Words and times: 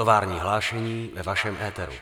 Tovární 0.00 0.38
hlášení 0.38 1.10
ve 1.14 1.22
vašem 1.22 1.58
éteru. 1.66 1.92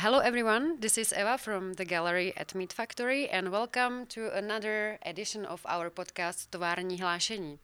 Hello, 0.00 0.18
everyone. 0.18 0.64
This 0.80 0.98
is 0.98 1.12
Eva 1.12 1.36
from 1.36 1.74
the 1.74 1.84
gallery 1.84 2.34
at 2.36 2.54
Meat 2.54 2.72
Factory, 2.72 3.30
and 3.30 3.48
welcome 3.48 4.06
to 4.06 4.20
another 4.38 4.98
edition 5.06 5.46
of 5.46 5.66
our 5.66 5.90
podcast 5.90 6.50
Tovární 6.50 7.00
hlášení. 7.00 7.58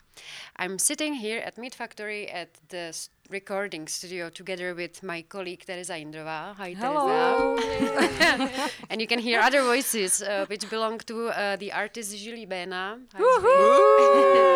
I'm 0.58 0.78
sitting 0.78 1.14
here 1.14 1.46
at 1.46 1.58
Meat 1.58 1.74
Factory 1.74 2.32
at 2.32 2.48
the 2.68 2.92
recording 3.30 3.88
studio 3.88 4.30
together 4.30 4.74
with 4.74 5.02
my 5.02 5.22
colleague 5.22 5.64
Teresa 5.66 5.94
Indrova. 5.94 6.54
Hi, 6.56 6.74
Hello. 6.74 7.56
Teresa. 7.56 8.70
and 8.90 9.00
you 9.00 9.06
can 9.06 9.18
hear 9.18 9.40
other 9.40 9.62
voices 9.62 10.22
uh, 10.22 10.46
which 10.48 10.68
belong 10.70 10.98
to 10.98 11.28
uh, 11.28 11.56
the 11.56 11.72
artist 11.72 12.16
Julie 12.16 12.46
Bena. 12.46 12.98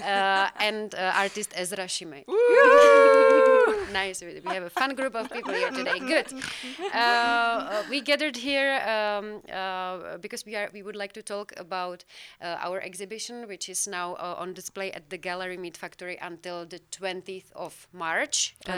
Hi, 0.00 0.10
uh, 0.10 0.50
and 0.60 0.94
uh, 0.94 1.12
artist 1.14 1.52
Ezra 1.54 1.86
Šimek. 1.86 2.24
nice. 3.92 4.20
We 4.22 4.40
we 4.44 4.54
have 4.54 4.64
a 4.64 4.70
fun 4.70 4.94
group 4.94 5.14
of 5.14 5.30
people 5.30 5.54
here 5.54 5.70
today. 5.70 5.98
Good. 5.98 6.32
Uh, 6.94 6.98
uh, 6.98 7.82
we 7.90 8.00
gathered 8.00 8.36
here 8.36 8.80
um, 8.94 9.42
uh, 9.52 10.18
because 10.18 10.44
we 10.46 10.56
are. 10.56 10.70
We 10.72 10.82
would 10.82 10.96
like 10.96 11.12
to 11.12 11.22
talk 11.22 11.52
about 11.56 12.04
uh, 12.40 12.56
our 12.66 12.80
exhibition, 12.80 13.48
which 13.48 13.68
is 13.68 13.86
now 13.86 14.14
uh, 14.14 14.42
on 14.42 14.54
display 14.54 14.92
at 14.92 15.10
the 15.10 15.18
Gallery 15.18 15.56
Meet 15.56 15.76
Factory 15.76 16.18
until 16.20 16.66
the 16.66 16.80
20th 16.90 17.52
of 17.54 17.88
March. 17.92 18.56
Uh, 18.66 18.72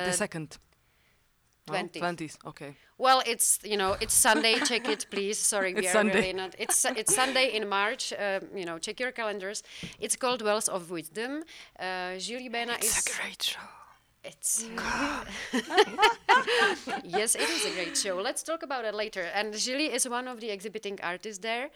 Twenty 1.71 1.89
second. 1.89 1.93
20th. 1.93 2.01
Twenties. 2.01 2.39
Okay. 2.47 2.75
Well, 2.99 3.23
it's 3.27 3.59
you 3.65 3.77
know 3.77 3.97
it's 4.01 4.15
Sunday. 4.15 4.55
check 4.71 4.89
it, 4.89 5.07
please. 5.11 5.39
Sorry, 5.39 5.73
we 5.79 5.81
It's 5.81 5.89
are 5.91 5.99
Sunday. 6.01 6.21
really 6.21 6.33
not. 6.35 6.55
It's 6.59 6.85
it's 6.85 7.15
Sunday 7.15 7.57
in 7.57 7.69
March. 7.69 8.13
Uh, 8.13 8.41
you 8.55 8.65
know, 8.67 8.79
check 8.79 9.01
your 9.01 9.13
calendars. 9.13 9.63
It's 9.99 10.17
called 10.17 10.43
Wells 10.43 10.69
of 10.69 10.91
Wisdom. 10.91 11.43
Uh, 11.79 12.17
Julie 12.19 12.51
Bena 12.51 12.75
is. 12.75 12.85
It's 12.99 13.07
a 13.07 13.11
great 13.23 13.43
show. 13.43 13.61
It's 14.23 14.65
yes, 17.05 17.35
it 17.35 17.49
is 17.49 17.65
a 17.65 17.71
great 17.71 17.97
show. 17.97 18.17
Let's 18.21 18.43
talk 18.43 18.63
about 18.63 18.85
it 18.85 18.95
later. 18.95 19.23
And 19.35 19.55
Julie 19.57 19.93
is 19.93 20.09
one 20.09 20.29
of 20.29 20.41
the 20.41 20.51
exhibiting 20.51 20.99
artists 21.03 21.39
there. 21.41 21.71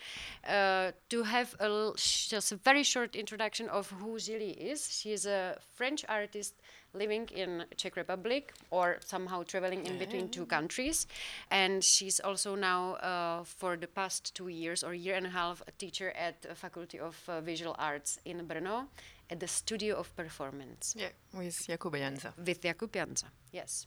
Uh, 0.46 0.92
to 1.08 1.22
have 1.22 1.54
a 1.60 1.64
l- 1.64 1.94
just 1.96 2.52
a 2.52 2.56
very 2.56 2.82
short 2.82 3.16
introduction 3.16 3.68
of 3.70 3.90
who 3.90 4.18
Julie 4.18 4.50
is, 4.72 4.98
she 5.00 5.12
is 5.12 5.24
a 5.26 5.56
French 5.74 6.04
artist 6.08 6.54
living 6.94 7.28
in 7.34 7.64
Czech 7.76 7.96
Republic 7.96 8.52
or 8.70 8.96
somehow 9.04 9.42
traveling 9.42 9.84
in 9.86 9.98
between 9.98 10.28
two 10.28 10.46
countries, 10.46 11.06
and 11.50 11.82
she's 11.82 12.20
also 12.20 12.54
now 12.54 12.94
uh, 12.94 13.44
for 13.44 13.76
the 13.76 13.86
past 13.88 14.34
two 14.34 14.48
years 14.48 14.82
or 14.84 14.94
year 14.94 15.14
and 15.16 15.26
a 15.26 15.30
half 15.30 15.62
a 15.66 15.72
teacher 15.72 16.12
at 16.16 16.40
the 16.42 16.54
Faculty 16.54 16.98
of 16.98 17.16
uh, 17.28 17.40
Visual 17.40 17.74
Arts 17.78 18.18
in 18.24 18.46
Brno 18.46 18.86
at 19.30 19.40
the 19.40 19.48
Studio 19.48 19.96
of 19.96 20.14
Performance 20.16 20.94
Yeah, 20.98 21.08
with 21.32 21.66
Jakub 21.66 21.92
Jansa. 21.94 22.32
with 22.46 22.60
Jakub 22.62 22.90
Jansa. 22.90 23.24
Yes. 23.52 23.86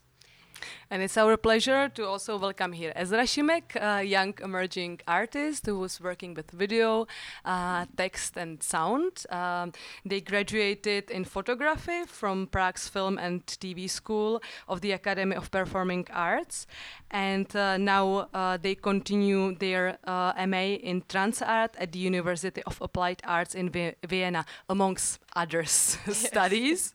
And 0.90 1.02
it's 1.02 1.16
our 1.16 1.36
pleasure 1.36 1.88
to 1.90 2.06
also 2.06 2.38
welcome 2.38 2.72
here 2.72 2.92
Ezra 2.96 3.24
Šimek, 3.24 3.76
a 3.76 4.02
young 4.02 4.34
emerging 4.42 5.00
artist 5.06 5.66
who 5.66 5.78
was 5.78 6.00
working 6.00 6.34
with 6.34 6.50
video, 6.50 7.06
uh, 7.44 7.84
text, 7.96 8.36
and 8.36 8.62
sound. 8.62 9.24
Um, 9.30 9.72
they 10.04 10.20
graduated 10.20 11.10
in 11.10 11.24
photography 11.24 12.04
from 12.06 12.46
Prague's 12.46 12.88
Film 12.88 13.18
and 13.18 13.44
TV 13.46 13.88
School 13.88 14.42
of 14.66 14.80
the 14.80 14.92
Academy 14.92 15.36
of 15.36 15.50
Performing 15.50 16.06
Arts. 16.12 16.66
And 17.10 17.54
uh, 17.56 17.76
now 17.76 18.28
uh, 18.34 18.56
they 18.56 18.74
continue 18.74 19.54
their 19.54 19.98
uh, 20.04 20.46
MA 20.46 20.76
in 20.82 21.02
trans 21.08 21.42
art 21.42 21.74
at 21.78 21.92
the 21.92 21.98
University 21.98 22.62
of 22.64 22.80
Applied 22.80 23.20
Arts 23.24 23.54
in 23.54 23.70
Vi- 23.70 23.94
Vienna, 24.06 24.44
amongst 24.68 25.20
others 25.34 25.98
studies. 26.12 26.94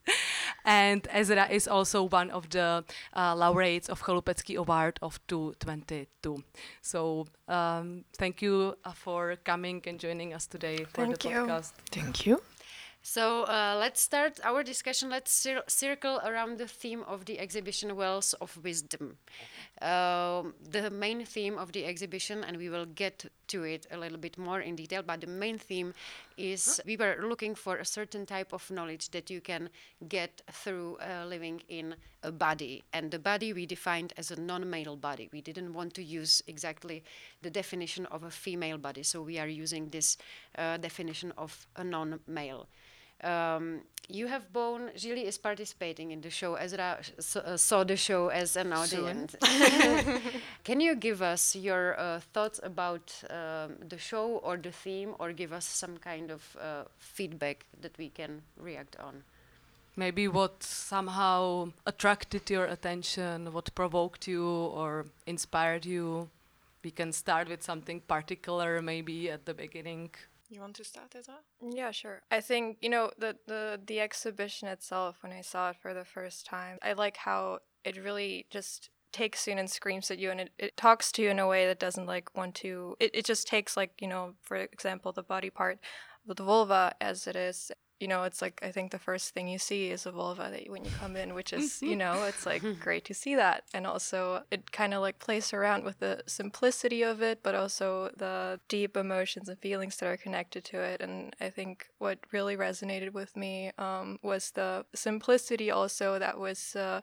And 0.66 1.08
Ezra 1.12 1.48
is 1.50 1.68
also 1.68 2.04
one 2.04 2.30
of 2.32 2.50
the 2.50 2.84
uh, 3.16 3.36
laureates 3.36 3.90
of 3.90 4.02
Chalupecký 4.02 4.58
Award 4.58 5.00
of 5.02 5.20
2022. 5.28 6.44
So 6.82 7.28
um, 7.48 8.06
thank 8.18 8.42
you 8.42 8.76
uh, 8.86 8.92
for 8.94 9.36
coming 9.44 9.82
and 9.86 10.00
joining 10.00 10.34
us 10.34 10.48
today 10.48 10.78
for 10.86 11.06
Thank 11.06 11.20
the 11.20 11.30
you. 11.30 11.36
podcast. 11.36 11.74
Thank 11.92 12.26
you. 12.26 12.42
So 13.06 13.44
uh, 13.44 13.76
let's 13.78 14.00
start 14.00 14.40
our 14.46 14.64
discussion. 14.64 15.10
Let's 15.10 15.34
cir- 15.34 15.64
circle 15.68 16.22
around 16.26 16.58
the 16.58 16.68
theme 16.70 17.04
of 17.06 17.26
the 17.26 17.38
exhibition 17.38 17.94
Wells 17.98 18.34
of 18.40 18.58
Wisdom. 18.64 19.18
Um, 19.84 20.54
the 20.72 20.90
main 20.90 21.26
theme 21.26 21.58
of 21.58 21.74
the 21.74 21.84
exhibition, 21.84 22.46
and 22.46 22.56
we 22.56 22.70
will 22.70 22.86
get 22.86 23.26
to 23.48 23.64
it 23.64 23.86
a 23.92 23.98
little 23.98 24.18
bit 24.18 24.38
more 24.38 24.62
in 24.62 24.78
detail, 24.78 25.04
but 25.06 25.20
the 25.20 25.28
main 25.28 25.58
theme 25.58 25.94
is 26.38 26.80
we 26.86 26.96
were 26.96 27.18
looking 27.22 27.54
for 27.54 27.76
a 27.76 27.86
certain 27.86 28.26
type 28.26 28.54
of 28.54 28.72
knowledge 28.72 29.10
that 29.10 29.30
you 29.30 29.42
can 29.42 29.70
get 30.08 30.42
through 30.50 30.98
uh, 30.98 31.26
living 31.26 31.62
in 31.68 31.96
a 32.24 32.32
body. 32.32 32.82
And 32.94 33.12
the 33.12 33.20
body 33.20 33.52
we 33.52 33.66
defined 33.66 34.14
as 34.16 34.32
a 34.32 34.40
non 34.40 34.70
male 34.70 34.96
body. 34.96 35.28
We 35.34 35.42
didn't 35.42 35.74
want 35.74 35.94
to 35.96 36.04
use 36.04 36.42
exactly 36.48 37.04
the 37.42 37.50
definition 37.50 38.06
of 38.06 38.24
a 38.24 38.32
female 38.32 38.78
body, 38.78 39.04
so 39.04 39.22
we 39.22 39.38
are 39.38 39.48
using 39.48 39.90
this 39.90 40.18
uh, 40.58 40.78
definition 40.78 41.34
of 41.38 41.68
a 41.76 41.84
non 41.84 42.22
male. 42.26 42.68
Um, 43.24 43.82
you 44.10 44.28
have 44.28 44.52
Bone. 44.52 44.92
Julie 44.98 45.26
is 45.26 45.38
participating 45.38 46.12
in 46.12 46.22
the 46.22 46.30
show. 46.30 46.56
Ezra 46.56 46.98
s- 47.18 47.36
uh, 47.38 47.56
saw 47.58 47.84
the 47.86 47.96
show 47.96 48.28
as 48.28 48.58
an 48.58 48.74
audience. 48.74 49.36
Can 50.64 50.82
you 50.82 50.96
give 50.96 51.22
us 51.22 51.56
your 51.56 51.98
uh, 52.00 52.20
thoughts 52.34 52.60
about 52.64 53.14
um, 53.30 53.76
the 53.88 53.98
show 53.98 54.42
or 54.44 54.58
the 54.58 54.72
theme, 54.72 55.16
or 55.20 55.32
give 55.32 55.54
us 55.54 55.66
some 55.66 55.98
kind 55.98 56.32
of 56.32 56.58
uh, 56.60 56.84
feedback 57.00 57.66
that 57.82 57.98
we 57.98 58.10
can 58.10 58.42
react 58.60 58.98
on? 59.00 59.24
Maybe 59.96 60.28
what 60.28 60.64
somehow 60.64 61.72
attracted 61.86 62.50
your 62.50 62.66
attention, 62.66 63.54
what 63.54 63.74
provoked 63.76 64.28
you 64.28 64.46
or 64.46 65.06
inspired 65.28 65.86
you. 65.86 66.30
We 66.84 66.92
can 66.92 67.14
start 67.14 67.48
with 67.48 67.64
something 67.64 68.02
particular, 68.02 68.82
maybe 68.82 69.30
at 69.30 69.46
the 69.46 69.54
beginning. 69.54 70.10
You 70.50 70.62
want 70.62 70.76
to 70.76 70.84
start, 70.84 71.16
Ezra? 71.16 71.40
Yeah, 71.62 71.92
sure. 71.92 72.22
I 72.30 72.42
think 72.42 72.78
you 72.82 72.90
know 72.90 73.12
the 73.18 73.38
the 73.48 73.80
the 73.84 74.00
exhibition 74.00 74.68
itself. 74.68 75.18
When 75.22 75.32
I 75.32 75.42
saw 75.42 75.70
it 75.72 75.78
for 75.82 75.94
the 75.94 76.06
first 76.06 76.46
time, 76.46 76.78
I 76.82 76.94
like 76.94 77.18
how 77.18 77.60
it 77.84 77.98
really 77.98 78.46
just 78.50 78.90
takes 79.12 79.48
you 79.48 79.54
and 79.54 79.70
screams 79.70 80.12
at 80.12 80.20
you, 80.20 80.32
and 80.32 80.42
it, 80.42 80.52
it 80.58 80.78
talks 80.78 81.12
to 81.14 81.22
you 81.24 81.30
in 81.30 81.40
a 81.40 81.48
way 81.48 81.66
that 81.68 81.80
doesn't 81.80 82.06
like 82.06 82.36
want 82.36 82.56
to. 82.56 82.96
It 83.00 83.12
it 83.14 83.26
just 83.26 83.48
takes 83.48 83.76
like 83.78 83.94
you 84.00 84.08
know, 84.08 84.34
for 84.42 84.58
example, 84.58 85.12
the 85.12 85.24
body 85.24 85.50
part, 85.50 85.80
the 86.26 86.44
vulva 86.44 86.94
as 87.02 87.26
it 87.28 87.36
is. 87.36 87.72
You 88.00 88.08
know, 88.08 88.24
it's 88.24 88.42
like 88.42 88.60
I 88.62 88.72
think 88.72 88.92
the 88.92 89.00
first 89.00 89.34
thing 89.34 89.48
you 89.48 89.58
see 89.58 89.90
is 89.90 90.06
a 90.06 90.12
vulva 90.12 90.50
that 90.52 90.66
you, 90.66 90.72
when 90.72 90.84
you 90.84 90.92
come 91.00 91.16
in, 91.16 91.34
which 91.34 91.54
is 91.54 91.82
you 91.82 91.96
know, 91.96 92.24
it's 92.24 92.46
like 92.46 92.64
great 92.80 93.06
to 93.06 93.14
see 93.14 93.36
that, 93.36 93.64
and 93.74 93.88
also 93.88 94.44
it 94.52 94.72
kind 94.72 94.94
of 94.94 95.02
like 95.02 95.20
plays 95.20 95.54
around 95.54 95.84
with 95.84 96.00
the 96.00 96.24
simplicity 96.28 97.02
of 97.02 97.22
it, 97.22 97.42
but 97.44 97.56
also 97.56 98.10
the 98.18 98.60
deep 98.68 98.98
emotions 98.98 99.48
and 99.48 99.60
feelings 99.60 99.98
that 99.98 100.08
are 100.08 100.18
connected 100.18 100.64
to 100.66 100.80
it. 100.80 101.02
And 101.02 101.36
I 101.40 101.50
think 101.50 101.88
what 102.00 102.20
really 102.32 102.58
resonated 102.58 103.14
with 103.14 103.36
me 103.38 103.72
um, 103.78 104.20
was 104.22 104.52
the 104.52 104.86
simplicity 104.94 105.72
also 105.72 106.20
that 106.20 106.38
was. 106.38 106.76
Uh, 106.76 107.02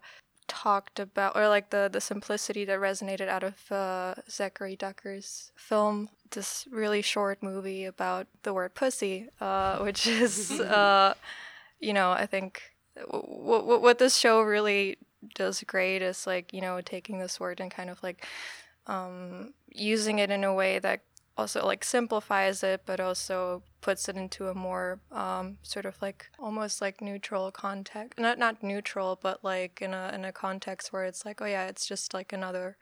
talked 0.51 0.99
about 0.99 1.37
or 1.37 1.49
like 1.49 1.71
the 1.71 1.89
the 1.91 2.01
simplicity 2.01 2.65
that 2.65 2.79
resonated 2.81 3.29
out 3.29 3.45
of 3.45 3.55
uh, 3.71 4.15
Zackary 4.29 4.77
Drucker's 4.77 5.53
film 5.55 6.09
this 6.33 6.67
really 6.71 7.03
short 7.03 7.43
movie 7.43 7.85
about 7.85 8.27
the 8.43 8.53
word 8.53 8.75
pussy 8.75 9.29
uh, 9.41 9.79
which 9.87 10.07
is 10.07 10.61
uh, 10.61 11.15
you 11.79 11.93
know 11.93 12.11
I 12.11 12.27
think 12.27 12.63
w- 12.97 13.63
w- 13.63 13.81
what 13.81 13.99
this 13.99 14.17
show 14.17 14.43
really 14.43 14.99
does 15.35 15.63
great 15.63 16.03
is 16.03 16.27
like 16.27 16.53
you 16.53 16.61
know 16.61 16.81
taking 16.81 17.21
this 17.21 17.39
word 17.39 17.61
and 17.61 17.71
kind 17.71 17.91
of 17.91 18.03
like 18.03 18.27
um, 18.87 19.55
using 19.71 20.19
it 20.19 20.31
in 20.31 20.43
a 20.43 20.53
way 20.53 20.81
that 20.81 21.01
also 21.41 21.65
like 21.65 21.83
simplifies 21.83 22.63
it 22.63 22.83
but 22.85 23.01
also 23.01 23.63
puts 23.81 24.09
it 24.09 24.17
into 24.17 24.49
a 24.49 24.55
more 24.55 25.01
um, 25.11 25.57
sort 25.63 25.87
of 25.87 26.01
like 26.03 26.27
almost 26.39 26.83
like 26.83 27.01
neutral 27.01 27.51
context 27.51 28.19
not 28.19 28.39
not 28.39 28.63
neutral 28.63 29.19
but 29.21 29.43
like 29.43 29.81
in 29.81 29.95
a 29.95 30.11
in 30.15 30.25
a 30.25 30.33
context 30.33 30.93
where 30.93 31.05
it's 31.05 31.25
like 31.25 31.41
oh 31.41 31.47
yeah 31.47 31.67
it's 31.67 31.87
just 31.87 32.13
like 32.13 32.33
another 32.33 32.77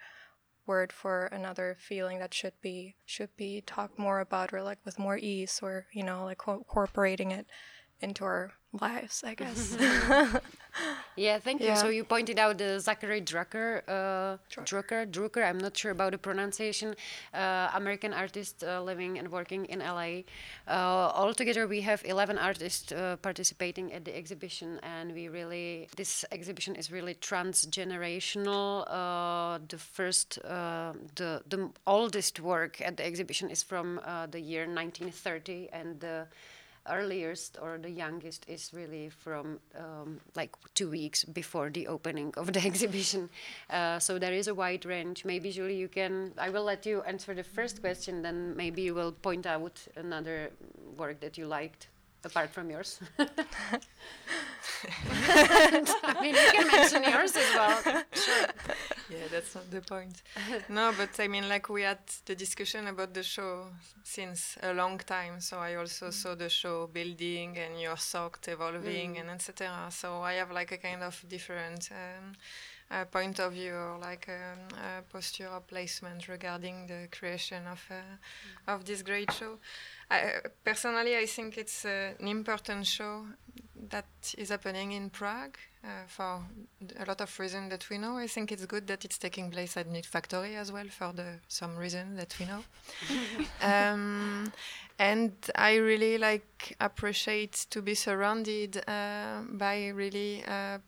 word 0.66 0.92
for 0.92 1.26
another 1.26 1.76
feeling 1.78 2.18
that 2.18 2.34
should 2.34 2.52
be 2.60 2.94
should 3.06 3.34
be 3.36 3.62
talked 3.64 3.98
more 3.98 4.20
about 4.20 4.52
or 4.52 4.62
like 4.62 4.78
with 4.84 4.98
more 4.98 5.16
ease 5.16 5.60
or 5.62 5.86
you 5.92 6.02
know 6.02 6.24
like 6.24 6.38
co- 6.38 6.54
incorporating 6.54 7.30
it 7.30 7.46
into 8.00 8.24
our 8.24 8.52
lives 8.72 9.24
i 9.26 9.34
guess 9.34 9.76
Yeah, 11.16 11.38
thank 11.40 11.60
you. 11.60 11.68
Yeah. 11.68 11.74
So 11.74 11.88
you 11.88 12.04
pointed 12.04 12.38
out 12.38 12.58
the 12.58 12.78
Zackary 12.78 13.24
Drucker, 13.24 13.82
uh, 13.88 14.36
Drucker, 14.62 15.04
Drucker. 15.10 15.44
I'm 15.44 15.58
not 15.58 15.76
sure 15.76 15.90
about 15.90 16.12
the 16.12 16.18
pronunciation. 16.18 16.94
Uh, 17.34 17.70
American 17.74 18.14
artist 18.14 18.62
uh, 18.62 18.80
living 18.82 19.18
and 19.18 19.28
working 19.32 19.64
in 19.66 19.80
LA. 19.80 20.22
Uh, 20.68 21.10
altogether, 21.14 21.66
we 21.66 21.80
have 21.80 22.02
11 22.04 22.38
artists 22.38 22.92
uh, 22.92 23.16
participating 23.20 23.92
at 23.92 24.04
the 24.04 24.16
exhibition, 24.16 24.78
and 24.84 25.12
we 25.12 25.28
really 25.28 25.88
this 25.96 26.24
exhibition 26.30 26.76
is 26.76 26.92
really 26.92 27.14
transgenerational. 27.14 28.84
Uh, 28.86 29.58
the 29.68 29.78
first, 29.78 30.38
uh, 30.44 30.92
the 31.16 31.42
the 31.48 31.68
oldest 31.86 32.38
work 32.38 32.80
at 32.80 32.96
the 32.96 33.04
exhibition 33.04 33.50
is 33.50 33.64
from 33.64 34.00
uh, 34.04 34.26
the 34.26 34.40
year 34.40 34.66
1930, 34.66 35.68
and 35.72 35.98
the 35.98 36.28
earliest 36.90 37.58
or 37.60 37.78
the 37.78 37.90
youngest 37.90 38.44
is 38.48 38.70
really 38.72 39.08
from 39.08 39.60
um, 39.76 40.20
like 40.34 40.56
two 40.74 40.90
weeks 40.90 41.24
before 41.24 41.70
the 41.70 41.86
opening 41.86 42.32
of 42.36 42.52
the 42.52 42.60
exhibition. 42.70 43.28
Uh, 43.70 43.98
so 43.98 44.18
there 44.18 44.32
is 44.32 44.48
a 44.48 44.54
wide 44.54 44.84
range. 44.84 45.24
Maybe 45.24 45.50
Julie, 45.50 45.76
you 45.76 45.88
can. 45.88 46.32
I 46.38 46.50
will 46.50 46.64
let 46.64 46.86
you 46.86 47.02
answer 47.02 47.34
the 47.34 47.44
first 47.44 47.80
question, 47.80 48.22
then 48.22 48.56
maybe 48.56 48.82
you 48.82 48.94
will 48.94 49.12
point 49.12 49.46
out 49.46 49.86
another 49.96 50.50
work 50.96 51.20
that 51.20 51.38
you 51.38 51.46
liked 51.46 51.88
apart 52.24 52.50
from 52.50 52.70
yours. 52.70 53.00
I 55.18 56.20
mean, 56.20 56.34
you 56.34 56.50
can 56.52 56.66
mention 56.66 57.02
yours 57.02 57.36
as 57.36 57.54
well. 57.54 57.82
Sure. 58.12 58.46
yeah, 59.10 59.26
that's 59.30 59.54
not 59.54 59.70
the 59.70 59.80
point. 59.80 60.22
no, 60.68 60.92
but 60.96 61.10
I 61.18 61.28
mean, 61.28 61.48
like 61.48 61.68
we 61.68 61.82
had 61.82 61.98
the 62.26 62.34
discussion 62.34 62.86
about 62.86 63.14
the 63.14 63.22
show 63.22 63.66
since 64.04 64.56
a 64.62 64.72
long 64.74 64.98
time. 64.98 65.40
So 65.40 65.58
I 65.58 65.74
also 65.76 66.10
saw 66.10 66.34
the 66.34 66.48
show 66.48 66.86
building 66.86 67.56
and 67.58 67.80
your 67.80 67.96
sock 67.96 68.38
evolving 68.48 69.14
Mm. 69.14 69.20
and 69.20 69.30
etc. 69.30 69.88
So 69.90 70.22
I 70.22 70.34
have 70.34 70.50
like 70.50 70.72
a 70.72 70.78
kind 70.78 71.02
of 71.02 71.22
different 71.28 71.88
um, 71.92 72.34
uh, 72.90 73.04
point 73.04 73.38
of 73.38 73.52
view 73.52 73.74
or 73.74 73.98
like 73.98 74.28
um, 74.28 74.58
uh, 74.74 75.00
posture 75.12 75.48
or 75.48 75.60
placement 75.60 76.28
regarding 76.28 76.86
the 76.86 77.08
creation 77.10 77.66
of 77.66 77.84
uh, 77.90 78.72
of 78.72 78.84
this 78.84 79.02
great 79.02 79.32
show. 79.32 79.58
I, 80.10 80.40
personally, 80.64 81.16
I 81.16 81.26
think 81.26 81.58
it's 81.58 81.84
uh, 81.84 82.12
an 82.18 82.28
important 82.28 82.86
show 82.86 83.26
that 83.90 84.34
is 84.36 84.48
happening 84.48 84.92
in 84.92 85.10
Prague 85.10 85.56
uh, 85.84 86.06
for 86.06 86.42
a 86.98 87.04
lot 87.06 87.20
of 87.20 87.38
reasons 87.38 87.70
that 87.70 87.88
we 87.90 87.98
know. 87.98 88.16
I 88.16 88.26
think 88.26 88.50
it's 88.52 88.66
good 88.66 88.86
that 88.86 89.04
it's 89.04 89.18
taking 89.18 89.50
place 89.50 89.76
at 89.76 89.88
Meet 89.88 90.06
Factory 90.06 90.56
as 90.56 90.72
well 90.72 90.86
for 90.88 91.12
the 91.12 91.40
some 91.48 91.76
reason 91.76 92.16
that 92.16 92.34
we 92.38 92.46
know. 92.46 92.64
um, 93.62 94.52
and 94.98 95.32
I 95.54 95.76
really 95.76 96.18
like 96.18 96.76
appreciate 96.80 97.66
to 97.70 97.82
be 97.82 97.94
surrounded 97.94 98.82
uh, 98.88 99.42
by 99.50 99.88
really 99.88 100.42
uh, 100.46 100.78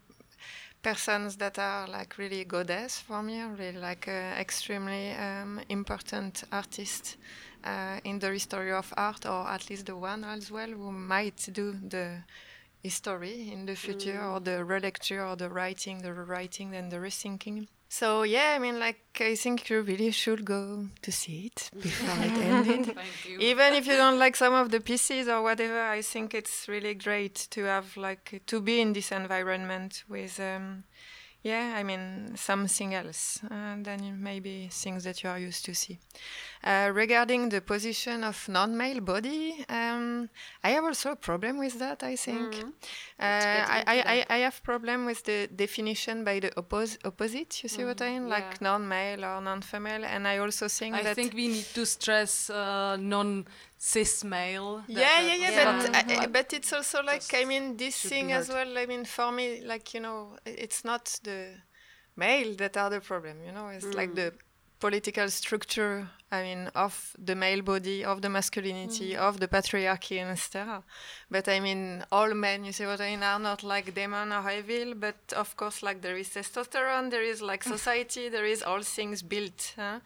persons 0.82 1.36
that 1.36 1.58
are 1.58 1.86
like 1.86 2.18
really 2.18 2.44
goddess 2.44 2.98
for 2.98 3.22
me, 3.22 3.42
really 3.42 3.78
like 3.78 4.08
uh, 4.08 4.40
extremely 4.40 5.12
um, 5.12 5.60
important 5.68 6.44
artists 6.50 7.16
uh, 7.64 8.00
in 8.04 8.18
the 8.18 8.30
history 8.30 8.72
of 8.72 8.92
art, 8.96 9.26
or 9.26 9.48
at 9.48 9.68
least 9.68 9.86
the 9.86 9.96
one 9.96 10.24
as 10.24 10.50
well 10.50 10.68
who 10.68 10.90
might 10.92 11.48
do 11.52 11.72
the 11.72 12.22
history 12.82 13.50
in 13.52 13.66
the 13.66 13.76
future, 13.76 14.22
or 14.22 14.40
the 14.40 14.64
relecture, 14.64 15.24
or 15.24 15.36
the 15.36 15.50
writing, 15.50 15.98
the 15.98 16.12
rewriting, 16.12 16.74
and 16.74 16.90
the 16.90 16.96
rethinking. 16.96 17.66
So 17.92 18.22
yeah, 18.22 18.52
I 18.54 18.60
mean, 18.60 18.78
like 18.78 19.00
I 19.20 19.34
think 19.34 19.68
you 19.68 19.82
really 19.82 20.12
should 20.12 20.44
go 20.44 20.86
to 21.02 21.10
see 21.10 21.50
it 21.50 21.70
before 21.82 22.24
it 22.24 22.38
ended. 22.38 22.96
Even 23.40 23.74
if 23.74 23.84
you 23.88 23.96
don't 23.96 24.16
like 24.16 24.36
some 24.36 24.54
of 24.54 24.70
the 24.70 24.80
pieces 24.80 25.26
or 25.26 25.42
whatever, 25.42 25.82
I 25.82 26.00
think 26.00 26.32
it's 26.32 26.68
really 26.68 26.94
great 26.94 27.34
to 27.50 27.64
have 27.64 27.96
like 27.96 28.42
to 28.46 28.60
be 28.60 28.80
in 28.80 28.92
this 28.92 29.10
environment 29.10 30.04
with, 30.08 30.38
um, 30.38 30.84
yeah, 31.42 31.74
I 31.76 31.82
mean 31.82 32.32
something 32.36 32.94
else 32.94 33.40
uh, 33.50 33.76
than 33.82 34.22
maybe 34.22 34.68
things 34.70 35.04
that 35.04 35.22
you 35.22 35.30
are 35.30 35.38
used 35.38 35.64
to 35.64 35.74
see. 35.74 35.98
Uh, 36.62 36.90
regarding 36.92 37.48
the 37.48 37.62
position 37.62 38.24
of 38.24 38.46
non-male 38.48 39.00
body, 39.00 39.64
um, 39.68 40.28
I 40.62 40.70
have 40.70 40.84
also 40.84 41.12
a 41.12 41.16
problem 41.16 41.58
with 41.58 41.78
that. 41.78 42.02
I 42.02 42.16
think 42.16 42.54
uh, 42.54 42.62
get 43.18 43.70
I, 43.70 43.78
into 43.78 43.90
I, 43.90 44.02
I. 44.12 44.26
I 44.28 44.38
have 44.38 44.62
problem 44.62 45.06
with 45.06 45.24
the 45.24 45.48
definition 45.48 46.24
by 46.24 46.40
the 46.40 46.50
oppos- 46.50 46.98
opposite. 47.04 47.62
You 47.62 47.68
see 47.70 47.84
what 47.84 48.02
I 48.02 48.10
mean? 48.10 48.24
yeah. 48.24 48.34
Like 48.34 48.60
non-male 48.60 49.24
or 49.24 49.40
non-female, 49.40 50.04
and 50.04 50.28
I 50.28 50.38
also 50.38 50.68
think 50.68 50.94
I 50.94 51.02
that 51.02 51.16
think 51.16 51.32
we 51.32 51.48
need 51.48 51.66
to 51.74 51.86
stress 51.86 52.50
uh, 52.50 52.96
non 53.00 53.46
cis 53.82 54.22
male. 54.24 54.84
that- 54.88 54.88
yeah, 54.88 55.20
yeah, 55.20 55.34
yeah, 55.36 55.64
but 55.64 55.94
I, 55.94 55.98
I- 55.98 56.16
uh, 56.16 56.24
uh, 56.24 56.26
but 56.28 56.52
it's 56.52 56.72
also 56.72 57.02
like 57.02 57.22
I 57.34 57.44
mean 57.46 57.76
this 57.78 57.96
thing 58.10 58.30
as 58.32 58.48
well. 58.48 58.78
I 58.78 58.86
mean 58.86 59.04
for 59.06 59.32
me, 59.32 59.62
like 59.64 59.94
you 59.94 60.00
know, 60.00 60.36
it's 60.44 60.84
not 60.84 61.18
the 61.24 61.54
male 62.14 62.54
that 62.56 62.76
are 62.76 62.90
the 62.90 63.00
problem. 63.00 63.42
You 63.46 63.52
know, 63.52 63.68
it's 63.68 63.94
like 63.94 64.14
the 64.14 64.32
political 64.78 65.28
structure. 65.30 66.08
I 66.32 66.42
mean, 66.42 66.70
of 66.76 67.16
the 67.18 67.34
male 67.34 67.62
body, 67.62 68.04
of 68.04 68.22
the 68.22 68.28
masculinity, 68.28 69.14
mm. 69.14 69.18
of 69.18 69.40
the 69.40 69.48
patriarchy, 69.48 70.20
and 70.20 70.30
etc. 70.30 70.82
But 71.28 71.48
I 71.48 71.58
mean, 71.58 72.04
all 72.12 72.32
men, 72.34 72.64
you 72.64 72.72
see 72.72 72.86
what 72.86 73.00
I 73.00 73.10
mean, 73.10 73.22
are 73.24 73.38
not 73.38 73.64
like 73.64 73.94
demon 73.94 74.32
or 74.32 74.48
evil. 74.50 74.94
But 74.94 75.16
of 75.36 75.56
course, 75.56 75.82
like 75.82 76.02
there 76.02 76.16
is 76.16 76.28
testosterone, 76.28 77.10
there 77.10 77.22
is 77.22 77.42
like 77.42 77.64
society, 77.76 78.28
there 78.28 78.44
is 78.44 78.62
all 78.62 78.82
things 78.82 79.22
built 79.22 79.74
huh? 79.76 79.98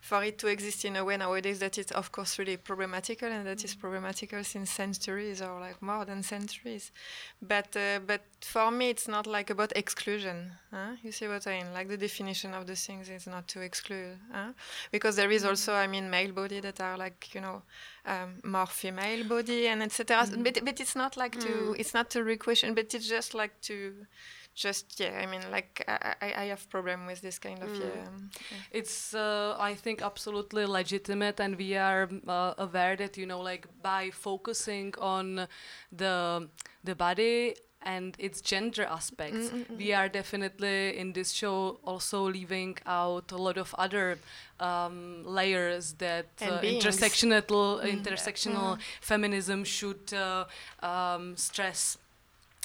for 0.00 0.22
it 0.22 0.38
to 0.38 0.46
exist 0.46 0.84
in 0.84 0.96
a 0.96 1.04
way 1.04 1.16
nowadays 1.16 1.58
that 1.58 1.76
is, 1.78 1.90
of 1.90 2.12
course, 2.12 2.38
really 2.38 2.56
problematical, 2.56 3.28
and 3.28 3.44
that 3.44 3.64
is 3.64 3.74
mm. 3.74 3.80
problematical 3.80 4.44
since 4.44 4.70
centuries 4.70 5.42
or 5.42 5.58
like 5.58 5.82
more 5.82 6.04
than 6.04 6.22
centuries. 6.22 6.92
But 7.40 7.76
uh, 7.76 7.98
but 8.06 8.22
for 8.40 8.70
me, 8.70 8.90
it's 8.90 9.08
not 9.08 9.26
like 9.26 9.50
about 9.50 9.72
exclusion. 9.74 10.52
Huh? 10.70 10.92
You 11.02 11.12
see 11.12 11.28
what 11.28 11.46
I 11.46 11.58
mean? 11.58 11.72
Like 11.74 11.88
the 11.88 11.96
definition 11.96 12.54
of 12.54 12.66
the 12.66 12.76
things 12.76 13.08
is 13.10 13.26
not 13.26 13.46
to 13.48 13.60
exclude, 13.60 14.16
huh? 14.32 14.52
because 14.90 15.16
there 15.16 15.30
is 15.30 15.42
mm. 15.42 15.48
also, 15.48 15.71
I 15.74 15.86
mean, 15.86 16.10
male 16.10 16.32
body 16.32 16.60
that 16.60 16.80
are 16.80 16.96
like 16.96 17.34
you 17.34 17.40
know 17.40 17.62
um, 18.06 18.40
more 18.44 18.66
female 18.66 19.24
body 19.24 19.68
and 19.68 19.82
etc. 19.82 20.26
But 20.38 20.64
but 20.64 20.80
it's 20.80 20.96
not 20.96 21.16
like 21.16 21.38
to 21.40 21.74
it's 21.78 21.94
not 21.94 22.10
to 22.10 22.24
re-question, 22.24 22.74
but 22.74 22.94
it's 22.94 23.08
just 23.08 23.34
like 23.34 23.60
to 23.62 24.06
just 24.54 25.00
yeah. 25.00 25.18
I 25.22 25.26
mean, 25.26 25.42
like 25.50 25.84
I 25.88 26.14
I, 26.20 26.34
I 26.42 26.44
have 26.46 26.68
problem 26.68 27.06
with 27.06 27.20
this 27.22 27.38
kind 27.38 27.62
of 27.62 27.74
yeah. 27.76 28.06
um, 28.06 28.30
it's 28.70 29.14
uh, 29.14 29.56
i 29.58 29.74
think 29.74 30.02
absolutely 30.02 30.66
legitimate 30.66 31.40
and 31.40 31.56
we 31.56 31.76
are 31.76 32.08
uh, 32.28 32.54
aware 32.58 32.96
that 32.96 33.16
you 33.16 33.26
know 33.26 33.40
like 33.40 33.66
by 33.82 34.10
focusing 34.10 34.94
on 34.98 35.46
the 35.90 36.48
the 36.84 36.94
body 36.94 37.54
and 37.84 38.16
its 38.18 38.40
gender 38.40 38.84
aspects. 38.84 39.50
We 39.78 39.92
are 39.92 40.08
definitely 40.08 40.96
in 40.98 41.12
this 41.12 41.32
show 41.32 41.78
also 41.84 42.28
leaving 42.28 42.78
out 42.86 43.32
a 43.32 43.36
lot 43.36 43.56
of 43.58 43.74
other 43.78 44.18
um, 44.60 45.24
layers 45.24 45.94
that 45.94 46.26
uh, 46.40 46.60
intersectional 46.60 47.82
intersectional 47.82 48.78
feminism 49.00 49.64
should 49.64 50.12
uh, 50.14 50.44
um, 50.82 51.36
stress 51.36 51.98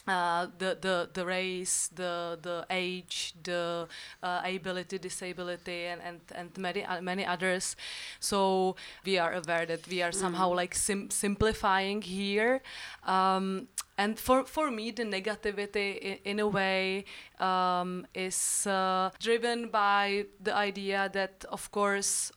uh, 0.07 0.47
the, 0.57 0.77
the 0.79 1.09
the 1.13 1.25
race, 1.25 1.89
the 1.95 2.39
the 2.41 2.65
age, 2.69 3.33
the 3.43 3.87
uh, 4.23 4.41
ability, 4.45 4.97
disability, 4.97 5.85
and 5.85 6.01
and 6.01 6.19
and 6.35 6.57
many 6.57 6.83
uh, 6.85 7.01
many 7.01 7.25
others. 7.25 7.75
So 8.19 8.75
we 9.05 9.17
are 9.17 9.33
aware 9.33 9.65
that 9.65 9.87
we 9.87 10.01
are 10.01 10.11
somehow 10.11 10.53
like 10.53 10.75
sim- 10.75 11.09
simplifying 11.09 12.01
here. 12.01 12.61
Um, 13.05 13.67
and 13.97 14.19
for, 14.19 14.45
for 14.45 14.69
me, 14.69 14.91
the 14.91 15.03
negativity 15.03 15.97
in, 15.97 16.17
in 16.23 16.39
a 16.39 16.47
way 16.47 17.05
um, 17.39 18.05
is 18.13 18.67
uh, 18.67 19.09
driven 19.19 19.69
by 19.69 20.25
the 20.39 20.53
idea 20.53 21.09
that, 21.13 21.45
of 21.49 21.71
course, 21.71 22.31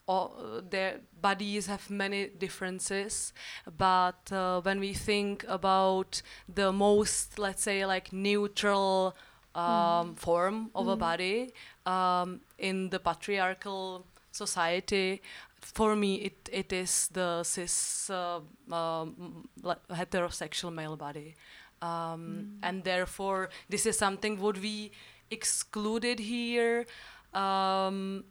their 0.71 1.01
bodies 1.21 1.67
have 1.67 1.91
many 1.91 2.29
differences. 2.39 3.33
But 3.79 4.33
uh, 4.33 4.61
when 4.63 4.81
we 4.81 4.95
think 4.95 5.45
about 5.49 6.23
the 6.55 6.73
most, 6.73 7.39
let's 7.39 7.63
say, 7.63 7.87
like 7.87 8.13
neutral 8.13 9.17
um, 9.55 10.15
form 10.17 10.71
of 10.75 10.89
a 10.89 10.97
body 10.97 11.53
um, 11.87 12.41
in 12.59 12.91
the 12.91 12.99
patriarchal 12.99 14.07
society, 14.33 15.21
for 15.61 15.95
me, 15.95 16.15
it, 16.15 16.49
it 16.53 16.73
is 16.73 17.09
the 17.13 17.43
cis 17.45 18.09
uh, 18.11 18.41
um, 18.73 19.49
heterosexual 19.91 20.73
male 20.73 20.97
body. 20.97 21.35
Um, 21.83 22.59
And 22.63 22.85
therefore, 22.85 23.49
this 23.69 23.87
is 23.87 23.99
something 23.99 24.39
would 24.41 24.59
we 24.63 24.91
excluded 25.31 26.19
here 26.19 26.87
um, 27.33 28.25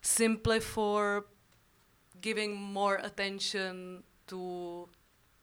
simply 0.00 0.60
for 0.60 1.24
giving 2.20 2.54
more 2.56 2.96
attention 2.96 4.02
to 4.28 4.88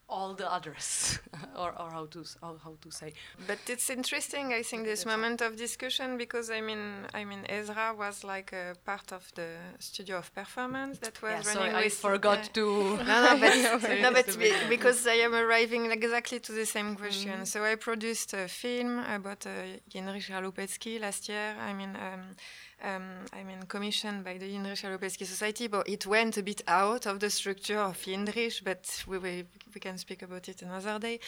all 0.07 0.35
the 0.35 0.45
others, 0.57 1.17
or, 1.57 1.71
or 1.81 1.89
how 1.89 2.05
to 2.05 2.19
s- 2.21 2.37
how, 2.39 2.55
how 2.63 2.75
to 2.79 2.91
say. 2.91 3.11
But 3.47 3.57
it's 3.67 3.89
interesting, 3.89 4.53
I 4.53 4.61
think, 4.61 4.85
this 4.85 5.03
moment 5.03 5.41
of 5.41 5.55
discussion 5.55 6.15
because 6.17 6.51
I 6.51 6.61
mean, 6.61 7.07
I 7.11 7.25
mean, 7.25 7.43
Ezra 7.49 7.91
was 7.97 8.23
like 8.23 8.53
a 8.53 8.75
part 8.85 9.11
of 9.11 9.31
the 9.33 9.49
studio 9.79 10.17
of 10.17 10.31
performance 10.35 10.99
that 10.99 11.19
was 11.23 11.31
Yeah, 11.31 11.37
running 11.55 11.71
sorry, 11.73 11.85
I 11.85 11.89
forgot 11.89 12.37
yeah. 12.37 12.53
to. 12.53 12.65
No, 13.09 13.15
no, 13.25 13.39
but, 13.81 14.01
no, 14.03 14.11
but 14.11 14.27
be- 14.37 14.53
because 14.69 15.07
I 15.07 15.15
am 15.25 15.33
arriving 15.33 15.89
exactly 15.91 16.39
to 16.39 16.51
the 16.51 16.67
same 16.67 16.95
question. 16.95 17.43
So 17.47 17.63
I 17.65 17.73
produced 17.73 18.33
a 18.35 18.47
film 18.47 18.99
about 18.99 19.47
uh, 19.47 19.79
Chalupecký 19.91 20.99
last 20.99 21.29
year. 21.29 21.55
I 21.59 21.73
mean, 21.73 21.95
um, 21.95 22.35
um, 22.83 23.25
I 23.33 23.43
mean, 23.43 23.65
commissioned 23.67 24.23
by 24.23 24.37
the 24.37 24.45
Jindřich 24.45 24.81
Chalupecký 24.81 25.25
Society, 25.25 25.67
but 25.67 25.87
it 25.87 26.05
went 26.05 26.37
a 26.37 26.41
bit 26.41 26.61
out 26.67 27.05
of 27.05 27.19
the 27.19 27.29
structure 27.29 27.79
of 27.79 27.97
Jindřich, 27.97 28.63
but 28.63 29.03
we, 29.07 29.17
we, 29.19 29.45
we 29.73 29.79
can 29.79 29.97
speak 29.97 30.23
about 30.23 30.47
it 30.47 30.61
another 30.61 30.99
day. 30.99 31.19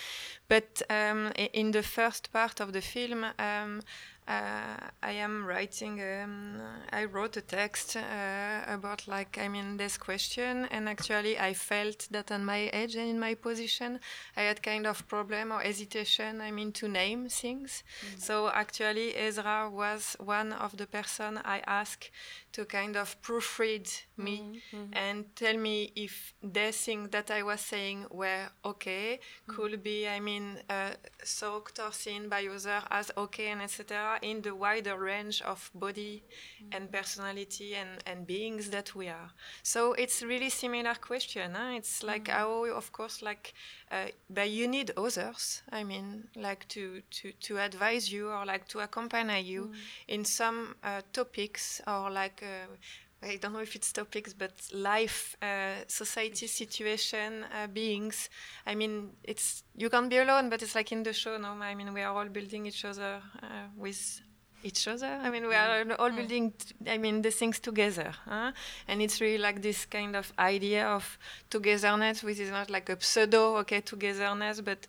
But 0.47 0.81
um, 0.89 1.31
in 1.53 1.71
the 1.71 1.83
first 1.83 2.31
part 2.31 2.59
of 2.59 2.73
the 2.73 2.81
film, 2.81 3.25
um, 3.39 3.81
uh, 4.27 4.75
I 5.01 5.11
am 5.11 5.45
writing. 5.45 6.01
Um, 6.01 6.61
I 6.91 7.05
wrote 7.05 7.37
a 7.37 7.41
text 7.41 7.95
uh, 7.95 8.61
about 8.67 9.07
like 9.07 9.37
I 9.37 9.47
mean 9.47 9.77
this 9.77 9.97
question, 9.97 10.67
and 10.69 10.89
actually 10.89 11.39
I 11.39 11.53
felt 11.53 12.07
that 12.11 12.31
on 12.31 12.43
my 12.43 12.69
age 12.73 12.95
and 12.95 13.09
in 13.09 13.19
my 13.19 13.35
position, 13.35 13.99
I 14.35 14.41
had 14.41 14.61
kind 14.61 14.85
of 14.85 15.07
problem 15.07 15.51
or 15.53 15.59
hesitation. 15.59 16.41
I 16.41 16.51
mean 16.51 16.73
to 16.73 16.89
name 16.89 17.29
things. 17.29 17.83
Mm-hmm. 18.05 18.19
So 18.19 18.49
actually, 18.49 19.15
Ezra 19.15 19.69
was 19.71 20.17
one 20.19 20.51
of 20.51 20.75
the 20.75 20.87
person 20.87 21.39
I 21.45 21.61
asked 21.65 22.11
to 22.57 22.65
kind 22.65 22.95
of 22.97 23.21
proofread 23.21 23.87
me 24.17 24.61
mm-hmm. 24.73 24.91
and 24.93 25.25
tell 25.35 25.57
me 25.57 25.91
if 25.95 26.33
the 26.41 26.71
things 26.71 27.09
that 27.11 27.29
I 27.29 27.43
was 27.43 27.61
saying 27.61 28.07
were 28.09 28.47
okay, 28.65 29.19
mm-hmm. 29.19 29.55
could 29.55 29.83
be 29.83 30.07
I 30.07 30.19
mean 30.19 30.57
uh, 30.67 30.93
soaked 31.23 31.79
or 31.79 31.91
seen 31.91 32.29
by 32.29 32.47
others 32.47 32.65
as 32.89 33.11
okay 33.15 33.49
and 33.49 33.61
etc 33.61 34.17
in 34.23 34.41
the 34.41 34.55
wider 34.55 34.97
range 34.97 35.41
of 35.43 35.69
body 35.75 36.23
mm. 36.23 36.75
and 36.75 36.91
personality 36.91 37.75
and, 37.75 37.89
and 38.05 38.25
beings 38.25 38.69
that 38.71 38.95
we 38.95 39.07
are. 39.07 39.29
So 39.63 39.93
it's 39.93 40.23
really 40.23 40.49
similar 40.49 40.95
question. 40.95 41.53
Huh? 41.53 41.75
It's 41.75 42.03
like 42.03 42.25
mm. 42.25 42.31
how, 42.31 42.65
of 42.65 42.91
course, 42.91 43.21
like, 43.21 43.53
uh, 43.91 44.07
but 44.29 44.49
you 44.49 44.67
need 44.67 44.91
others. 44.97 45.61
I 45.71 45.83
mean, 45.83 46.23
like 46.35 46.67
to, 46.69 47.01
to, 47.11 47.31
to 47.31 47.59
advise 47.59 48.11
you 48.11 48.29
or 48.29 48.45
like 48.45 48.67
to 48.69 48.79
accompany 48.79 49.41
you 49.41 49.65
mm. 49.65 49.75
in 50.07 50.25
some 50.25 50.75
uh, 50.83 51.01
topics 51.13 51.81
or 51.87 52.09
like. 52.09 52.43
Uh, 52.47 52.75
I 53.21 53.37
don't 53.37 53.53
know 53.53 53.59
if 53.59 53.75
it's 53.75 53.91
topics, 53.91 54.33
but 54.33 54.53
life, 54.73 55.35
uh, 55.41 55.83
society, 55.87 56.45
situation, 56.47 57.45
uh, 57.45 57.67
beings. 57.67 58.29
I 58.65 58.75
mean, 58.75 59.09
it's 59.23 59.63
you 59.75 59.89
can't 59.89 60.09
be 60.09 60.17
alone, 60.17 60.49
but 60.49 60.61
it's 60.61 60.75
like 60.75 60.91
in 60.91 61.03
the 61.03 61.13
show. 61.13 61.37
No, 61.37 61.49
I 61.49 61.73
mean, 61.73 61.93
we 61.93 62.01
are 62.01 62.13
all 62.15 62.29
building 62.29 62.67
each 62.67 62.85
other 62.85 63.21
uh, 63.41 63.47
with 63.75 64.21
each 64.63 64.87
other. 64.87 65.19
I 65.23 65.29
mean, 65.31 65.47
we 65.47 65.55
are 65.55 65.83
mm. 65.83 65.95
all 65.97 66.11
mm. 66.11 66.15
building. 66.17 66.53
I 66.87 66.97
mean, 66.99 67.23
the 67.23 67.31
things 67.31 67.59
together, 67.59 68.13
huh? 68.25 68.51
and 68.87 69.01
it's 69.01 69.19
really 69.19 69.39
like 69.39 69.63
this 69.63 69.85
kind 69.85 70.15
of 70.15 70.31
idea 70.37 70.87
of 70.87 71.17
togetherness, 71.49 72.23
which 72.23 72.39
is 72.39 72.51
not 72.51 72.69
like 72.69 72.89
a 72.89 72.97
pseudo 73.01 73.57
okay 73.57 73.81
togetherness, 73.81 74.61
but 74.61 74.85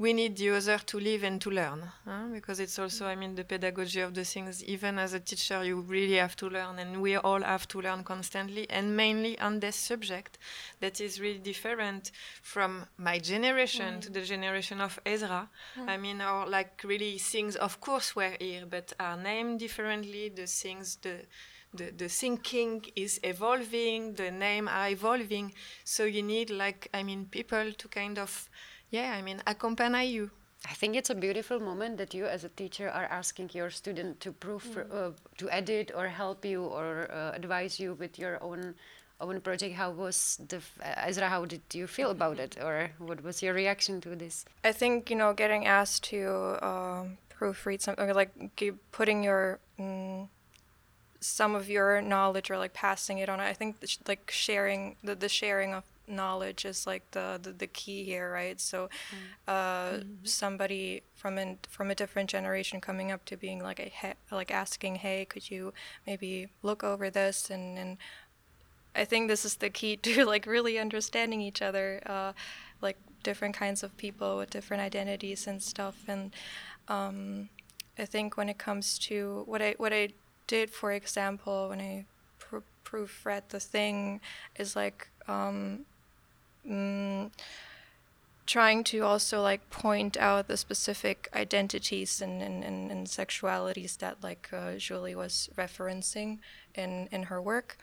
we 0.00 0.14
need 0.14 0.34
the 0.38 0.48
other 0.48 0.78
to 0.78 0.98
live 0.98 1.22
and 1.24 1.42
to 1.42 1.50
learn 1.50 1.82
huh? 2.06 2.24
because 2.32 2.58
it's 2.58 2.78
also 2.78 3.06
i 3.06 3.14
mean 3.14 3.34
the 3.34 3.44
pedagogy 3.44 4.00
of 4.00 4.14
the 4.14 4.24
things 4.24 4.64
even 4.64 4.98
as 4.98 5.12
a 5.12 5.20
teacher 5.20 5.62
you 5.62 5.82
really 5.82 6.16
have 6.16 6.34
to 6.34 6.48
learn 6.48 6.78
and 6.78 7.02
we 7.02 7.16
all 7.16 7.42
have 7.42 7.68
to 7.68 7.78
learn 7.82 8.02
constantly 8.02 8.68
and 8.70 8.96
mainly 8.96 9.38
on 9.38 9.60
this 9.60 9.76
subject 9.76 10.38
that 10.80 11.02
is 11.02 11.20
really 11.20 11.38
different 11.38 12.12
from 12.42 12.86
my 12.96 13.18
generation 13.18 13.96
mm. 13.96 14.00
to 14.00 14.10
the 14.10 14.22
generation 14.22 14.80
of 14.80 14.98
ezra 15.04 15.50
mm. 15.76 15.86
i 15.86 15.98
mean 15.98 16.22
or 16.22 16.46
like 16.46 16.82
really 16.82 17.18
things 17.18 17.54
of 17.56 17.78
course 17.80 18.16
were 18.16 18.34
here 18.40 18.64
but 18.68 18.94
are 18.98 19.18
named 19.18 19.58
differently 19.58 20.30
the 20.30 20.46
things 20.46 20.96
the 21.02 21.16
the, 21.72 21.92
the 21.96 22.08
thinking 22.08 22.84
is 22.96 23.20
evolving 23.22 24.14
the 24.14 24.30
name 24.30 24.66
are 24.66 24.88
evolving 24.88 25.52
so 25.84 26.04
you 26.04 26.22
need 26.22 26.48
like 26.50 26.88
i 26.94 27.02
mean 27.02 27.26
people 27.26 27.70
to 27.74 27.86
kind 27.86 28.18
of 28.18 28.48
yeah, 28.90 29.14
I 29.16 29.22
mean, 29.22 29.42
accompany 29.46 30.06
you. 30.06 30.30
I 30.66 30.74
think 30.74 30.94
it's 30.94 31.08
a 31.08 31.14
beautiful 31.14 31.58
moment 31.58 31.96
that 31.98 32.12
you, 32.12 32.26
as 32.26 32.44
a 32.44 32.50
teacher, 32.50 32.90
are 32.90 33.04
asking 33.04 33.50
your 33.54 33.70
student 33.70 34.20
to 34.20 34.32
proof, 34.32 34.74
mm. 34.74 34.92
uh, 34.92 35.12
to 35.38 35.50
edit 35.50 35.90
or 35.94 36.08
help 36.08 36.44
you 36.44 36.64
or 36.64 37.10
uh, 37.10 37.32
advise 37.34 37.80
you 37.80 37.94
with 37.94 38.18
your 38.18 38.42
own 38.42 38.74
own 39.20 39.40
project. 39.40 39.76
How 39.76 39.90
was 39.90 40.38
the 40.48 40.58
uh, 40.82 41.06
Ezra? 41.06 41.28
How 41.28 41.44
did 41.44 41.62
you 41.72 41.86
feel 41.86 42.10
about 42.10 42.38
it, 42.38 42.56
or 42.60 42.90
what 42.98 43.22
was 43.22 43.42
your 43.42 43.54
reaction 43.54 44.00
to 44.02 44.14
this? 44.16 44.44
I 44.64 44.72
think 44.72 45.08
you 45.10 45.16
know, 45.16 45.32
getting 45.32 45.66
asked 45.66 46.04
to 46.04 46.58
um, 46.62 47.18
proofread 47.38 47.80
something, 47.80 48.08
or 48.08 48.14
like 48.14 48.32
putting 48.92 49.24
your 49.24 49.60
mm, 49.78 50.28
some 51.20 51.54
of 51.54 51.68
your 51.70 52.00
knowledge 52.02 52.50
or 52.50 52.58
like 52.58 52.74
passing 52.74 53.18
it 53.18 53.28
on. 53.28 53.40
I 53.40 53.54
think 53.54 53.76
like 54.06 54.30
sharing 54.30 54.96
the 55.02 55.14
the 55.14 55.28
sharing 55.28 55.74
of 55.74 55.84
knowledge 56.10 56.64
is 56.64 56.86
like 56.86 57.10
the, 57.12 57.38
the, 57.42 57.52
the 57.52 57.66
key 57.66 58.04
here, 58.04 58.30
right? 58.32 58.60
So, 58.60 58.88
mm. 59.10 59.16
uh, 59.48 59.98
mm-hmm. 59.98 60.24
somebody 60.24 61.02
from 61.14 61.38
an, 61.38 61.58
from 61.68 61.90
a 61.90 61.94
different 61.94 62.28
generation 62.30 62.80
coming 62.80 63.12
up 63.12 63.24
to 63.26 63.36
being 63.36 63.62
like 63.62 63.78
a 63.78 63.90
he- 63.90 64.34
like 64.34 64.50
asking, 64.50 64.96
hey, 64.96 65.24
could 65.24 65.50
you 65.50 65.72
maybe 66.06 66.48
look 66.62 66.82
over 66.82 67.10
this 67.10 67.50
and 67.50 67.78
and 67.78 67.98
I 68.94 69.04
think 69.04 69.28
this 69.28 69.44
is 69.44 69.56
the 69.56 69.70
key 69.70 69.96
to 70.02 70.24
like 70.24 70.46
really 70.46 70.78
understanding 70.78 71.40
each 71.40 71.62
other, 71.62 72.02
uh, 72.06 72.32
like 72.80 72.96
different 73.22 73.54
kinds 73.54 73.82
of 73.82 73.96
people 73.96 74.38
with 74.38 74.50
different 74.50 74.82
identities 74.82 75.46
and 75.46 75.62
stuff. 75.62 75.96
And 76.08 76.32
um, 76.88 77.48
I 77.98 78.04
think 78.04 78.36
when 78.36 78.48
it 78.48 78.58
comes 78.58 78.98
to 79.00 79.42
what 79.46 79.62
I 79.62 79.74
what 79.78 79.92
I 79.92 80.10
did, 80.46 80.70
for 80.70 80.92
example, 80.92 81.68
when 81.68 81.80
I 81.80 82.06
pr- 82.38 82.68
proofread 82.84 83.48
the 83.48 83.60
thing, 83.60 84.20
is 84.56 84.74
like 84.74 85.08
um, 85.28 85.86
mm, 86.68 87.30
trying 88.46 88.82
to 88.82 89.00
also 89.00 89.40
like 89.40 89.70
point 89.70 90.16
out 90.16 90.48
the 90.48 90.56
specific 90.56 91.28
identities 91.34 92.20
and, 92.20 92.42
and, 92.42 92.64
and, 92.64 92.90
and 92.90 93.06
sexualities 93.06 93.98
that 93.98 94.22
like 94.22 94.48
uh, 94.52 94.72
Julie 94.76 95.14
was 95.14 95.48
referencing 95.56 96.38
in, 96.74 97.08
in 97.12 97.24
her 97.24 97.40
work. 97.40 97.78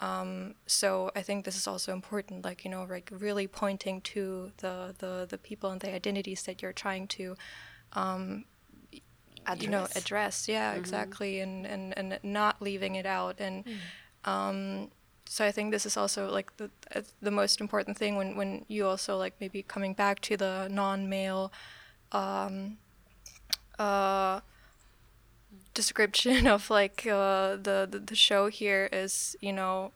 Um, 0.00 0.54
so 0.66 1.10
I 1.16 1.22
think 1.22 1.44
this 1.44 1.56
is 1.56 1.66
also 1.66 1.92
important, 1.92 2.44
like 2.44 2.64
you 2.64 2.70
know, 2.70 2.86
like 2.88 3.10
really 3.12 3.48
pointing 3.48 4.00
to 4.02 4.52
the 4.58 4.94
the, 4.98 5.26
the 5.28 5.38
people 5.38 5.70
and 5.70 5.80
the 5.80 5.92
identities 5.92 6.44
that 6.44 6.62
you're 6.62 6.72
trying 6.72 7.08
to, 7.08 7.36
um, 7.94 8.44
you 9.58 9.68
know, 9.68 9.88
address. 9.96 10.46
Yeah, 10.48 10.70
mm-hmm. 10.70 10.80
exactly, 10.80 11.40
and, 11.40 11.66
and 11.66 11.98
and 11.98 12.18
not 12.22 12.62
leaving 12.62 12.94
it 12.94 13.06
out. 13.06 13.40
And 13.40 13.64
mm. 13.64 14.30
um, 14.30 14.90
so 15.28 15.44
I 15.44 15.52
think 15.52 15.70
this 15.70 15.84
is 15.84 15.96
also 15.96 16.30
like 16.30 16.56
the 16.56 16.70
uh, 16.94 17.02
the 17.20 17.30
most 17.30 17.60
important 17.60 17.98
thing 17.98 18.16
when 18.16 18.34
when 18.34 18.64
you 18.66 18.86
also 18.86 19.16
like 19.16 19.34
maybe 19.40 19.62
coming 19.62 19.92
back 19.92 20.20
to 20.20 20.36
the 20.36 20.68
non-male 20.70 21.52
um, 22.12 22.78
uh, 23.78 24.40
description 25.74 26.46
of 26.56 26.70
like 26.70 27.06
uh, 27.06 27.56
the, 27.56 27.86
the 27.90 27.98
the 27.98 28.16
show 28.16 28.48
here 28.48 28.88
is 28.90 29.36
you 29.40 29.52
know 29.52 29.92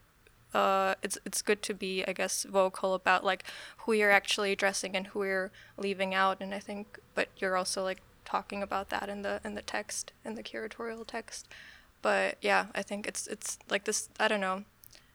uh, 0.55 0.95
it's 1.03 1.17
it's 1.25 1.41
good 1.41 1.63
to 1.63 1.75
be 1.75 2.05
I 2.07 2.13
guess 2.13 2.45
vocal 2.45 2.93
about 2.95 3.25
like 3.25 3.45
who 3.79 3.95
you're 3.95 4.11
actually 4.11 4.53
addressing 4.53 4.95
and 4.95 5.07
who 5.09 5.25
you're 5.25 5.51
leaving 5.79 6.15
out. 6.15 6.39
And 6.41 6.55
I 6.55 6.59
think 6.59 6.99
but 7.15 7.29
you're 7.39 7.57
also 7.57 7.83
like 7.83 8.03
talking 8.27 8.63
about 8.63 8.91
that 8.91 9.09
in 9.09 9.23
the 9.23 9.41
in 9.45 9.55
the 9.55 9.63
text 9.63 10.13
in 10.25 10.35
the 10.35 10.43
curatorial 10.43 11.07
text. 11.07 11.49
But 12.03 12.37
yeah 12.43 12.67
I 12.75 12.83
think 12.83 13.07
it's 13.07 13.27
it's 13.27 13.59
like 13.71 13.85
this 13.85 14.11
I 14.21 14.29
don't 14.29 14.41
know 14.41 14.65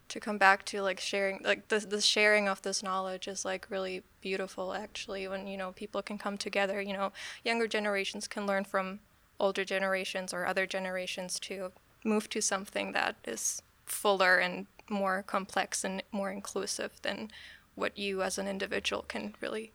to 0.09 0.19
come 0.19 0.37
back 0.37 0.65
to 0.65 0.81
like 0.81 0.99
sharing 0.99 1.39
like 1.43 1.67
the 1.67 1.79
the 1.79 2.01
sharing 2.01 2.47
of 2.47 2.61
this 2.61 2.81
knowledge 2.81 3.27
is 3.27 3.43
like 3.43 3.67
really 3.69 4.03
beautiful 4.21 4.73
actually 4.73 5.27
when 5.27 5.47
you 5.47 5.57
know 5.57 5.71
people 5.71 6.01
can 6.01 6.17
come 6.17 6.37
together 6.37 6.81
you 6.81 6.93
know 6.93 7.11
younger 7.43 7.67
generations 7.67 8.27
can 8.27 8.45
learn 8.45 8.63
from 8.63 8.99
older 9.39 9.63
generations 9.63 10.33
or 10.33 10.45
other 10.45 10.65
generations 10.65 11.39
to 11.39 11.71
move 12.03 12.29
to 12.29 12.41
something 12.41 12.91
that 12.93 13.15
is 13.25 13.61
fuller 13.85 14.37
and 14.37 14.65
more 14.89 15.23
complex 15.23 15.83
and 15.83 16.01
more 16.11 16.31
inclusive 16.31 16.91
than 17.01 17.29
what 17.75 17.97
you 17.97 18.21
as 18.21 18.37
an 18.37 18.47
individual 18.47 19.03
can 19.07 19.35
really 19.41 19.71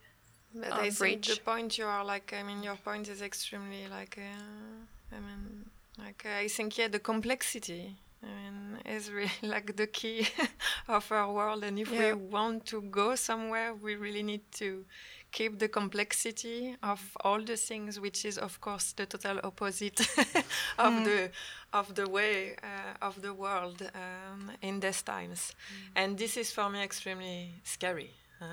but 0.55 0.73
um, 0.73 0.81
I 0.81 0.91
think 0.91 1.25
the 1.25 1.41
point 1.45 1.79
you 1.79 1.87
are 1.87 2.05
like 2.05 2.35
I 2.39 2.43
mean 2.43 2.63
your 2.63 2.77
point 2.77 3.09
is 3.09 3.23
extremely 3.23 3.87
like 3.89 4.19
uh, 4.19 5.17
I 5.17 5.21
mean 5.21 5.71
like 5.99 6.25
uh, 6.27 6.39
I 6.39 6.49
think 6.49 6.77
yeah 6.79 6.89
the 6.89 6.99
complexity 6.99 7.97
I 8.23 8.27
mean, 8.27 8.79
it's 8.85 9.11
really 9.11 9.31
like 9.43 9.77
the 9.77 9.87
key 9.87 10.29
of 10.89 11.11
our 11.11 11.33
world. 11.33 11.65
And 11.65 11.79
if 11.79 11.93
yeah. 11.93 12.15
we 12.15 12.29
want 12.31 12.67
to 12.67 12.83
go 12.83 13.15
somewhere, 13.15 13.75
we 13.75 13.97
really 13.97 14.23
need 14.23 14.43
to 14.53 14.85
keep 15.33 15.59
the 15.59 15.69
complexity 15.69 16.77
of 16.83 17.01
all 17.25 17.43
the 17.43 17.57
things, 17.57 17.99
which 17.99 18.25
is, 18.25 18.39
of 18.39 18.61
course, 18.61 18.93
the 18.93 19.07
total 19.07 19.41
opposite 19.43 20.01
of 20.79 20.93
mm. 20.93 21.05
the 21.05 21.31
of 21.73 21.95
the 21.95 22.09
way 22.09 22.55
uh, 22.63 23.07
of 23.07 23.23
the 23.23 23.33
world 23.33 23.83
um, 23.95 24.51
in 24.61 24.79
these 24.81 25.03
times. 25.03 25.53
Mm. 25.53 25.91
And 25.97 26.19
this 26.19 26.37
is 26.37 26.53
for 26.53 26.69
me 26.69 26.83
extremely 26.83 27.55
scary. 27.65 28.11
Huh? 28.39 28.47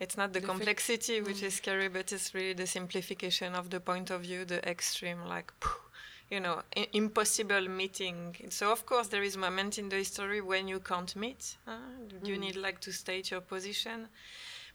It's 0.00 0.16
not 0.16 0.32
the, 0.32 0.40
the 0.40 0.46
complexity 0.46 1.20
which 1.20 1.42
mm. 1.42 1.44
is 1.44 1.54
scary, 1.54 1.88
but 1.88 2.10
it's 2.12 2.34
really 2.34 2.54
the 2.54 2.66
simplification 2.66 3.54
of 3.54 3.70
the 3.70 3.80
point 3.80 4.10
of 4.10 4.22
view, 4.22 4.44
the 4.44 4.66
extreme, 4.68 5.24
like. 5.26 5.52
Phew, 5.60 5.89
you 6.30 6.40
know, 6.40 6.62
I- 6.76 6.88
impossible 6.92 7.68
meeting. 7.68 8.36
So 8.50 8.70
of 8.70 8.86
course 8.86 9.08
there 9.08 9.22
is 9.22 9.36
a 9.36 9.38
moment 9.38 9.78
in 9.78 9.88
the 9.88 9.96
history 9.96 10.40
when 10.40 10.68
you 10.68 10.80
can't 10.80 11.14
meet. 11.16 11.56
Huh? 11.66 11.78
You 12.22 12.36
mm. 12.36 12.40
need 12.40 12.56
like 12.56 12.80
to 12.80 12.92
state 12.92 13.30
your 13.30 13.40
position. 13.40 14.08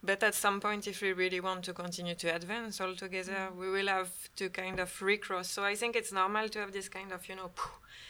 But 0.04 0.22
at 0.22 0.36
some 0.36 0.60
point, 0.60 0.88
if 0.88 1.02
we 1.02 1.14
really 1.14 1.40
want 1.40 1.64
to 1.64 1.74
continue 1.74 2.14
to 2.16 2.36
advance 2.36 2.80
all 2.80 2.94
together, 2.96 3.50
mm. 3.52 3.56
we 3.56 3.70
will 3.72 3.88
have 3.88 4.12
to 4.36 4.50
kind 4.50 4.80
of 4.80 5.02
recross. 5.02 5.50
So 5.50 5.64
I 5.64 5.76
think 5.76 5.96
it's 5.96 6.12
normal 6.12 6.50
to 6.50 6.60
have 6.60 6.74
this 6.74 6.90
kind 6.90 7.12
of, 7.12 7.28
you 7.28 7.36
know, 7.36 7.52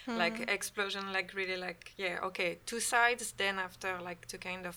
mm. 0.07 0.17
like 0.17 0.49
explosion, 0.51 1.13
like 1.13 1.33
really 1.33 1.55
like, 1.57 1.93
yeah, 1.97 2.19
okay, 2.23 2.57
two 2.65 2.79
sides. 2.79 3.33
Then 3.37 3.59
after, 3.59 3.99
like 4.01 4.25
to 4.27 4.37
kind 4.37 4.65
of 4.65 4.75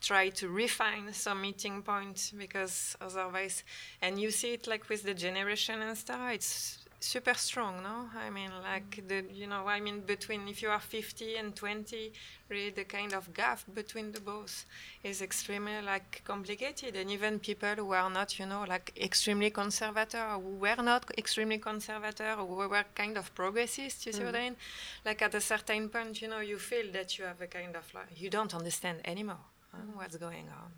try 0.00 0.30
to 0.30 0.48
refine 0.48 1.12
some 1.12 1.42
meeting 1.42 1.82
point 1.82 2.32
because 2.38 2.96
otherwise, 3.00 3.64
and 4.00 4.18
you 4.18 4.30
see 4.30 4.54
it 4.54 4.66
like 4.66 4.88
with 4.88 5.02
the 5.02 5.12
generation 5.12 5.82
and 5.82 5.98
stuff, 5.98 6.20
it's 6.32 6.78
super 7.00 7.34
strong, 7.34 7.82
no? 7.82 8.10
I 8.18 8.30
mean, 8.30 8.50
like 8.62 9.02
the, 9.08 9.24
you 9.32 9.46
know, 9.46 9.66
I 9.66 9.80
mean, 9.80 10.00
between 10.00 10.46
if 10.48 10.62
you 10.62 10.68
are 10.68 10.78
50 10.78 11.36
and 11.36 11.56
20, 11.56 12.12
really 12.48 12.70
the 12.70 12.84
kind 12.84 13.14
of 13.14 13.32
gap 13.32 13.60
between 13.74 14.12
the 14.12 14.20
both 14.20 14.66
is 15.02 15.22
extremely 15.22 15.80
like 15.82 16.22
complicated. 16.24 16.96
And 16.96 17.10
even 17.10 17.38
people 17.38 17.74
who 17.76 17.92
are 17.92 18.10
not, 18.10 18.38
you 18.38 18.46
know, 18.46 18.64
like 18.68 18.92
extremely 19.00 19.50
conservative, 19.50 20.20
or 20.20 20.40
who 20.40 20.56
were 20.56 20.82
not 20.82 21.10
extremely 21.16 21.58
conservative, 21.58 22.38
or 22.38 22.46
who 22.46 22.68
were 22.68 22.84
kind 22.94 23.16
of 23.16 23.34
progressist, 23.34 24.06
you 24.06 24.12
see 24.12 24.24
what 24.24 24.34
mm. 24.34 24.38
I 24.38 24.42
mean? 24.42 24.56
Like 25.04 25.22
at 25.22 25.34
a 25.34 25.40
certain 25.40 25.88
point, 25.88 26.20
you 26.20 26.28
know, 26.28 26.40
you 26.40 26.58
feel 26.58 26.92
that 26.92 27.18
you 27.18 27.24
have 27.24 27.40
a 27.40 27.46
kind 27.46 27.76
of 27.76 27.92
like, 27.94 28.20
you 28.20 28.30
don't 28.30 28.54
understand 28.54 29.00
anymore 29.04 29.44
huh, 29.72 29.78
mm. 29.78 29.96
what's 29.96 30.16
going 30.16 30.48
on. 30.48 30.72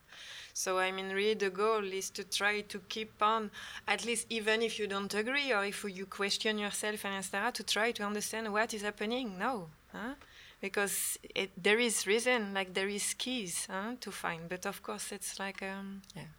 So 0.55 0.79
I 0.79 0.91
mean, 0.93 1.11
really, 1.11 1.35
the 1.35 1.51
goal 1.51 1.85
is 1.85 2.11
to 2.11 2.25
try 2.25 2.61
to 2.61 2.79
keep 2.89 3.23
on, 3.23 3.51
at 3.89 4.05
least 4.05 4.27
even 4.31 4.63
if 4.63 4.79
you 4.79 4.87
don't 4.87 5.13
agree 5.15 5.53
or 5.53 5.65
if 5.65 5.85
you 5.85 6.07
question 6.07 6.59
yourself 6.59 7.05
and 7.05 7.15
etc., 7.15 7.53
to 7.53 7.63
try 7.63 7.93
to 7.93 8.03
understand 8.05 8.53
what 8.53 8.75
is 8.75 8.83
happening 8.83 9.39
now, 9.39 9.69
huh? 9.93 10.15
because 10.63 11.19
it, 11.35 11.51
there 11.61 11.79
is 11.79 12.07
reason, 12.07 12.55
like 12.55 12.73
there 12.73 12.89
is 12.89 13.15
keys 13.15 13.67
huh, 13.71 13.97
to 14.01 14.11
find. 14.11 14.49
But 14.49 14.65
of 14.65 14.83
course, 14.83 15.13
it's 15.13 15.39
like 15.39 15.61
um, 15.63 16.03
yeah, 16.17 16.31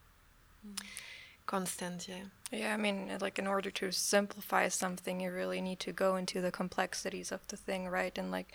constant, 1.45 2.07
yeah. 2.07 2.23
Yeah, 2.51 2.73
I 2.73 2.77
mean, 2.77 3.11
like 3.19 3.37
in 3.37 3.47
order 3.47 3.69
to 3.69 3.91
simplify 3.91 4.69
something, 4.69 5.19
you 5.19 5.31
really 5.31 5.59
need 5.59 5.79
to 5.81 5.91
go 5.91 6.15
into 6.15 6.39
the 6.39 6.51
complexities 6.51 7.31
of 7.31 7.41
the 7.49 7.57
thing, 7.57 7.89
right? 7.89 8.17
And 8.17 8.31
like 8.31 8.53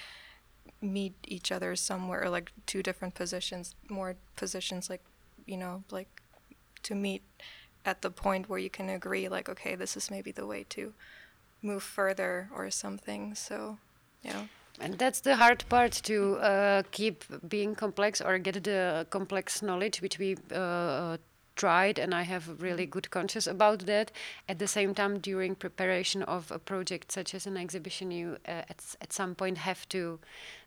meet 0.80 1.14
each 1.26 1.52
other 1.52 1.76
somewhere, 1.76 2.30
like 2.30 2.50
two 2.66 2.82
different 2.82 3.14
positions, 3.14 3.74
more 3.90 4.16
positions, 4.36 4.88
like 4.88 5.02
you 5.48 5.56
know, 5.56 5.82
like 5.90 6.22
to 6.84 6.94
meet 6.94 7.22
at 7.84 8.02
the 8.02 8.10
point 8.10 8.48
where 8.48 8.58
you 8.58 8.70
can 8.70 8.88
agree, 8.90 9.28
like, 9.28 9.48
okay, 9.48 9.74
this 9.74 9.96
is 9.96 10.10
maybe 10.10 10.30
the 10.30 10.46
way 10.46 10.64
to 10.68 10.92
move 11.62 11.82
further 11.82 12.48
or 12.54 12.70
something. 12.70 13.34
So, 13.34 13.78
yeah. 14.22 14.42
And 14.80 14.98
that's 14.98 15.20
the 15.20 15.34
hard 15.36 15.64
part 15.68 15.92
to 16.04 16.36
uh, 16.36 16.82
keep 16.92 17.24
being 17.48 17.74
complex 17.74 18.20
or 18.20 18.38
get 18.38 18.62
the 18.62 19.06
complex 19.10 19.62
knowledge, 19.62 20.00
which 20.00 20.18
we 20.18 20.36
uh, 20.52 21.16
tried, 21.58 21.98
and 21.98 22.14
I 22.14 22.22
have 22.22 22.62
really 22.62 22.86
good 22.86 23.10
conscience 23.10 23.46
about 23.46 23.80
that. 23.86 24.12
At 24.48 24.58
the 24.58 24.66
same 24.66 24.94
time, 24.94 25.18
during 25.18 25.56
preparation 25.56 26.22
of 26.22 26.50
a 26.50 26.58
project 26.58 27.12
such 27.12 27.34
as 27.34 27.46
an 27.46 27.56
exhibition, 27.56 28.10
you 28.10 28.38
uh, 28.46 28.62
at, 28.70 28.96
at 29.00 29.12
some 29.12 29.34
point 29.34 29.58
have 29.58 29.86
to 29.88 30.18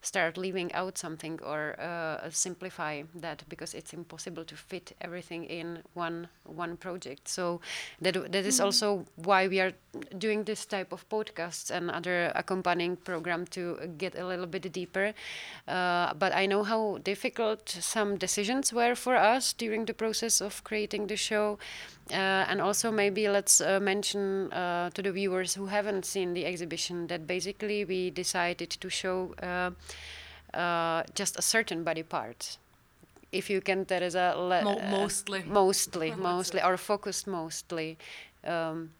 start 0.01 0.37
leaving 0.37 0.73
out 0.73 0.97
something 0.97 1.39
or 1.43 1.79
uh, 1.79 2.29
simplify 2.29 3.03
that 3.15 3.43
because 3.49 3.73
it's 3.73 3.93
impossible 3.93 4.43
to 4.43 4.55
fit 4.55 4.95
everything 4.99 5.45
in 5.45 5.79
one 5.93 6.27
one 6.43 6.75
project. 6.77 7.27
So 7.27 7.61
that 8.01 8.13
that 8.31 8.45
is 8.45 8.59
also 8.59 9.05
why 9.15 9.47
we 9.47 9.61
are 9.61 9.73
doing 10.17 10.43
this 10.43 10.65
type 10.65 10.91
of 10.91 11.07
podcasts 11.09 11.71
and 11.71 11.91
other 11.91 12.31
accompanying 12.35 12.97
program 12.97 13.45
to 13.45 13.77
get 13.97 14.15
a 14.15 14.25
little 14.25 14.47
bit 14.47 14.71
deeper. 14.73 15.13
Uh, 15.67 16.13
but 16.13 16.33
I 16.33 16.47
know 16.47 16.63
how 16.63 16.97
difficult 17.03 17.69
some 17.69 18.17
decisions 18.17 18.73
were 18.73 18.95
for 18.95 19.15
us 19.15 19.53
during 19.53 19.85
the 19.85 19.93
process 19.93 20.41
of 20.41 20.63
creating 20.63 20.80
the 20.89 21.15
show. 21.15 21.57
Uh, 22.11 22.45
and 22.49 22.61
also 22.61 22.91
maybe 22.91 23.29
let's 23.29 23.61
uh, 23.61 23.79
mention 23.79 24.51
uh, 24.51 24.89
to 24.89 25.01
the 25.01 25.11
viewers 25.11 25.55
who 25.55 25.67
haven't 25.67 26.05
seen 26.05 26.33
the 26.33 26.45
exhibition 26.45 27.07
that 27.07 27.25
basically 27.27 27.85
we 27.85 28.09
decided 28.09 28.69
to 28.69 28.89
show 28.89 29.33
uh, 29.41 29.71
uh, 30.57 31.03
just 31.15 31.37
a 31.37 31.41
certain 31.41 31.83
body 31.83 32.03
part. 32.03 32.57
If 33.31 33.49
you 33.49 33.61
can, 33.61 33.85
there 33.85 34.03
is 34.03 34.15
a 34.15 34.33
le- 34.35 34.63
Mo- 34.63 34.79
uh, 34.79 34.89
mostly. 34.91 35.43
mostly, 35.47 36.13
mostly, 36.15 36.61
or 36.61 36.77
focused 36.77 37.27
mostly. 37.27 37.97
Um, 38.43 38.91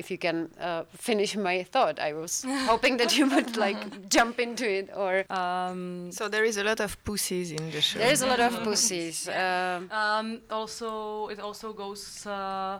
if 0.00 0.10
you 0.12 0.18
can 0.26 0.36
uh, 0.58 0.82
finish 1.08 1.36
my 1.36 1.56
thought, 1.72 1.96
I 2.00 2.12
was 2.22 2.32
hoping 2.72 2.96
that 3.00 3.10
you 3.18 3.24
would 3.34 3.56
like 3.66 3.80
jump 4.16 4.40
into 4.40 4.66
it. 4.78 4.86
Or 5.02 5.24
Um, 5.30 6.10
So 6.12 6.28
there 6.34 6.46
is 6.50 6.56
a 6.56 6.64
lot 6.70 6.80
of 6.80 6.96
pussies 7.04 7.48
in 7.52 7.64
the 7.70 7.80
show. 7.80 7.98
there 8.02 8.12
is 8.16 8.22
a 8.22 8.26
lot 8.32 8.40
of 8.48 8.52
pussies. 8.66 9.28
Um, 9.28 9.88
Um, 9.90 10.26
also, 10.50 11.28
it 11.32 11.38
also 11.40 11.68
goes 11.72 12.26
uh, 12.26 12.78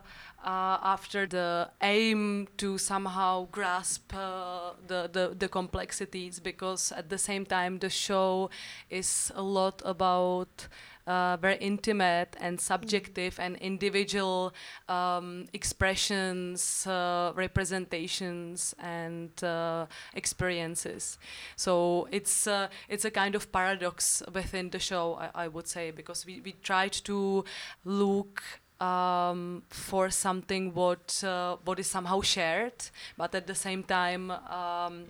uh, 0.53 0.77
after 0.97 1.27
the 1.37 1.69
aim 1.83 2.49
to 2.57 2.79
somehow 2.79 3.47
grasp 3.53 4.13
uh, 4.15 4.73
the, 4.91 5.01
the 5.17 5.25
the 5.43 5.49
complexities, 5.49 6.41
because 6.41 6.83
at 7.01 7.07
the 7.15 7.19
same 7.19 7.45
time 7.45 7.79
the 7.79 7.91
show 7.91 8.51
is 8.89 9.33
a 9.35 9.43
lot 9.43 9.83
about. 9.85 10.69
Uh, 11.11 11.37
very 11.39 11.57
intimate 11.57 12.37
and 12.41 12.61
subjective 12.61 13.35
and 13.41 13.57
individual 13.57 14.53
um, 14.89 15.47
expressions, 15.53 16.87
uh, 16.87 17.33
representations, 17.35 18.77
and 18.79 19.31
uh, 19.43 19.87
experiences. 20.15 21.19
So 21.57 22.07
it's 22.13 22.47
uh, 22.47 22.69
it's 22.89 23.05
a 23.05 23.11
kind 23.11 23.35
of 23.35 23.51
paradox 23.51 24.23
within 24.33 24.71
the 24.71 24.79
show, 24.79 25.19
I, 25.19 25.45
I 25.45 25.49
would 25.49 25.67
say, 25.67 25.91
because 25.91 26.25
we, 26.27 26.41
we 26.45 26.53
tried 26.63 26.93
to 27.11 27.45
look 27.85 28.43
um, 28.81 29.63
for 29.69 30.11
something 30.11 30.75
what 30.75 31.25
uh, 31.25 31.57
what 31.65 31.81
is 31.81 31.89
somehow 31.89 32.21
shared, 32.21 32.79
but 33.17 33.35
at 33.35 33.47
the 33.47 33.55
same 33.57 33.83
time. 33.83 34.31
Um, 34.31 35.07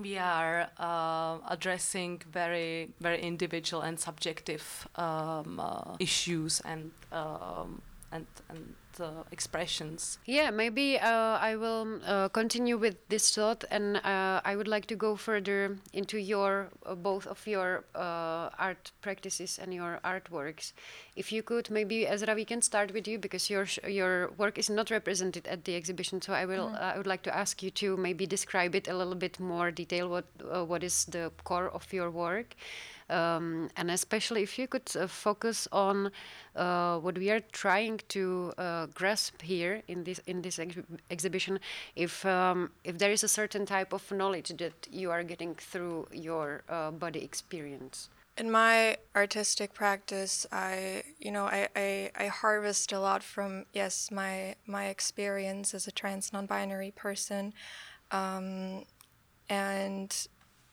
we 0.00 0.18
are 0.18 0.68
uh, 0.78 1.38
addressing 1.48 2.22
very 2.30 2.88
very 3.00 3.20
individual 3.20 3.82
and 3.82 3.98
subjective 3.98 4.88
um, 4.96 5.60
uh, 5.60 5.96
issues 5.98 6.60
and 6.60 6.90
um, 7.12 7.82
and 8.12 8.26
and 8.48 8.74
uh, 9.00 9.22
expressions. 9.30 10.18
Yeah, 10.26 10.50
maybe 10.50 10.98
uh, 10.98 11.38
I 11.40 11.56
will 11.56 12.00
uh, 12.04 12.28
continue 12.28 12.76
with 12.76 12.96
this 13.08 13.34
thought, 13.34 13.64
and 13.70 13.96
uh, 13.98 14.40
I 14.44 14.56
would 14.56 14.68
like 14.68 14.86
to 14.86 14.96
go 14.96 15.16
further 15.16 15.78
into 15.92 16.18
your 16.18 16.68
uh, 16.84 16.94
both 16.94 17.26
of 17.26 17.46
your 17.46 17.84
uh, 17.94 18.50
art 18.58 18.92
practices 19.00 19.58
and 19.62 19.72
your 19.72 20.00
artworks. 20.04 20.72
If 21.16 21.32
you 21.32 21.42
could, 21.42 21.70
maybe 21.70 22.06
Ezra, 22.06 22.34
we 22.34 22.44
can 22.44 22.62
start 22.62 22.92
with 22.92 23.06
you 23.06 23.18
because 23.18 23.48
your 23.48 23.66
sh- 23.66 23.78
your 23.86 24.30
work 24.38 24.58
is 24.58 24.68
not 24.68 24.90
represented 24.90 25.46
at 25.46 25.64
the 25.64 25.76
exhibition. 25.76 26.20
So 26.20 26.32
I 26.32 26.44
will 26.44 26.68
uh, 26.74 26.92
I 26.94 26.96
would 26.96 27.06
like 27.06 27.22
to 27.22 27.36
ask 27.36 27.62
you 27.62 27.70
to 27.70 27.96
maybe 27.96 28.26
describe 28.26 28.74
it 28.74 28.88
a 28.88 28.96
little 28.96 29.14
bit 29.14 29.38
more 29.40 29.70
detail. 29.70 30.08
What 30.08 30.24
uh, 30.42 30.64
what 30.64 30.82
is 30.82 31.04
the 31.06 31.30
core 31.44 31.68
of 31.70 31.92
your 31.92 32.10
work? 32.10 32.56
Um, 33.10 33.68
and 33.76 33.90
especially 33.90 34.42
if 34.42 34.58
you 34.58 34.66
could 34.66 34.90
uh, 34.96 35.06
focus 35.06 35.68
on 35.72 36.10
uh, 36.56 36.98
what 36.98 37.18
we 37.18 37.30
are 37.30 37.40
trying 37.52 38.00
to 38.08 38.52
uh, 38.58 38.86
grasp 38.94 39.42
here 39.42 39.82
in 39.88 40.04
this 40.04 40.20
in 40.26 40.42
this 40.42 40.58
ex- 40.58 40.76
exhibition, 41.10 41.58
if 41.96 42.24
um, 42.24 42.70
if 42.84 42.98
there 42.98 43.10
is 43.10 43.24
a 43.24 43.28
certain 43.28 43.66
type 43.66 43.92
of 43.92 44.10
knowledge 44.12 44.48
that 44.58 44.88
you 44.90 45.10
are 45.10 45.22
getting 45.22 45.54
through 45.54 46.06
your 46.12 46.62
uh, 46.68 46.90
body 46.90 47.22
experience. 47.22 48.08
In 48.38 48.50
my 48.50 48.96
artistic 49.14 49.74
practice, 49.74 50.46
I, 50.50 51.02
you 51.18 51.30
know, 51.30 51.44
I, 51.44 51.68
I, 51.76 52.10
I 52.16 52.26
harvest 52.28 52.90
a 52.92 52.98
lot 52.98 53.22
from 53.22 53.66
yes, 53.74 54.10
my 54.10 54.54
my 54.66 54.86
experience 54.86 55.74
as 55.74 55.86
a 55.86 55.92
trans 55.92 56.32
non-binary 56.32 56.92
person, 56.92 57.52
um, 58.10 58.84
and 59.48 60.28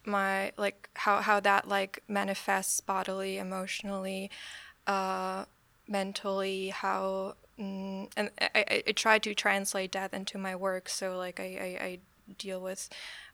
my 0.07 0.51
like 0.57 0.89
how 0.95 1.21
how 1.21 1.39
that 1.41 1.67
like 1.67 2.03
manifests 2.07 2.81
bodily, 2.81 3.37
emotionally, 3.37 4.31
uh, 4.87 5.45
mentally, 5.87 6.69
how 6.69 7.35
mm, 7.59 8.09
and 8.15 8.31
I, 8.39 8.83
I, 8.87 8.91
try 8.93 9.19
to 9.19 9.35
translate 9.35 9.91
that 9.91 10.13
into 10.13 10.37
my 10.37 10.55
work. 10.55 10.89
So 10.89 11.17
like 11.17 11.39
I, 11.39 11.43
I, 11.43 11.85
I 11.85 11.99
deal 12.37 12.61
with 12.61 12.89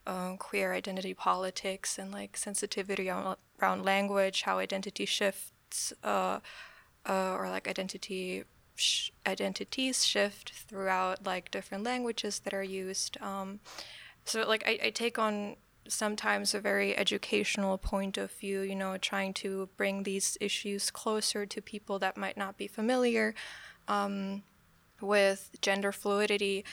um, 0.05 0.37
queer 0.37 0.73
identity 0.73 1.13
politics 1.13 1.97
and 1.97 2.11
like 2.11 2.37
sensitivity 2.37 3.09
around 3.09 3.83
language, 3.83 4.43
how 4.43 4.59
identity 4.59 5.05
shifts, 5.05 5.93
uh, 6.03 6.39
uh, 7.07 7.33
or 7.33 7.49
like 7.49 7.67
identity 7.67 8.43
sh- 8.75 9.11
identities 9.25 10.05
shift 10.05 10.51
throughout 10.51 11.25
like 11.25 11.51
different 11.51 11.83
languages 11.83 12.39
that 12.39 12.53
are 12.53 12.63
used. 12.63 13.19
Um, 13.21 13.59
so 14.25 14.47
like 14.47 14.63
I, 14.65 14.79
I 14.85 14.89
take 14.89 15.19
on 15.19 15.55
sometimes 15.87 16.53
a 16.53 16.59
very 16.59 16.95
educational 16.97 17.77
point 17.77 18.17
of 18.17 18.31
view, 18.31 18.61
you 18.61 18.75
know, 18.75 18.97
trying 18.97 19.33
to 19.33 19.69
bring 19.77 20.03
these 20.03 20.37
issues 20.39 20.91
closer 20.91 21.45
to 21.45 21.61
people 21.61 21.99
that 21.99 22.17
might 22.17 22.37
not 22.37 22.57
be 22.57 22.67
familiar 22.67 23.33
um, 23.87 24.43
with 25.01 25.49
gender 25.61 25.91
fluidity, 25.91 26.63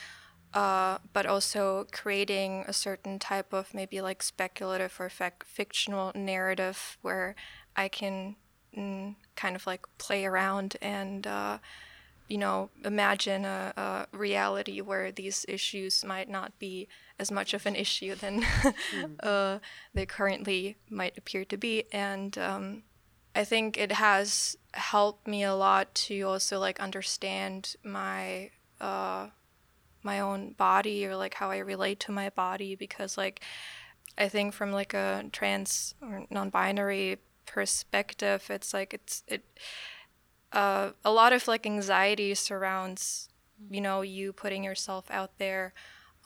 uh, 0.55 0.99
but 1.13 1.27
also 1.27 1.87
creating 1.93 2.65
a 2.67 2.73
certain 2.73 3.19
type 3.19 3.53
of 3.53 3.75
maybe 3.75 4.01
like 4.01 4.23
speculative 4.23 4.97
or 4.99 5.11
fictional 5.45 6.13
narrative 6.15 6.99
where 7.03 7.35
I 7.77 7.89
can 7.89 8.37
mm, 8.77 9.15
kind 9.37 9.57
of 9.57 9.67
like 9.67 9.87
play 9.99 10.25
around 10.25 10.77
and. 10.81 11.27
Uh, 11.27 11.59
you 12.31 12.39
know, 12.39 12.71
imagine 12.85 13.45
a, 13.45 13.75
a 13.77 14.17
reality 14.17 14.81
where 14.81 15.11
these 15.11 15.45
issues 15.49 16.05
might 16.05 16.29
not 16.29 16.57
be 16.61 16.87
as 17.21 17.31
much 17.31 17.53
of 17.53 17.67
an 17.67 17.77
issue 17.77 18.15
than 18.15 18.45
uh, 19.21 19.59
they 19.93 20.07
currently 20.07 20.77
might 20.89 21.17
appear 21.19 21.45
to 21.45 21.57
be. 21.57 21.85
And 21.93 22.37
um, 22.39 22.83
I 23.35 23.45
think 23.45 23.77
it 23.77 23.93
has 23.93 24.57
helped 24.73 25.29
me 25.29 25.45
a 25.45 25.55
lot 25.55 25.95
to 26.07 26.23
also 26.23 26.59
like 26.59 26.81
understand 26.81 27.77
my 27.85 28.51
uh, 28.81 29.29
my 30.03 30.19
own 30.19 30.53
body 30.53 31.05
or 31.05 31.15
like 31.15 31.35
how 31.35 31.51
I 31.51 31.59
relate 31.59 32.01
to 32.01 32.13
my 32.13 32.31
body 32.31 32.75
because 32.75 33.19
like 33.19 33.43
I 34.17 34.29
think 34.29 34.55
from 34.55 34.73
like 34.73 34.95
a 34.95 35.25
trans 35.31 35.95
or 36.01 36.25
non-binary 36.31 37.19
perspective, 37.45 38.47
it's 38.49 38.73
like 38.73 38.95
it's 38.95 39.23
it 39.27 39.45
uh, 40.53 40.91
a 41.05 41.13
lot 41.13 41.35
of 41.35 41.47
like 41.47 41.67
anxiety 41.67 42.35
surrounds 42.35 43.29
you 43.71 43.81
know 43.81 44.01
you 44.01 44.33
putting 44.33 44.65
yourself 44.65 45.05
out 45.11 45.37
there 45.39 45.75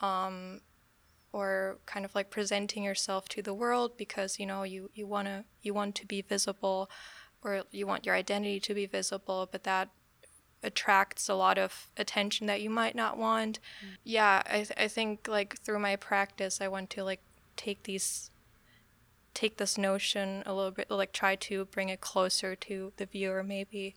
um, 0.01 0.61
or 1.35 1.79
kind 1.85 2.05
of 2.05 2.15
like 2.15 2.31
presenting 2.31 2.85
yourself 2.85 3.29
to 3.29 3.43
the 3.43 3.53
world 3.53 3.97
because 3.97 4.39
you 4.39 4.47
know 4.47 4.63
you 4.63 4.89
you 4.95 5.05
want 5.05 5.27
to 5.27 5.45
you 5.63 5.75
want 5.75 5.93
to 5.97 6.07
be 6.07 6.23
visible 6.23 6.89
or 7.43 7.65
you 7.73 7.89
want 7.89 8.07
your 8.07 8.15
identity 8.15 8.61
to 8.61 8.73
be 8.73 8.87
visible 8.87 9.49
but 9.51 9.65
that 9.65 9.89
attracts 10.63 11.29
a 11.29 11.35
lot 11.35 11.59
of 11.59 11.91
attention 11.97 12.47
that 12.47 12.63
you 12.63 12.71
might 12.71 12.95
not 12.95 13.19
want. 13.19 13.59
Yeah 14.05 14.43
I, 14.47 14.55
th- 14.59 14.73
I 14.77 14.87
think 14.87 15.27
like 15.27 15.59
through 15.59 15.81
my 15.81 15.97
practice 15.97 16.61
i 16.61 16.69
want 16.69 16.89
to 16.91 17.03
like 17.03 17.21
take 17.57 17.83
these 17.83 18.31
take 19.35 19.57
this 19.57 19.77
notion 19.77 20.45
a 20.47 20.55
little 20.55 20.71
bit 20.71 20.89
like 20.89 21.13
try 21.13 21.35
to 21.35 21.65
bring 21.67 21.89
it 21.89 22.01
closer 22.01 22.55
to 22.55 22.93
the 22.97 23.07
viewer 23.07 23.43
maybe 23.43 23.97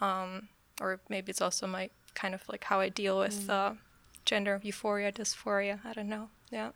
um, 0.00 0.48
or 0.80 1.00
maybe 1.08 1.30
it's 1.30 1.42
also 1.42 1.66
my 1.66 1.90
kind 2.14 2.34
of 2.34 2.48
like 2.48 2.64
how 2.64 2.78
i 2.78 2.88
deal 2.88 3.18
with 3.18 3.50
uh, 3.50 3.72
gender 4.24 4.60
euphoria 4.62 5.10
dysphoria 5.10 5.80
i 5.84 5.92
don't 5.92 6.08
know 6.08 6.28
yeah. 6.52 6.70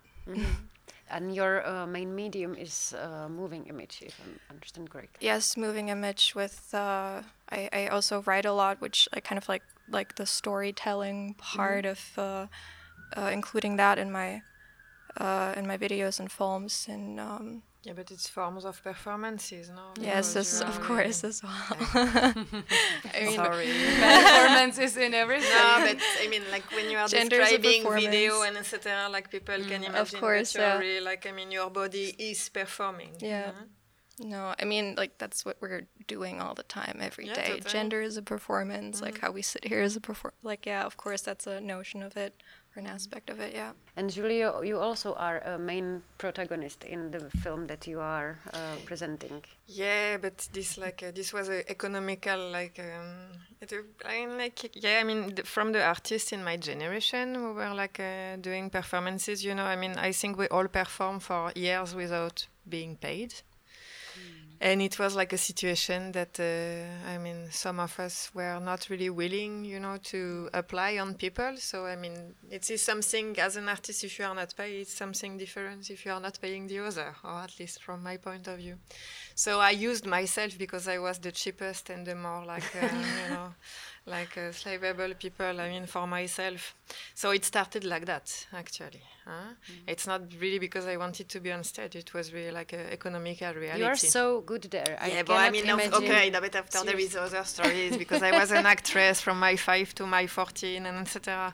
And 1.09 1.33
your 1.33 1.65
uh, 1.65 1.87
main 1.87 2.13
medium 2.13 2.53
is 2.55 2.93
uh, 2.99 3.29
moving 3.29 3.67
image, 3.67 4.03
if 4.05 4.19
I 4.19 4.53
understand 4.53 4.89
correctly. 4.89 5.25
yes 5.25 5.55
moving 5.55 5.87
image 5.89 6.35
with 6.35 6.73
uh, 6.73 7.21
I, 7.49 7.69
I 7.71 7.87
also 7.87 8.21
write 8.27 8.45
a 8.45 8.51
lot 8.51 8.81
which 8.81 9.07
i 9.13 9.19
kind 9.21 9.37
of 9.37 9.47
like 9.47 9.63
like 9.89 10.15
the 10.15 10.25
storytelling 10.25 11.35
part 11.37 11.85
of 11.85 11.99
uh, 12.17 12.47
uh, 13.15 13.29
including 13.31 13.77
that 13.77 13.97
in 13.97 14.11
my 14.11 14.41
uh, 15.17 15.53
in 15.55 15.65
my 15.65 15.77
videos 15.77 16.19
and 16.19 16.29
films 16.31 16.87
and 16.89 17.19
um, 17.19 17.63
Yeah, 17.83 17.93
but 17.95 18.11
it's 18.11 18.27
forms 18.27 18.65
of 18.65 18.83
performances, 18.83 19.69
no? 19.69 19.93
yes 20.01 20.35
you 20.35 20.67
of 20.67 20.81
course 20.81 21.23
as 21.23 21.41
well 21.43 21.53
I 21.93 22.33
mean, 23.21 23.35
Sorry. 23.35 23.67
Performance 23.99 24.77
is 24.79 24.97
in 24.97 25.13
everything. 25.13 25.49
no, 25.51 25.85
but 25.85 25.97
I 26.21 26.27
mean, 26.27 26.41
like 26.51 26.69
when 26.71 26.89
you 26.89 26.97
are 26.97 27.07
Gender 27.07 27.39
is 27.39 27.53
a 27.53 27.57
describing 27.57 28.11
video 28.11 28.41
and 28.41 28.57
etc., 28.57 29.07
like 29.09 29.31
people 29.31 29.55
mm, 29.55 29.67
can 29.67 29.83
imagine 29.83 30.15
Of 30.17 30.21
course, 30.21 30.53
that 30.53 30.59
you're 30.59 30.67
yeah. 30.67 30.77
really 30.79 31.05
like, 31.05 31.25
I 31.25 31.31
mean, 31.31 31.51
your 31.51 31.69
body 31.69 32.15
is 32.17 32.49
performing. 32.49 33.11
Yeah. 33.19 33.51
No, 34.19 34.55
I 34.59 34.65
mean 34.65 34.95
like 34.97 35.19
that's 35.19 35.45
what 35.45 35.57
we're 35.61 35.83
doing 36.07 36.41
all 36.41 36.55
the 36.55 36.63
time 36.63 36.97
every 36.99 37.25
day. 37.25 37.33
Yeah, 37.35 37.47
totally. 37.49 37.71
Gender 37.71 38.01
is 38.01 38.17
a 38.17 38.23
performance, 38.23 38.99
like 38.99 39.15
mm. 39.15 39.21
how 39.21 39.31
we 39.31 39.43
sit 39.43 39.65
here 39.65 39.81
is 39.81 39.95
a 39.95 40.01
perform. 40.01 40.33
Like 40.41 40.65
yeah, 40.65 40.83
of 40.85 40.97
course 40.97 41.21
that's 41.21 41.45
a 41.45 41.61
notion 41.61 42.01
of 42.01 42.17
it 42.17 42.33
or 42.77 42.79
an 42.79 42.87
aspect 42.87 43.29
of 43.29 43.39
it. 43.39 43.53
Yeah. 43.53 43.71
And 43.95 44.11
Julio, 44.11 44.61
you 44.61 44.79
also 44.79 45.13
are 45.13 45.39
a 45.39 45.57
main 45.57 46.01
protagonist 46.17 46.83
in 46.83 47.11
the 47.11 47.29
film 47.41 47.67
that 47.67 47.87
you 47.87 47.99
are 47.99 48.37
uh, 48.53 48.75
presenting. 48.85 49.43
Yeah, 49.67 50.17
but 50.17 50.47
this 50.53 50.77
like 50.77 51.03
uh, 51.03 51.11
this 51.11 51.33
was 51.33 51.49
a 51.49 51.69
economical 51.69 52.51
like 52.51 52.79
um, 52.79 53.39
it, 53.61 53.73
I 54.05 54.25
mean, 54.25 54.37
like 54.37 54.71
yeah 54.75 54.99
I 55.01 55.03
mean 55.03 55.35
the, 55.35 55.43
from 55.43 55.71
the 55.71 55.83
artists 55.83 56.31
in 56.31 56.43
my 56.43 56.57
generation 56.57 57.35
who 57.35 57.53
were 57.53 57.73
like 57.73 57.99
uh, 57.99 58.35
doing 58.37 58.69
performances 58.69 59.43
you 59.43 59.55
know 59.55 59.65
I 59.65 59.75
mean 59.75 59.95
I 59.97 60.11
think 60.11 60.37
we 60.37 60.47
all 60.47 60.67
perform 60.67 61.19
for 61.19 61.51
years 61.55 61.95
without 61.95 62.47
being 62.69 62.95
paid 62.95 63.33
and 64.59 64.81
it 64.81 64.97
was 64.97 65.15
like 65.15 65.33
a 65.33 65.37
situation 65.37 66.11
that 66.13 66.39
uh, 66.39 67.09
I 67.09 67.17
mean 67.17 67.49
some 67.51 67.79
of 67.79 67.99
us 67.99 68.31
were 68.33 68.59
not 68.59 68.89
really 68.89 69.09
willing 69.09 69.63
you 69.65 69.79
know 69.79 69.97
to 70.05 70.49
apply 70.53 70.97
on 70.97 71.13
people. 71.13 71.57
So 71.57 71.85
I 71.85 71.95
mean 71.95 72.35
it 72.49 72.69
is 72.71 72.81
something 72.81 73.37
as 73.39 73.55
an 73.55 73.69
artist 73.69 74.03
if 74.03 74.17
you 74.17 74.25
are 74.25 74.33
not 74.33 74.55
paid 74.55 74.81
it's 74.81 74.93
something 74.93 75.37
different 75.37 75.89
if 75.89 76.05
you 76.05 76.11
are 76.11 76.19
not 76.19 76.39
paying 76.41 76.67
the 76.67 76.79
other 76.79 77.15
or 77.23 77.41
at 77.41 77.59
least 77.59 77.83
from 77.83 78.01
my 78.01 78.17
point 78.17 78.47
of 78.47 78.57
view. 78.57 78.77
So 79.35 79.59
I 79.59 79.71
used 79.71 80.05
myself 80.05 80.57
because 80.57 80.87
I 80.87 80.97
was 80.97 81.19
the 81.19 81.31
cheapest 81.31 81.89
and 81.89 82.05
the 82.05 82.15
more 82.15 82.43
like 82.45 82.75
uh, 82.75 82.85
you 83.25 83.35
know 83.35 83.53
like 84.05 84.37
uh, 84.37 84.51
slaveable 84.51 85.17
people 85.19 85.61
I 85.61 85.69
mean 85.69 85.85
for 85.85 86.07
myself. 86.07 86.75
So 87.13 87.31
it 87.31 87.45
started 87.45 87.83
like 87.83 88.05
that 88.05 88.47
actually 88.53 89.03
huh? 89.27 89.53
it's 89.87 90.07
not 90.07 90.21
really 90.39 90.59
because 90.59 90.85
I 90.85 90.97
wanted 90.97 91.27
to 91.29 91.39
be 91.39 91.51
on 91.51 91.63
stage 91.63 91.95
it 91.95 92.13
was 92.13 92.33
really 92.33 92.51
like 92.51 92.73
an 92.73 92.85
economical 92.91 93.47
uh, 93.47 93.53
reality 93.53 93.83
You 93.83 93.85
are 93.85 93.95
so 93.95 94.41
good 94.41 94.63
there. 94.63 94.97
I 94.99 95.07
yeah, 95.09 95.23
but 95.23 95.37
I 95.37 95.49
mean, 95.49 95.67
imagine. 95.69 95.93
okay, 95.93 96.29
no, 96.29 96.39
but 96.41 96.55
after 96.55 96.83
there 96.83 96.99
is 96.99 97.15
other 97.15 97.43
stories 97.43 97.97
because 97.97 98.23
I 98.23 98.31
was 98.31 98.51
an 98.51 98.65
actress 98.77 99.21
from 99.21 99.39
my 99.39 99.55
five 99.55 99.93
to 99.95 100.05
my 100.05 100.27
fourteen 100.27 100.85
and 100.85 100.97
etc. 100.99 101.53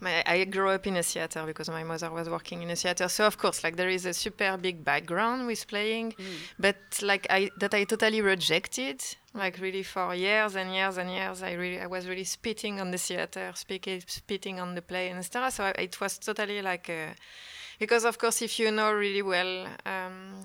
My, 0.00 0.22
I 0.26 0.44
grew 0.44 0.68
up 0.68 0.86
in 0.86 0.96
a 0.96 1.02
theater 1.02 1.42
because 1.44 1.68
my 1.68 1.82
mother 1.82 2.10
was 2.12 2.28
working 2.30 2.62
in 2.62 2.70
a 2.70 2.76
theater. 2.76 3.08
So 3.08 3.26
of 3.26 3.36
course, 3.36 3.64
like 3.64 3.76
there 3.76 3.88
is 3.88 4.06
a 4.06 4.14
super 4.14 4.56
big 4.56 4.84
background 4.84 5.46
with 5.48 5.66
playing, 5.66 6.12
mm. 6.12 6.24
but 6.58 6.76
like 7.02 7.26
I 7.30 7.50
that 7.58 7.74
I 7.74 7.84
totally 7.84 8.20
rejected. 8.20 9.02
Like 9.34 9.58
really 9.60 9.82
for 9.82 10.14
years 10.14 10.56
and 10.56 10.72
years 10.72 10.96
and 10.98 11.10
years, 11.10 11.42
I 11.42 11.52
really 11.52 11.80
I 11.80 11.86
was 11.86 12.06
really 12.08 12.24
spitting 12.24 12.80
on 12.80 12.90
the 12.90 12.98
theater, 12.98 13.52
speaking 13.54 14.02
spitting 14.06 14.60
on 14.60 14.74
the 14.74 14.82
play 14.82 15.10
and 15.10 15.18
etc. 15.18 15.50
So 15.50 15.64
I, 15.64 15.70
it 15.70 16.00
was 16.00 16.18
totally 16.18 16.62
like. 16.62 16.88
A, 16.88 17.07
because 17.78 18.04
of 18.04 18.18
course 18.18 18.42
if 18.42 18.58
you 18.58 18.70
know 18.70 18.92
really 18.92 19.22
well 19.22 19.66
um, 19.86 20.44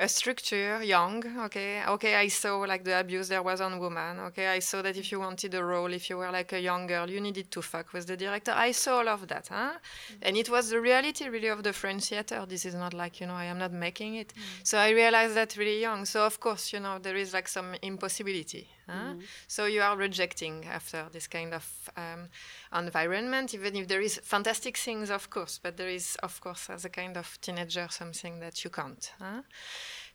a 0.00 0.08
structure 0.08 0.82
young 0.82 1.22
okay? 1.44 1.84
Okay 1.86 2.14
i 2.14 2.28
saw 2.28 2.58
like 2.60 2.84
the 2.84 2.98
abuse 2.98 3.28
there 3.28 3.42
was 3.42 3.60
on 3.60 3.78
women 3.78 4.18
okay? 4.20 4.48
I 4.48 4.60
saw 4.60 4.80
that 4.82 4.96
if 4.96 5.12
you 5.12 5.20
wanted 5.20 5.54
a 5.54 5.62
role 5.62 5.92
if 5.92 6.08
you 6.08 6.16
were 6.16 6.30
like 6.30 6.52
a 6.54 6.60
young 6.60 6.86
girl 6.86 7.08
you 7.08 7.20
needed 7.20 7.50
to 7.50 7.60
fuck 7.60 7.92
with 7.92 8.06
the 8.06 8.16
director. 8.16 8.52
I 8.52 8.72
saw 8.72 8.98
all 8.98 9.08
of 9.08 9.28
that 9.28 9.48
huh? 9.48 9.72
Mm. 9.72 10.16
and 10.22 10.36
it 10.38 10.48
was 10.48 10.70
the 10.70 10.80
reality 10.80 11.28
really 11.28 11.48
of 11.48 11.62
the 11.62 11.74
french 11.74 12.04
theater. 12.08 12.46
This 12.48 12.64
is 12.64 12.74
not 12.74 12.94
like 12.94 13.20
you 13.20 13.26
know 13.26 13.34
i 13.34 13.44
am 13.44 13.58
not 13.58 13.72
making 13.72 14.14
it. 14.14 14.32
Mm. 14.34 14.40
So 14.62 14.78
i 14.78 14.90
realized 14.90 15.34
that 15.34 15.56
really 15.56 15.80
young. 15.80 16.06
So 16.06 16.24
of 16.24 16.40
course 16.40 16.72
you 16.72 16.80
know 16.80 16.98
there 16.98 17.16
is 17.16 17.34
like 17.34 17.48
some 17.48 17.74
impossibility 17.82 18.68
huh? 18.90 19.14
Mm. 19.14 19.22
so 19.46 19.66
you 19.66 19.82
are 19.82 19.96
rejecting 19.96 20.64
after 20.66 21.06
this 21.12 21.26
kind 21.26 21.54
of 21.54 21.90
um, 21.96 22.28
environment 22.74 23.54
even 23.54 23.76
if 23.76 23.88
there 23.88 24.00
is 24.00 24.20
fantastic 24.22 24.76
things 24.76 25.10
of 25.10 25.30
course 25.30 25.60
but 25.62 25.76
there 25.76 25.88
is 25.88 26.16
of 26.22 26.40
course 26.40 26.70
as 26.70 26.84
a 26.84 26.88
kind 26.88 27.16
of 27.16 27.38
teenager 27.40 27.86
something 27.90 28.40
that 28.40 28.64
you 28.64 28.70
can't 28.70 29.12
huh? 29.18 29.42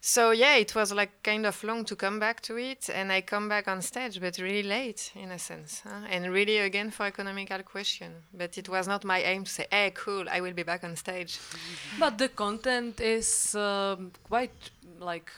So 0.07 0.29
yeah 0.29 0.55
it 0.55 0.75
was 0.75 0.93
like 0.93 1.23
kind 1.23 1.47
of 1.47 1.63
long 1.63 1.83
to 1.83 1.95
come 1.95 2.19
back 2.19 2.39
to 2.39 2.57
it 2.57 2.89
and 2.93 3.11
i 3.11 3.19
come 3.21 3.49
back 3.49 3.67
on 3.67 3.81
stage 3.81 4.21
but 4.21 4.37
really 4.37 4.61
late 4.61 5.11
in 5.15 5.31
a 5.31 5.39
sense 5.39 5.81
huh? 5.83 6.05
and 6.11 6.31
really 6.31 6.59
again 6.59 6.91
for 6.91 7.07
economical 7.07 7.63
question 7.63 8.11
but 8.31 8.55
it 8.55 8.69
was 8.69 8.87
not 8.87 9.03
my 9.03 9.19
aim 9.23 9.43
to 9.43 9.51
say 9.51 9.65
hey 9.71 9.91
cool 9.95 10.25
i 10.29 10.39
will 10.39 10.53
be 10.53 10.61
back 10.61 10.83
on 10.83 10.95
stage 10.95 11.39
But 11.99 12.17
the 12.19 12.29
content 12.29 12.99
is 13.01 13.55
um, 13.55 14.11
quite 14.29 14.69
like, 14.99 15.31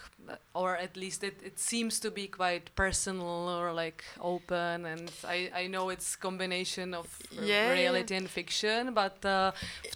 or 0.53 0.75
at 0.75 0.97
least 0.97 1.23
it, 1.23 1.39
it 1.43 1.59
seems 1.59 1.99
to 1.99 2.11
be 2.11 2.27
quite 2.27 2.75
personal 2.75 3.49
or 3.49 3.73
like 3.73 4.03
open. 4.19 4.85
And 4.85 5.11
I, 5.23 5.51
I 5.55 5.67
know 5.67 5.89
it's 5.89 6.15
combination 6.15 6.93
of 6.93 7.07
Yeah, 7.31 7.71
reality 7.71 8.15
and 8.15 8.29
fiction, 8.29 8.93
but 8.93 9.23
uh, 9.25 9.51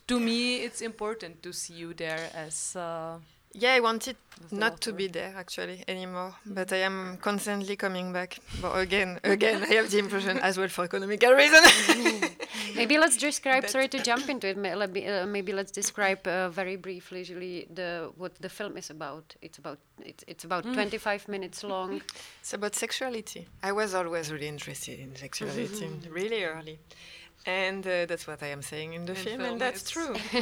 to 0.07 0.19
me 0.19 0.57
it's 0.65 0.81
important 0.81 1.41
to 1.43 1.51
see 1.51 1.73
you 1.73 1.93
there 1.93 2.29
as. 2.33 2.75
Uh, 2.75 3.17
Yeah, 3.53 3.73
I 3.73 3.79
wanted 3.81 4.15
not 4.51 4.81
to 4.81 4.93
be 4.93 5.07
there 5.07 5.33
actually 5.37 5.83
anymore, 5.87 6.33
but 6.45 6.71
I 6.71 6.77
am 6.77 7.17
constantly 7.21 7.75
coming 7.75 8.13
back. 8.13 8.39
But 8.61 8.77
again, 8.77 9.19
again, 9.23 9.63
I 9.63 9.73
have 9.75 9.91
the 9.91 9.99
impression 9.99 10.37
as 10.39 10.57
well 10.57 10.69
for 10.69 10.85
economical 10.85 11.33
reasons. 11.33 11.67
Maybe 12.75 12.97
let's 12.97 13.17
describe. 13.17 13.67
Sorry 13.67 13.87
to 13.89 13.99
jump 13.99 14.29
into 14.29 14.47
it. 14.47 14.57
uh, 14.57 15.25
Maybe 15.25 15.53
let's 15.53 15.71
describe 15.71 16.25
uh, 16.27 16.49
very 16.49 16.77
briefly, 16.77 17.67
the 17.73 18.11
what 18.17 18.35
the 18.39 18.49
film 18.49 18.77
is 18.77 18.89
about. 18.89 19.35
It's 19.41 19.57
about 19.57 19.79
it's, 19.99 20.23
it's 20.27 20.43
about 20.43 20.63
25 20.63 21.27
minutes 21.27 21.63
long. 21.63 22.01
it's 22.41 22.53
about 22.53 22.75
sexuality. 22.75 23.47
I 23.61 23.71
was 23.73 23.93
always 23.93 24.31
really 24.31 24.47
interested 24.47 24.99
in 24.99 25.15
sexuality, 25.15 25.89
really 26.09 26.43
early. 26.43 26.79
And 27.45 27.85
uh, 27.87 28.05
that's 28.05 28.27
what 28.27 28.43
I 28.43 28.47
am 28.47 28.61
saying 28.61 28.93
in 28.93 29.05
the 29.05 29.13
In 29.13 29.17
film, 29.17 29.37
film, 29.39 29.51
and 29.51 29.61
that's 29.61 29.89
true. 29.89 30.13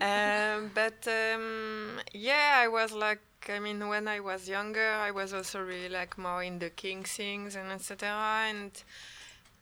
um, 0.00 0.70
but 0.74 1.06
um, 1.08 2.00
yeah, 2.12 2.54
I 2.58 2.68
was 2.68 2.92
like, 2.92 3.20
I 3.48 3.58
mean, 3.58 3.88
when 3.88 4.06
I 4.06 4.20
was 4.20 4.48
younger, 4.48 4.88
I 4.88 5.10
was 5.10 5.34
also 5.34 5.60
really 5.60 5.88
like 5.88 6.16
more 6.16 6.42
in 6.42 6.60
the 6.60 6.70
king 6.70 7.02
things 7.02 7.56
and 7.56 7.72
etc. 7.72 8.08
And 8.48 8.70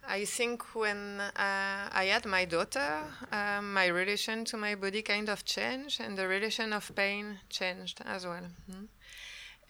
I 0.07 0.25
think 0.25 0.75
when 0.75 1.21
uh, 1.21 1.89
I 1.93 2.09
had 2.11 2.27
my 2.27 2.45
daughter, 2.45 3.05
um, 3.31 3.73
my 3.73 3.87
relation 3.87 4.45
to 4.47 4.57
my 4.57 4.75
body 4.75 5.03
kind 5.03 5.29
of 5.29 5.45
changed, 5.45 6.01
and 6.01 6.19
the 6.19 6.29
relation 6.29 6.73
of 6.73 6.93
pain 6.95 7.39
changed 7.49 8.03
as 8.05 8.27
well. 8.27 8.47
Mm. 8.71 8.89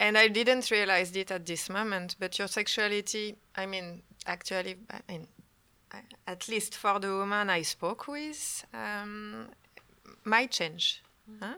And 0.00 0.18
I 0.18 0.28
didn't 0.28 0.70
realize 0.70 1.14
it 1.14 1.30
at 1.30 1.46
this 1.46 1.70
moment, 1.70 2.16
but 2.18 2.38
your 2.38 2.48
sexuality, 2.48 3.36
I 3.54 3.66
mean, 3.66 4.02
actually, 4.26 4.76
I 4.90 5.00
mean, 5.08 5.28
at 6.26 6.48
least 6.48 6.74
for 6.76 6.98
the 6.98 7.08
woman 7.08 7.50
I 7.50 7.62
spoke 7.62 8.08
with, 8.08 8.64
um, 8.72 9.48
might 10.24 10.50
change 10.50 11.02
huh? 11.40 11.54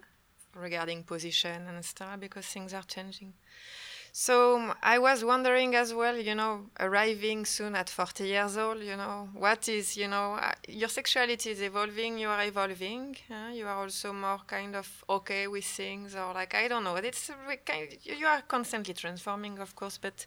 regarding 0.54 1.02
position 1.04 1.66
and 1.68 1.84
stuff 1.84 2.18
because 2.20 2.46
things 2.46 2.72
are 2.74 2.82
changing. 2.82 3.34
So 4.16 4.58
um, 4.58 4.74
I 4.80 5.00
was 5.00 5.24
wondering 5.24 5.74
as 5.74 5.92
well, 5.92 6.16
you 6.16 6.36
know, 6.36 6.66
arriving 6.78 7.44
soon 7.44 7.74
at 7.74 7.90
40 7.90 8.24
years 8.24 8.56
old, 8.56 8.80
you 8.80 8.96
know, 8.96 9.28
what 9.34 9.68
is, 9.68 9.96
you 9.96 10.06
know, 10.06 10.34
uh, 10.34 10.52
your 10.68 10.88
sexuality 10.88 11.50
is 11.50 11.60
evolving, 11.60 12.18
you 12.18 12.28
are 12.28 12.44
evolving, 12.44 13.16
uh, 13.28 13.50
you 13.52 13.66
are 13.66 13.74
also 13.74 14.12
more 14.12 14.38
kind 14.46 14.76
of 14.76 15.04
okay 15.10 15.48
with 15.48 15.64
things, 15.64 16.14
or 16.14 16.32
like, 16.32 16.54
I 16.54 16.68
don't 16.68 16.84
know, 16.84 16.94
it's 16.94 17.28
kind 17.66 17.88
you 18.04 18.24
are 18.24 18.42
constantly 18.42 18.94
transforming, 18.94 19.58
of 19.58 19.74
course, 19.74 19.98
but 19.98 20.26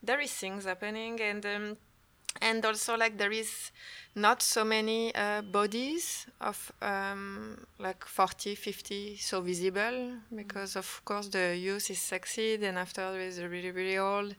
there 0.00 0.20
is 0.20 0.30
things 0.30 0.64
happening, 0.64 1.20
and 1.20 1.44
um, 1.46 1.76
and 2.40 2.64
also 2.64 2.96
like 2.96 3.18
there 3.18 3.32
is 3.32 3.70
not 4.16 4.40
so 4.40 4.64
many 4.64 5.14
uh, 5.14 5.42
bodies 5.42 6.26
of 6.40 6.72
um, 6.80 7.58
like 7.78 8.02
40 8.06 8.54
50 8.54 9.16
so 9.18 9.42
visible 9.42 10.12
because 10.34 10.74
of 10.74 11.02
course 11.04 11.28
the 11.28 11.54
youth 11.54 11.90
is 11.90 11.98
sexy 11.98 12.56
then 12.56 12.78
after 12.78 13.20
is 13.20 13.42
really 13.42 13.70
really 13.70 13.98
old 13.98 14.34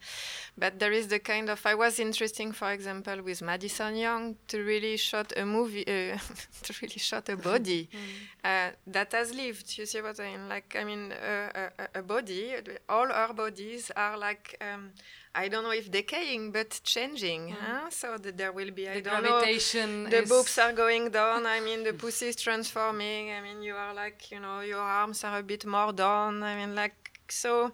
but 0.57 0.79
there 0.79 0.91
is 0.91 1.07
the 1.07 1.19
kind 1.19 1.47
of 1.49 1.63
i 1.65 1.75
was 1.75 1.99
interesting 1.99 2.51
for 2.51 2.71
example 2.71 3.21
with 3.21 3.43
madison 3.43 3.95
young 3.95 4.35
to 4.47 4.63
really 4.63 4.97
shot 4.97 5.31
a 5.37 5.45
movie 5.45 5.85
uh, 5.87 6.17
to 6.63 6.73
really 6.81 6.97
shot 6.97 7.29
a 7.29 7.37
body 7.37 7.87
mm. 7.93 8.69
uh, 8.69 8.71
that 8.87 9.11
has 9.11 9.31
lived 9.35 9.77
you 9.77 9.85
see 9.85 10.01
what 10.01 10.19
i 10.19 10.31
mean 10.31 10.49
like 10.49 10.75
i 10.79 10.83
mean 10.83 11.11
uh, 11.11 11.69
a, 11.93 11.99
a, 11.99 12.01
body 12.01 12.51
all 12.89 13.11
our 13.11 13.31
bodies 13.31 13.91
are 13.95 14.17
like 14.17 14.57
um, 14.59 14.89
I 15.37 15.49
don't 15.49 15.63
know 15.63 15.77
if 15.81 15.91
decaying, 15.91 16.51
but 16.51 16.81
changing. 16.83 17.49
Mm. 17.49 17.55
Huh? 17.65 17.89
So 17.91 18.17
that 18.17 18.37
there 18.37 18.51
will 18.51 18.71
be, 18.71 18.85
the 18.85 18.97
I 18.97 18.99
don't 19.01 19.21
gravitation 19.21 20.03
know, 20.03 20.09
the 20.09 20.23
boobs 20.23 20.57
are 20.57 20.73
going 20.73 21.11
down. 21.11 21.45
I 21.45 21.59
mean, 21.59 21.83
the 21.83 21.93
pussy 22.01 22.29
is 22.29 22.35
transforming. 22.35 23.31
I 23.31 23.41
mean, 23.41 23.61
you 23.61 23.75
are 23.75 23.93
like, 23.93 24.31
you 24.31 24.39
know, 24.39 24.61
your 24.61 24.81
arms 24.81 25.23
are 25.23 25.37
a 25.37 25.43
bit 25.43 25.63
more 25.65 25.93
down. 25.93 26.41
I 26.41 26.55
mean, 26.55 26.73
like, 26.73 26.95
so 27.29 27.71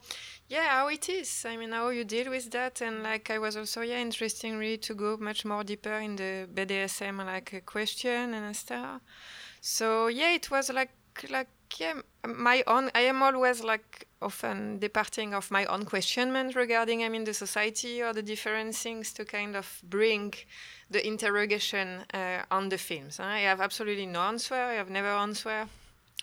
yeah, 0.50 0.68
how 0.72 0.90
it 0.90 1.08
is. 1.08 1.46
I 1.46 1.56
mean, 1.56 1.72
how 1.72 1.88
you 1.88 2.04
deal 2.04 2.30
with 2.30 2.52
that. 2.52 2.82
And 2.82 3.02
like, 3.02 3.30
I 3.30 3.40
was 3.40 3.56
also, 3.56 3.80
yeah, 3.82 4.00
interesting 4.00 4.58
really 4.58 4.80
to 4.80 4.94
go 4.94 5.16
much 5.16 5.46
more 5.46 5.64
deeper 5.64 5.98
in 6.00 6.18
the 6.18 6.50
BDSM, 6.54 7.26
like 7.26 7.54
a 7.54 7.62
question 7.62 8.34
and 8.34 8.54
stuff. 8.56 9.02
So 9.62 10.08
yeah, 10.08 10.34
it 10.34 10.52
was 10.52 10.70
like, 10.70 10.92
like, 11.30 11.48
yeah, 11.78 11.94
my 12.26 12.64
own, 12.68 12.90
I 12.96 13.02
am 13.02 13.22
always 13.22 13.64
like, 13.64 14.08
often 14.22 14.80
departing 14.80 15.34
of 15.34 15.52
my 15.52 15.66
own 15.66 15.86
questionment 15.86 16.56
regarding, 16.56 17.04
I 17.04 17.10
mean, 17.10 17.26
the 17.26 17.34
society 17.34 18.02
or 18.02 18.14
the 18.14 18.24
different 18.24 18.76
things 18.76 19.14
to 19.14 19.26
kind 19.26 19.56
of 19.56 19.82
bring 19.84 20.34
the 20.90 21.06
interrogation 21.06 22.06
uh, 22.14 22.44
on 22.50 22.70
the 22.70 22.78
films. 22.78 23.20
I 23.20 23.40
have 23.40 23.62
absolutely 23.62 24.06
no 24.06 24.22
answer. 24.22 24.56
I 24.56 24.74
have 24.74 24.90
never 24.90 25.10
answer. 25.10 25.68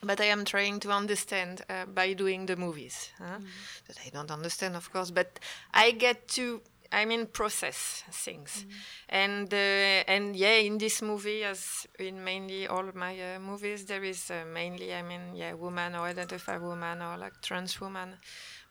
But 0.02 0.20
I 0.20 0.24
am 0.24 0.46
trying 0.46 0.80
to 0.80 0.90
understand 0.90 1.60
uh, 1.68 1.84
by 1.84 2.14
doing 2.14 2.46
the 2.46 2.56
movies. 2.56 3.10
Huh? 3.18 3.38
Mm. 3.38 3.46
That 3.86 3.98
I 4.06 4.08
don't 4.08 4.30
understand, 4.30 4.74
of 4.76 4.90
course, 4.90 5.10
but 5.10 5.38
I 5.74 5.90
get 5.90 6.26
to 6.28 6.62
I 6.92 7.04
mean, 7.04 7.26
process 7.26 8.02
things, 8.10 8.66
mm. 8.66 8.72
and 9.08 9.54
uh, 9.54 10.04
and 10.08 10.34
yeah, 10.34 10.56
in 10.56 10.78
this 10.78 11.02
movie, 11.02 11.44
as 11.44 11.86
in 11.98 12.22
mainly 12.24 12.66
all 12.66 12.90
my 12.94 13.34
uh, 13.34 13.38
movies, 13.38 13.84
there 13.86 14.02
is 14.02 14.30
uh, 14.30 14.44
mainly, 14.52 14.92
I 14.92 15.02
mean, 15.02 15.34
yeah, 15.34 15.52
woman 15.54 15.94
or 15.94 16.06
identified 16.06 16.60
woman 16.60 17.00
or 17.00 17.16
like 17.16 17.40
trans 17.42 17.80
woman, 17.80 18.16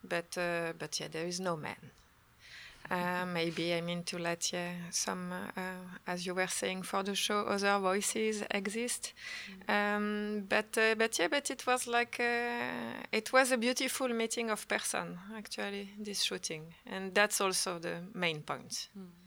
but 0.03 0.37
uh, 0.37 0.73
but 0.77 0.99
yeah, 0.99 1.07
there 1.09 1.27
is 1.27 1.39
no 1.39 1.55
man. 1.55 1.91
Uh, 2.89 3.25
maybe 3.25 3.73
I 3.73 3.81
mean 3.81 4.03
to 4.03 4.17
let 4.17 4.51
yeah, 4.51 4.71
some, 4.89 5.31
uh, 5.31 5.61
as 6.07 6.25
you 6.25 6.33
were 6.33 6.47
saying 6.47 6.83
for 6.83 7.03
the 7.03 7.15
show, 7.15 7.41
other 7.41 7.77
voices 7.79 8.43
exist. 8.49 9.13
Mm. 9.67 9.95
Um, 9.95 10.45
but 10.49 10.77
uh, 10.77 10.95
but 10.95 11.19
yeah, 11.19 11.27
but 11.27 11.51
it 11.51 11.67
was 11.67 11.87
like 11.87 12.19
uh, 12.19 13.03
it 13.11 13.31
was 13.31 13.51
a 13.51 13.57
beautiful 13.57 14.07
meeting 14.09 14.49
of 14.49 14.67
person 14.67 15.19
actually 15.35 15.91
this 15.99 16.23
shooting, 16.23 16.73
and 16.87 17.13
that's 17.13 17.39
also 17.39 17.79
the 17.79 17.97
main 18.13 18.41
point. 18.41 18.89
Mm. 18.97 19.19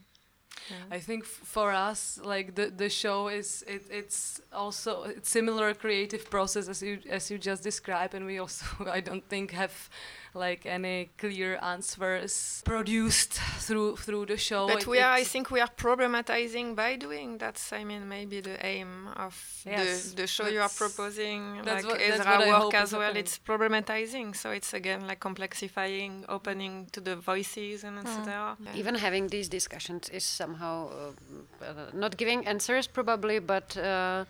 Yeah. 0.71 0.97
I 0.97 1.01
think 1.01 1.25
for 1.25 1.73
us, 1.73 2.21
like 2.23 2.55
the 2.55 2.71
the 2.71 2.89
show 2.89 3.29
is 3.29 3.65
it, 3.67 3.83
it's 3.91 4.41
also 4.53 5.05
it's 5.05 5.31
similar 5.31 5.75
creative 5.75 6.31
process 6.31 6.69
as 6.69 6.83
you 6.83 6.99
as 7.11 7.31
you 7.31 7.39
just 7.39 7.63
described, 7.63 8.15
and 8.15 8.27
we 8.27 8.39
also 8.39 8.67
I 8.87 9.01
don't 9.01 9.29
think 9.29 9.53
have 9.53 9.89
like 10.35 10.67
any 10.67 11.11
clear 11.19 11.59
answers 11.63 12.63
produced 12.65 13.35
through 13.35 13.97
through 13.97 14.27
the 14.27 14.37
show. 14.37 14.67
But 14.67 14.83
it, 14.83 14.87
we 14.87 15.01
are, 15.01 15.13
I 15.13 15.25
think, 15.25 15.51
we 15.51 15.61
are 15.61 15.69
problematizing 15.69 16.75
by 16.75 16.97
doing. 16.97 17.39
That's, 17.39 17.73
I 17.73 17.85
mean, 17.85 18.09
maybe 18.09 18.41
the 18.41 18.65
aim 18.65 19.09
of 19.17 19.35
yes, 19.67 20.11
the, 20.11 20.23
the 20.23 20.27
show 20.27 20.47
you 20.47 20.61
are 20.61 20.69
proposing. 20.69 21.63
Like 21.65 21.85
what, 21.85 22.01
Ezra 22.01 22.39
work 22.49 22.75
as 22.75 22.93
well. 22.93 23.17
It's 23.17 23.39
problematizing, 23.39 24.37
so 24.37 24.51
it's 24.51 24.73
again 24.75 25.07
like 25.07 25.21
complexifying, 25.21 26.25
opening 26.29 26.89
to 26.93 27.01
the 27.01 27.17
voices 27.17 27.85
and 27.85 27.99
etc. 27.99 28.57
Mm. 28.61 28.67
Yeah. 28.67 28.77
Even 28.77 28.95
having 28.95 29.29
these 29.29 29.49
discussions 29.49 30.09
is 30.09 30.25
somehow 30.25 30.89
uh, 30.89 31.65
uh, 31.65 31.91
not 31.93 32.17
giving 32.17 32.47
answers, 32.47 32.87
probably, 32.87 33.39
but. 33.39 33.77
Uh, 33.77 34.25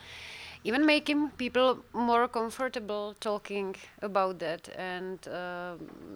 even 0.65 0.87
making 0.87 1.31
people 1.31 1.79
more 1.93 2.29
comfortable 2.29 3.15
talking 3.21 3.75
about 4.01 4.39
that 4.39 4.69
and 4.77 5.27
uh, 5.29 5.75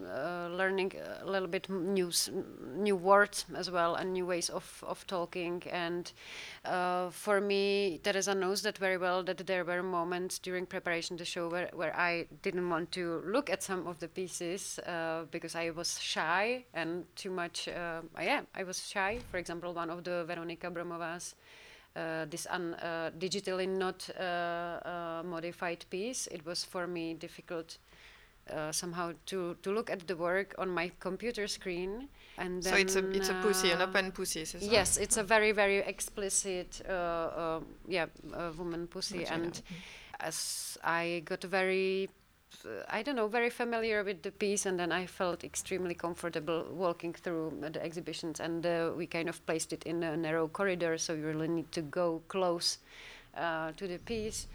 uh, 0.08 0.48
learning 0.52 0.92
a 1.20 1.26
little 1.28 1.48
bit 1.48 1.68
new 1.68 2.10
new 2.76 2.94
words 2.94 3.44
as 3.56 3.70
well 3.70 3.96
and 3.96 4.12
new 4.12 4.24
ways 4.24 4.48
of, 4.50 4.84
of 4.86 5.04
talking. 5.06 5.62
And 5.70 6.12
uh, 6.64 7.10
for 7.10 7.40
me 7.40 8.00
Teresa 8.04 8.34
knows 8.34 8.62
that 8.62 8.78
very 8.78 8.98
well 8.98 9.24
that 9.24 9.46
there 9.46 9.64
were 9.64 9.82
moments 9.82 10.38
during 10.38 10.66
preparation 10.66 11.16
the 11.16 11.24
show 11.24 11.48
where, 11.48 11.70
where 11.72 11.96
I 11.96 12.26
didn't 12.42 12.68
want 12.68 12.92
to 12.92 13.22
look 13.26 13.50
at 13.50 13.62
some 13.62 13.86
of 13.86 13.98
the 13.98 14.08
pieces 14.08 14.78
uh, 14.80 15.24
because 15.30 15.56
I 15.56 15.70
was 15.70 16.00
shy 16.00 16.64
and 16.72 17.04
too 17.16 17.30
much 17.30 17.68
uh, 17.68 18.02
yeah 18.20 18.42
I 18.54 18.62
was 18.62 18.86
shy. 18.86 19.18
For 19.30 19.38
example 19.38 19.74
one 19.74 19.90
of 19.90 20.04
the 20.04 20.24
Veronika 20.24 20.70
Bromová's 20.70 21.34
this 22.28 22.46
un, 22.50 22.74
uh, 22.74 23.10
digitally 23.18 23.66
not 23.66 24.08
uh, 24.18 25.22
modified 25.24 25.84
piece, 25.90 26.26
it 26.28 26.44
was 26.44 26.64
for 26.64 26.86
me 26.86 27.14
difficult 27.14 27.78
uh, 28.52 28.70
somehow 28.70 29.12
to, 29.26 29.56
to 29.62 29.72
look 29.72 29.90
at 29.90 30.06
the 30.06 30.16
work 30.16 30.54
on 30.58 30.68
my 30.68 30.90
computer 31.00 31.48
screen 31.48 32.08
and 32.38 32.62
so 32.62 32.76
it's 32.76 32.96
a 32.96 33.10
it's 33.10 33.28
a 33.28 33.34
pussy 33.42 33.70
an 33.70 33.82
open 33.82 34.12
pussy 34.12 34.44
yes 34.60 34.98
it's 34.98 35.16
a 35.16 35.22
very 35.22 35.52
very 35.52 35.78
explicit 35.78 36.80
uh, 36.88 36.92
uh, 36.92 37.60
yeah 37.88 38.06
woman 38.56 38.86
pussy. 38.86 39.24
And 39.24 39.60
as 40.20 40.78
i 40.82 41.22
got 41.24 41.42
very 41.44 42.08
I 42.88 43.02
don't 43.02 43.16
know, 43.16 43.28
very 43.28 43.50
familiar 43.50 44.02
with 44.04 44.22
the 44.22 44.30
piece, 44.30 44.66
and 44.66 44.78
then 44.78 44.92
I 44.92 45.06
felt 45.06 45.44
extremely 45.44 45.94
comfortable 45.94 46.66
walking 46.70 47.12
through 47.12 47.58
the 47.60 47.82
exhibitions. 47.82 48.40
And 48.40 48.64
uh, 48.64 48.92
we 48.96 49.06
kind 49.06 49.28
of 49.28 49.44
placed 49.46 49.72
it 49.72 49.84
in 49.84 50.02
a 50.02 50.16
narrow 50.16 50.48
corridor, 50.48 50.98
so 50.98 51.14
you 51.14 51.26
really 51.26 51.48
need 51.48 51.72
to 51.72 51.82
go 51.82 52.22
close 52.28 52.78
uh, 53.36 53.72
to 53.72 53.86
the 53.86 53.98
piece. 53.98 54.46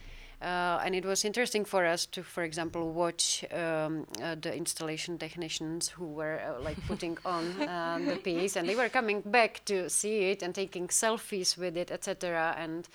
Uh, 0.41 0.81
and 0.83 0.95
it 0.95 1.05
was 1.05 1.23
interesting 1.23 1.63
for 1.63 1.85
us 1.85 2.07
to, 2.07 2.23
for 2.23 2.41
example, 2.41 2.91
watch 2.91 3.45
um, 3.53 4.07
uh, 4.23 4.35
the 4.41 4.51
installation 4.55 5.19
technicians 5.19 5.89
who 5.89 6.07
were 6.07 6.39
uh, 6.39 6.59
like 6.59 6.77
putting 6.87 7.15
on 7.23 7.45
um, 7.69 8.05
the 8.07 8.15
piece, 8.15 8.55
and 8.55 8.67
they 8.67 8.75
were 8.75 8.89
coming 8.89 9.21
back 9.21 9.63
to 9.65 9.87
see 9.87 10.31
it 10.31 10.41
and 10.41 10.55
taking 10.55 10.87
selfies 10.87 11.57
with 11.57 11.77
it, 11.77 11.91
etc. 11.91 12.55
And 12.57 12.87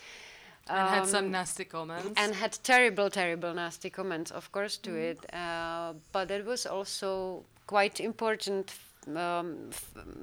and 0.69 0.89
um, 0.89 0.95
had 0.95 1.07
some 1.07 1.27
um, 1.27 1.31
nasty 1.31 1.65
comments. 1.65 2.13
And 2.17 2.35
had 2.35 2.59
terrible, 2.63 3.11
terrible, 3.11 3.55
nasty 3.55 3.91
comments, 3.91 4.31
of 4.31 4.51
course, 4.53 4.77
to 4.79 4.91
mm. 4.91 5.11
it. 5.11 5.35
Uh, 5.35 5.95
but 6.13 6.31
it 6.31 6.45
was 6.45 6.67
also 6.67 7.45
quite 7.67 8.01
important 8.01 8.75
um, 9.15 9.71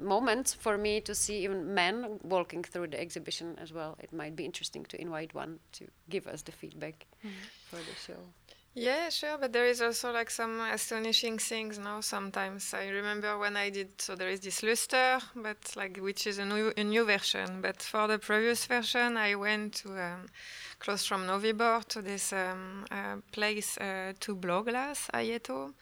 moments 0.00 0.52
for 0.52 0.76
me 0.76 1.00
to 1.00 1.14
see 1.14 1.38
even 1.44 1.74
men 1.74 2.18
walking 2.22 2.62
through 2.62 2.88
the 2.88 3.00
exhibition 3.00 3.56
as 3.60 3.72
well. 3.72 3.96
It 4.00 4.12
might 4.12 4.36
be 4.36 4.44
interesting 4.44 4.84
to 4.86 5.00
invite 5.00 5.34
one 5.34 5.58
to 5.72 5.86
give 6.10 6.26
us 6.26 6.42
the 6.42 6.52
feedback 6.52 7.06
mm. 7.24 7.30
for 7.70 7.76
the 7.76 7.94
show. 8.06 8.20
Yeah, 8.76 9.08
sure, 9.08 9.38
but 9.38 9.52
there 9.52 9.66
is 9.66 9.80
also 9.80 10.10
like 10.12 10.30
some 10.30 10.58
astonishing 10.60 11.38
things 11.38 11.78
now. 11.78 12.00
Sometimes 12.00 12.74
I 12.74 12.88
remember 12.88 13.38
when 13.38 13.56
I 13.56 13.70
did. 13.70 14.00
So 14.00 14.16
there 14.16 14.28
is 14.28 14.40
this 14.40 14.64
luster, 14.64 15.20
but 15.36 15.58
like 15.76 15.96
which 15.98 16.26
is 16.26 16.38
a 16.38 16.44
new 16.44 16.72
a 16.76 16.82
new 16.82 17.04
version. 17.04 17.60
But 17.60 17.80
for 17.82 18.08
the 18.08 18.18
previous 18.18 18.66
version, 18.66 19.16
I 19.16 19.36
went 19.36 19.74
to 19.82 19.90
um, 20.02 20.26
close 20.78 21.06
from 21.06 21.26
Nový 21.26 21.56
Bor 21.56 21.82
to 21.88 22.02
this 22.02 22.32
um, 22.32 22.84
uh, 22.90 23.16
place 23.32 23.78
uh, 23.78 24.12
to 24.20 24.34
blow 24.34 24.62
glass, 24.62 25.08
Ajeto. 25.12 25.72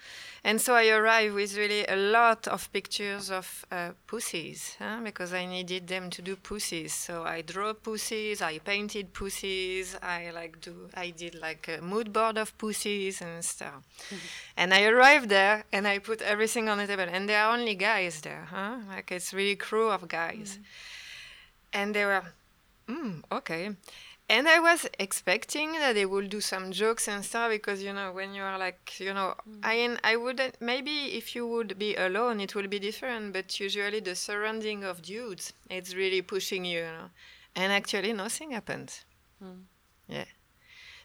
And 0.45 0.61
so 0.61 0.75
I 0.75 0.89
arrived 0.89 1.35
with 1.35 1.57
really 1.57 1.87
a 1.87 1.97
lot 1.97 2.49
of 2.49 2.73
pictures 2.73 3.31
of 3.31 3.65
uh, 3.71 3.91
pussies 4.07 4.77
huh? 4.79 5.01
because 5.05 5.33
I 5.33 5.47
needed 5.47 5.87
them 5.87 6.11
to 6.11 6.23
do 6.23 6.37
pussies. 6.37 6.93
So 6.93 7.23
I 7.25 7.43
drew 7.43 7.75
pussies, 7.75 8.43
I 8.43 8.59
painted 8.59 9.13
pussies, 9.13 9.97
I 10.03 10.31
like 10.31 10.61
do 10.61 10.89
I 10.95 11.11
did 11.11 11.35
like 11.37 11.69
a 11.69 11.81
mood 11.81 12.13
board 12.13 12.39
of 12.39 12.57
pussies 12.59 13.21
and 13.23 13.45
stuff. 13.45 13.83
Mm-hmm. 14.09 14.17
And 14.57 14.75
I 14.75 14.85
arrived 14.85 15.29
there 15.29 15.65
and 15.73 15.87
I 15.87 15.99
put 15.99 16.23
everything 16.23 16.69
on 16.69 16.79
the 16.79 16.87
table 16.87 17.07
and 17.11 17.29
there 17.29 17.43
are 17.43 17.57
only 17.57 17.75
guys 17.75 18.21
there, 18.21 18.47
huh? 18.51 18.77
Like 18.89 19.13
it's 19.13 19.33
really 19.33 19.57
crew 19.57 19.91
of 19.91 20.09
guys. 20.09 20.55
Mm-hmm. 20.55 20.63
And 21.75 21.95
they 21.95 22.05
were, 22.05 22.23
mm, 22.89 23.23
okay. 23.33 23.71
And 24.33 24.49
I 24.49 24.61
was 24.61 24.87
expecting 24.99 25.73
that 25.73 25.93
they 25.95 26.07
would 26.07 26.31
do 26.31 26.41
some 26.41 26.73
jokes 26.73 27.07
and 27.07 27.23
stuff 27.23 27.51
because 27.51 27.83
you 27.83 27.93
know 27.93 28.13
when 28.13 28.33
you 28.33 28.43
are 28.43 28.59
like 28.59 28.99
you 28.99 29.13
know 29.13 29.35
mm. 29.47 29.61
I 29.63 29.77
I 30.03 30.17
wouldn't 30.17 30.57
maybe 30.59 30.97
if 31.21 31.37
you 31.37 31.47
would 31.47 31.79
be 31.79 31.95
alone 31.97 32.41
it 32.41 32.55
would 32.55 32.71
be 32.71 32.79
different 32.79 33.35
but 33.35 33.61
usually 33.61 34.01
the 34.01 34.17
surrounding 34.17 34.85
of 34.85 35.03
dudes 35.03 35.53
it's 35.69 35.95
really 35.95 36.23
pushing 36.23 36.65
you, 36.65 36.81
you 36.81 36.93
know. 36.99 37.11
And 37.55 37.71
actually 37.71 38.15
nothing 38.15 38.53
happened. 38.53 38.91
Mm. 39.45 39.65
Yeah. 40.09 40.31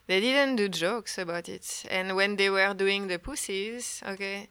They 0.08 0.22
didn't 0.22 0.56
do 0.56 0.70
jokes 0.70 1.18
about 1.18 1.50
it. 1.50 1.84
And 1.92 2.16
when 2.16 2.38
they 2.38 2.50
were 2.50 2.74
doing 2.74 3.08
the 3.08 3.20
pussies 3.20 4.02
okay 4.08 4.48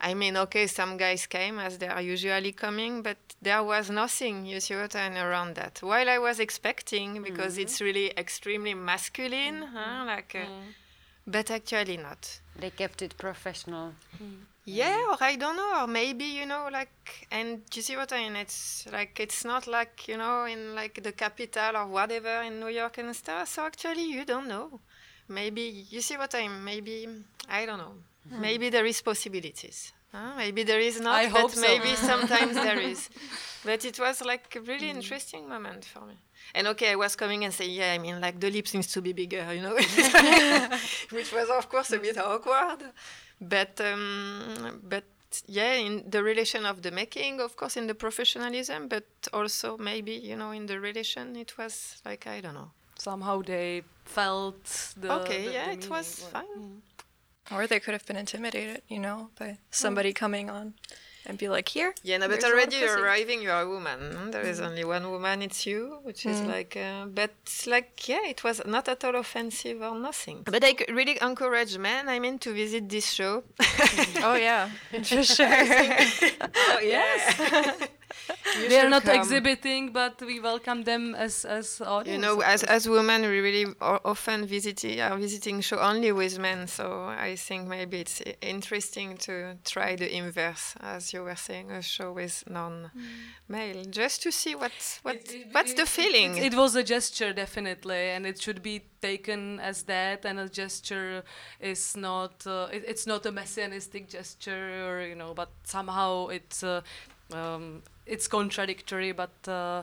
I 0.00 0.14
mean, 0.14 0.36
okay, 0.36 0.66
some 0.66 0.96
guys 0.96 1.26
came 1.26 1.58
as 1.58 1.78
they 1.78 1.88
are 1.88 2.00
usually 2.00 2.52
coming, 2.52 3.02
but 3.02 3.18
there 3.42 3.62
was 3.62 3.90
nothing, 3.90 4.46
you 4.46 4.60
see 4.60 4.74
what 4.74 4.96
I 4.96 5.08
mean, 5.10 5.18
around 5.18 5.56
that. 5.56 5.82
While 5.82 6.08
I 6.08 6.18
was 6.18 6.40
expecting, 6.40 7.22
because 7.22 7.54
mm-hmm. 7.54 7.62
it's 7.62 7.80
really 7.80 8.10
extremely 8.16 8.72
masculine, 8.72 9.62
huh, 9.62 9.78
mm-hmm. 9.78 10.06
like, 10.06 10.34
uh, 10.34 10.38
mm-hmm. 10.38 10.70
but 11.26 11.50
actually 11.50 11.98
not. 11.98 12.40
They 12.58 12.70
kept 12.70 13.02
it 13.02 13.16
professional. 13.18 13.92
Yeah, 14.64 14.96
or 15.10 15.16
I 15.20 15.36
don't 15.36 15.56
know, 15.56 15.82
or 15.82 15.86
maybe 15.86 16.24
you 16.24 16.46
know, 16.46 16.68
like, 16.70 17.26
and 17.30 17.62
you 17.74 17.82
see 17.82 17.96
what 17.96 18.12
I 18.12 18.18
mean? 18.24 18.36
It's 18.36 18.86
like 18.92 19.18
it's 19.18 19.44
not 19.44 19.66
like 19.66 20.06
you 20.06 20.16
know 20.16 20.44
in 20.44 20.74
like 20.74 21.02
the 21.02 21.12
capital 21.12 21.76
or 21.76 21.86
whatever 21.86 22.42
in 22.42 22.60
New 22.60 22.68
York 22.68 22.98
and 22.98 23.16
stuff. 23.16 23.48
So 23.48 23.64
actually, 23.64 24.04
you 24.04 24.24
don't 24.24 24.46
know. 24.48 24.80
Maybe 25.28 25.86
you 25.90 26.00
see 26.02 26.16
what 26.16 26.34
I 26.34 26.46
mean? 26.46 26.62
Maybe 26.62 27.08
I 27.48 27.66
don't 27.66 27.78
know. 27.78 27.94
Mm-hmm. 28.28 28.40
Maybe 28.40 28.70
there 28.70 28.86
is 28.86 29.00
possibilities. 29.00 29.92
Huh? 30.12 30.32
Maybe 30.36 30.64
there 30.64 30.80
is 30.80 31.00
not, 31.00 31.14
I 31.14 31.28
but 31.28 31.40
hope 31.40 31.50
so. 31.52 31.60
maybe 31.60 31.94
sometimes 31.94 32.54
there 32.54 32.80
is. 32.80 33.08
But 33.64 33.84
it 33.84 33.98
was 33.98 34.22
like 34.24 34.54
a 34.56 34.60
really 34.60 34.88
mm-hmm. 34.88 34.96
interesting 34.96 35.48
moment 35.48 35.84
for 35.84 36.00
me. 36.00 36.14
And 36.54 36.66
okay, 36.68 36.92
I 36.92 36.96
was 36.96 37.14
coming 37.14 37.44
and 37.44 37.54
saying, 37.54 37.70
yeah, 37.72 37.92
I 37.92 37.98
mean, 37.98 38.20
like 38.20 38.40
the 38.40 38.50
lip 38.50 38.66
seems 38.66 38.88
to 38.88 39.02
be 39.02 39.12
bigger, 39.12 39.52
you 39.54 39.62
know, 39.62 39.74
which 41.10 41.32
was 41.32 41.48
of 41.50 41.68
course 41.68 41.92
a 41.92 41.98
bit 41.98 42.18
awkward. 42.18 42.82
But 43.40 43.80
um, 43.80 44.80
but 44.88 45.04
yeah, 45.46 45.74
in 45.74 46.04
the 46.08 46.22
relation 46.22 46.66
of 46.66 46.82
the 46.82 46.90
making, 46.90 47.40
of 47.40 47.56
course, 47.56 47.76
in 47.76 47.86
the 47.86 47.94
professionalism, 47.94 48.88
but 48.88 49.06
also 49.32 49.78
maybe 49.78 50.12
you 50.12 50.36
know 50.36 50.50
in 50.50 50.66
the 50.66 50.80
relation, 50.80 51.36
it 51.36 51.56
was 51.56 52.00
like 52.04 52.26
I 52.26 52.40
don't 52.40 52.54
know. 52.54 52.70
Somehow 52.98 53.42
they 53.42 53.82
felt 54.04 54.64
the. 54.96 55.12
okay, 55.20 55.46
the- 55.46 55.52
yeah, 55.52 55.66
the 55.66 55.72
it 55.72 55.88
was 55.88 56.26
meaning, 56.32 56.32
fine. 56.32 56.82
Or 57.52 57.66
they 57.66 57.80
could 57.80 57.94
have 57.94 58.06
been 58.06 58.16
intimidated, 58.16 58.82
you 58.88 58.98
know, 58.98 59.30
by 59.38 59.58
somebody 59.70 60.12
coming 60.12 60.48
on 60.50 60.74
and 61.26 61.36
be 61.36 61.48
like, 61.48 61.68
here. 61.68 61.94
Yeah, 62.02 62.18
no, 62.18 62.28
but 62.28 62.40
There's 62.40 62.44
a 62.44 62.56
lot 62.56 62.66
of 62.66 62.72
already 62.72 62.76
you're 62.76 63.02
arriving, 63.02 63.42
you're 63.42 63.60
a 63.60 63.68
woman. 63.68 64.30
There 64.30 64.42
is 64.42 64.60
only 64.60 64.84
one 64.84 65.10
woman, 65.10 65.42
it's 65.42 65.66
you, 65.66 65.98
which 66.02 66.24
is 66.26 66.40
like, 66.42 66.76
uh, 66.76 67.06
but 67.06 67.34
like, 67.66 68.08
yeah, 68.08 68.24
it 68.26 68.42
was 68.42 68.62
not 68.66 68.88
at 68.88 69.04
all 69.04 69.16
offensive 69.16 69.82
or 69.82 69.98
nothing. 69.98 70.42
But 70.44 70.64
I 70.64 70.74
really 70.88 71.18
encourage 71.20 71.76
men, 71.76 72.08
I 72.08 72.18
mean, 72.18 72.38
to 72.40 72.52
visit 72.52 72.88
this 72.88 73.10
show. 73.10 73.44
Oh, 74.22 74.34
yeah, 74.34 74.68
for 75.02 75.22
sure. 75.36 75.46
oh, 75.50 76.78
yes. 76.82 77.88
They 78.68 78.78
are 78.78 78.88
not 78.90 79.06
exhibiting, 79.08 79.92
but 79.92 80.20
we 80.20 80.40
welcome 80.40 80.84
them 80.84 81.14
as 81.14 81.44
as 81.44 81.80
audience. 81.80 82.16
You 82.16 82.20
know, 82.20 82.40
as 82.42 82.62
as 82.64 82.88
women, 82.88 83.22
we 83.22 83.40
really 83.40 83.66
often 83.80 84.46
visit 84.46 84.84
are 85.00 85.16
visiting 85.18 85.60
show 85.62 85.78
only 85.78 86.12
with 86.12 86.38
men. 86.38 86.66
So 86.66 86.84
I 87.04 87.36
think 87.36 87.68
maybe 87.68 88.00
it's 88.00 88.22
interesting 88.40 89.16
to 89.18 89.56
try 89.64 89.96
the 89.96 90.08
inverse, 90.14 90.74
as 90.80 91.12
you 91.12 91.22
were 91.24 91.36
saying, 91.36 91.70
a 91.70 91.82
show 91.82 92.12
with 92.12 92.44
non-male, 92.48 93.84
just 93.90 94.22
to 94.22 94.30
see 94.32 94.54
what 94.54 94.72
what 95.02 95.14
It- 95.16 95.34
it- 95.34 95.46
what's 95.54 95.74
the 95.74 95.86
feeling. 95.86 96.36
It, 96.36 96.52
it 96.52 96.54
was 96.54 96.74
a 96.76 96.82
gesture, 96.82 97.32
definitely, 97.32 98.10
and 98.14 98.26
it 98.26 98.40
should 98.42 98.62
be 98.62 98.80
taken 99.00 99.60
as 99.60 99.82
that. 99.84 100.24
And 100.24 100.38
a 100.38 100.48
gesture 100.48 101.22
is 101.60 101.96
not. 101.96 102.46
Uh, 102.46 102.68
it, 102.72 102.84
it's 102.86 103.06
not 103.06 103.26
a 103.26 103.32
messianistic 103.32 104.08
gesture, 104.08 104.86
or 104.88 105.02
you 105.06 105.14
know, 105.14 105.34
but 105.34 105.48
somehow 105.64 106.28
it's. 106.28 106.62
Uh, 106.62 106.80
um, 107.32 107.82
it's 108.06 108.28
contradictory, 108.28 109.12
but. 109.12 109.48
Uh, 109.48 109.82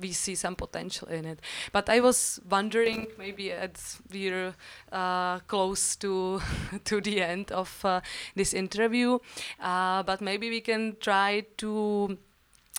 we 0.00 0.12
see 0.12 0.34
some 0.34 0.56
potential 0.56 1.08
in 1.08 1.24
it. 1.24 1.38
But 1.70 1.88
I 1.88 2.00
was 2.00 2.40
wondering, 2.50 3.06
maybe 3.18 3.52
as 3.52 4.00
we're 4.12 4.54
uh, 4.90 5.38
close 5.40 5.96
to 5.96 6.40
to 6.84 7.00
the 7.00 7.22
end 7.22 7.52
of 7.52 7.84
uh, 7.84 8.00
this 8.34 8.52
interview, 8.52 9.18
uh, 9.60 10.02
but 10.02 10.20
maybe 10.20 10.50
we 10.50 10.60
can 10.60 10.96
try 11.00 11.44
to 11.58 12.18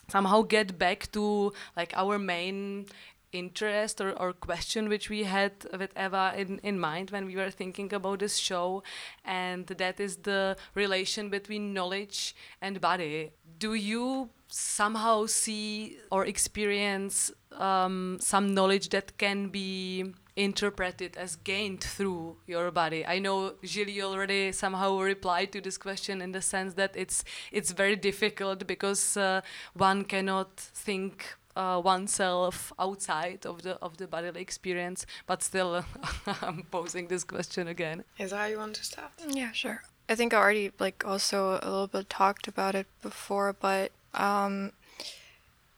somehow 0.10 0.42
get 0.42 0.78
back 0.78 1.12
to 1.14 1.54
like 1.78 1.94
our 1.96 2.20
main 2.20 2.86
interest 3.34 4.00
or, 4.02 4.12
or 4.14 4.34
question 4.34 4.90
which 4.90 5.10
we 5.10 5.24
had 5.24 5.52
with 5.78 5.92
Eva 5.98 6.34
in, 6.38 6.60
in 6.64 6.80
mind 6.80 7.12
when 7.12 7.26
we 7.26 7.36
were 7.36 7.52
thinking 7.52 7.94
about 7.94 8.20
this 8.20 8.38
show 8.38 8.84
and 9.26 9.68
that 9.68 10.00
is 10.00 10.18
the 10.18 10.56
relation 10.76 11.30
between 11.30 11.74
knowledge 11.74 12.36
and 12.62 12.80
body. 12.80 13.32
Do 13.60 13.74
you 13.74 14.30
somehow 14.48 15.26
see 15.26 15.98
or 16.12 16.26
experience 16.26 17.32
um, 17.54 18.18
some 18.22 18.54
knowledge 18.54 18.90
that 18.90 19.18
can 19.18 19.50
be 19.50 20.14
interpreted 20.36 21.16
as 21.18 21.36
gained 21.36 21.84
through 21.84 22.38
your 22.48 22.72
body. 22.72 23.06
I 23.06 23.20
know 23.20 23.54
Gilles 23.64 24.02
already 24.02 24.52
somehow 24.52 25.00
replied 25.00 25.52
to 25.54 25.62
this 25.62 25.78
question 25.78 26.22
in 26.22 26.32
the 26.32 26.42
sense 26.42 26.74
that 26.74 26.96
it's 26.96 27.24
it's 27.52 27.72
very 27.72 27.96
difficult 27.96 28.66
because 28.66 29.16
uh, 29.16 29.42
one 29.74 30.04
cannot 30.06 30.56
think 30.58 31.36
uh, 31.56 31.82
oneself 31.84 32.74
outside 32.80 33.46
of 33.46 33.62
the 33.62 33.78
of 33.82 33.98
the 33.98 34.08
bodily 34.08 34.42
experience. 34.42 35.06
But 35.28 35.44
still, 35.44 35.86
I'm 36.42 36.64
posing 36.72 37.08
this 37.08 37.24
question 37.24 37.68
again. 37.68 38.04
Ezra, 38.20 38.50
you 38.50 38.58
want 38.58 38.76
to 38.76 38.84
start? 38.84 39.12
Yeah, 39.28 39.52
sure. 39.52 39.84
I 40.10 40.16
think 40.16 40.34
I 40.34 40.38
already 40.38 40.72
like 40.80 41.04
also 41.06 41.60
a 41.62 41.70
little 41.70 41.88
bit 41.88 42.10
talked 42.10 42.48
about 42.48 42.76
it 42.76 42.88
before, 43.02 43.54
but 43.54 43.92
um, 44.14 44.72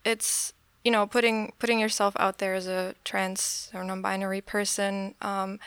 it's 0.04 0.54
you 0.84 0.92
know 0.92 1.06
putting 1.06 1.54
putting 1.60 1.80
yourself 1.80 2.16
out 2.20 2.40
there 2.40 2.56
as 2.56 2.68
a 2.68 2.96
trans 3.04 3.70
or 3.74 3.84
non-binary 3.84 4.42
person. 4.42 5.16
Um, 5.22 5.60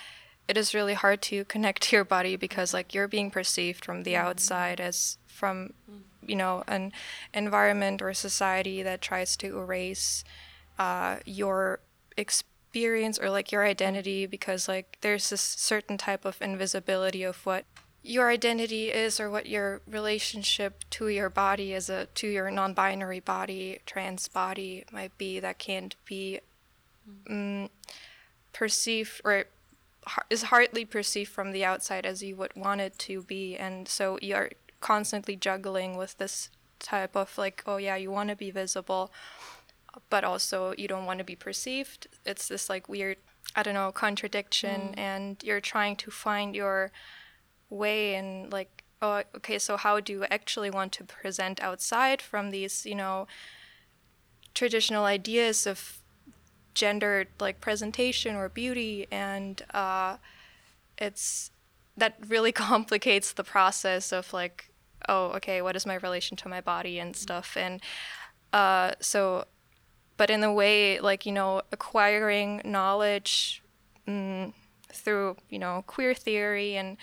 it 0.48 0.56
is 0.56 0.74
really 0.74 0.94
hard 0.94 1.20
to 1.22 1.44
connect 1.54 1.82
to 1.84 1.96
your 1.96 2.04
body 2.04 2.36
because 2.36 2.74
like 2.74 2.94
you're 2.94 3.08
being 3.08 3.30
perceived 3.30 3.84
from 3.84 4.02
the 4.02 4.16
outside 4.16 4.80
as 4.80 5.18
from 5.26 5.74
you 6.28 6.36
know 6.36 6.62
an 6.68 6.92
environment 7.34 8.02
or 8.02 8.12
society 8.14 8.82
that 8.82 9.00
tries 9.00 9.36
to 9.36 9.58
erase 9.58 10.24
uh, 10.78 11.16
your 11.24 11.80
experience 12.16 13.18
or 13.18 13.30
like 13.30 13.50
your 13.50 13.64
identity 13.64 14.26
because 14.26 14.68
like 14.68 14.98
there's 15.00 15.30
this 15.30 15.40
certain 15.40 15.96
type 15.96 16.24
of 16.24 16.40
invisibility 16.40 17.22
of 17.22 17.44
what 17.46 17.64
your 18.02 18.30
identity 18.30 18.90
is 18.90 19.18
or 19.18 19.28
what 19.28 19.46
your 19.46 19.80
relationship 19.86 20.84
to 20.90 21.08
your 21.08 21.28
body 21.28 21.74
as 21.74 21.90
a 21.90 22.06
to 22.14 22.28
your 22.28 22.50
non-binary 22.50 23.20
body 23.20 23.80
trans 23.86 24.28
body 24.28 24.84
might 24.92 25.16
be 25.18 25.40
that 25.40 25.58
can't 25.58 25.96
be 26.04 26.40
mm, 27.28 27.68
perceived 28.52 29.20
or 29.24 29.44
is 30.30 30.44
hardly 30.44 30.84
perceived 30.84 31.30
from 31.30 31.52
the 31.52 31.64
outside 31.64 32.06
as 32.06 32.22
you 32.22 32.36
would 32.36 32.54
want 32.54 32.80
it 32.80 32.98
to 32.98 33.22
be. 33.22 33.56
And 33.56 33.88
so 33.88 34.18
you're 34.22 34.50
constantly 34.80 35.36
juggling 35.36 35.96
with 35.96 36.16
this 36.18 36.50
type 36.78 37.16
of 37.16 37.36
like 37.36 37.62
oh 37.66 37.76
yeah 37.76 37.96
you 37.96 38.10
want 38.10 38.28
to 38.28 38.36
be 38.36 38.50
visible 38.50 39.10
but 40.10 40.22
also 40.22 40.74
you 40.78 40.86
don't 40.86 41.06
want 41.06 41.18
to 41.18 41.24
be 41.24 41.34
perceived. 41.34 42.06
It's 42.24 42.46
this 42.48 42.68
like 42.68 42.88
weird 42.88 43.16
i 43.56 43.62
don't 43.62 43.74
know 43.74 43.90
contradiction 43.90 44.94
and 44.96 45.42
you're 45.42 45.60
trying 45.60 45.96
to 45.96 46.10
find 46.10 46.54
your 46.54 46.92
way 47.70 48.14
and 48.14 48.52
like 48.52 48.84
oh 49.00 49.22
okay 49.34 49.58
so 49.58 49.76
how 49.78 49.98
do 50.00 50.12
you 50.12 50.24
actually 50.30 50.70
want 50.70 50.92
to 50.92 51.02
present 51.02 51.58
outside 51.62 52.20
from 52.20 52.50
these 52.50 52.84
you 52.84 52.94
know 52.94 53.26
traditional 54.54 55.04
ideas 55.04 55.66
of 55.66 56.00
gendered 56.78 57.28
like 57.40 57.60
presentation 57.60 58.36
or 58.36 58.48
beauty? 58.48 59.06
And 59.10 59.60
uh 59.74 60.16
it's 60.96 61.50
that 61.98 62.16
really 62.28 62.52
complicates 62.70 63.32
the 63.32 63.44
process 63.44 64.12
of 64.12 64.32
like 64.32 64.70
oh 65.08 65.26
okay 65.37 65.62
what 65.62 65.76
is 65.76 65.87
my 65.87 65.94
relation 65.94 66.37
to 66.37 66.48
my 66.48 66.61
body 66.61 66.98
and 66.98 67.14
stuff. 67.14 67.56
And 67.56 67.80
uh 68.52 68.92
so 69.00 69.44
but 70.16 70.30
in 70.30 70.42
a 70.42 70.52
way 70.52 71.00
like 71.00 71.26
you 71.26 71.32
know 71.32 71.62
acquiring 71.70 72.62
knowledge 72.64 73.62
mm, 74.06 74.52
through 74.92 75.37
you 75.50 75.58
know 75.58 75.84
queer 75.87 76.14
theory 76.14 76.76
and 76.76 76.96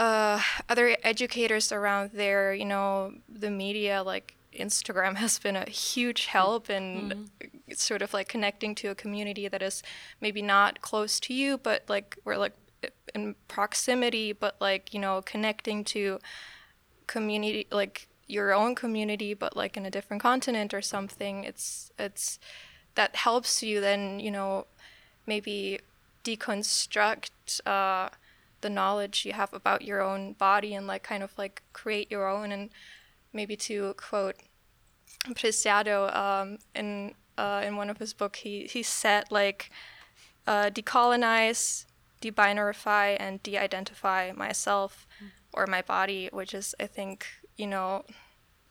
uh, 0.00 0.40
other 0.66 0.96
educators 1.02 1.70
around 1.70 2.12
there, 2.14 2.54
you 2.54 2.64
know, 2.64 3.12
the 3.28 3.50
media 3.50 4.02
like 4.02 4.34
Instagram 4.58 5.16
has 5.24 5.38
been 5.38 5.56
a 5.56 5.68
huge 5.68 6.24
help 6.26 6.70
in 6.70 7.28
sort 7.74 8.00
of 8.00 8.14
like 8.14 8.26
connecting 8.26 8.74
to 8.76 8.88
a 8.88 8.94
community 8.94 9.46
that 9.46 9.60
is 9.62 9.82
maybe 10.20 10.40
not 10.40 10.80
close 10.80 11.20
to 11.20 11.34
you, 11.34 11.58
but 11.58 11.84
like 11.86 12.16
we're 12.24 12.38
like 12.38 12.54
in 13.14 13.34
proximity, 13.48 14.32
but 14.32 14.56
like, 14.60 14.94
you 14.94 15.00
know, 15.00 15.22
connecting 15.22 15.84
to 15.84 16.18
community 17.06 17.66
like 17.72 18.06
your 18.28 18.54
own 18.54 18.74
community 18.76 19.34
but 19.34 19.56
like 19.56 19.76
in 19.76 19.84
a 19.84 19.90
different 19.90 20.22
continent 20.22 20.72
or 20.72 20.80
something 20.80 21.42
it's 21.42 21.90
it's 21.98 22.38
that 22.94 23.16
helps 23.16 23.62
you 23.64 23.80
then 23.80 24.20
you 24.20 24.30
know 24.30 24.64
maybe 25.26 25.80
deconstruct 26.22 27.30
uh, 27.66 28.08
the 28.60 28.70
knowledge 28.70 29.24
you 29.24 29.32
have 29.32 29.52
about 29.52 29.82
your 29.82 30.00
own 30.00 30.34
body 30.34 30.74
and 30.74 30.86
like 30.86 31.02
kind 31.02 31.22
of 31.22 31.36
like 31.36 31.62
create 31.72 32.10
your 32.10 32.28
own 32.28 32.52
and 32.52 32.70
maybe 33.32 33.56
to 33.56 33.94
quote 33.94 34.36
Preciado 35.34 36.14
um, 36.14 36.58
in 36.74 37.14
uh, 37.36 37.62
in 37.66 37.76
one 37.76 37.90
of 37.90 37.98
his 37.98 38.12
book 38.12 38.36
he 38.36 38.66
he 38.66 38.82
said 38.82 39.24
like 39.30 39.70
uh, 40.46 40.70
decolonize 40.70 41.86
debinarify 42.20 43.16
and 43.18 43.42
de-identify 43.42 44.32
myself 44.32 45.06
mm. 45.22 45.28
or 45.52 45.66
my 45.66 45.82
body 45.82 46.28
which 46.32 46.54
is 46.54 46.74
I 46.78 46.86
think 46.86 47.26
you 47.56 47.66
know 47.66 48.04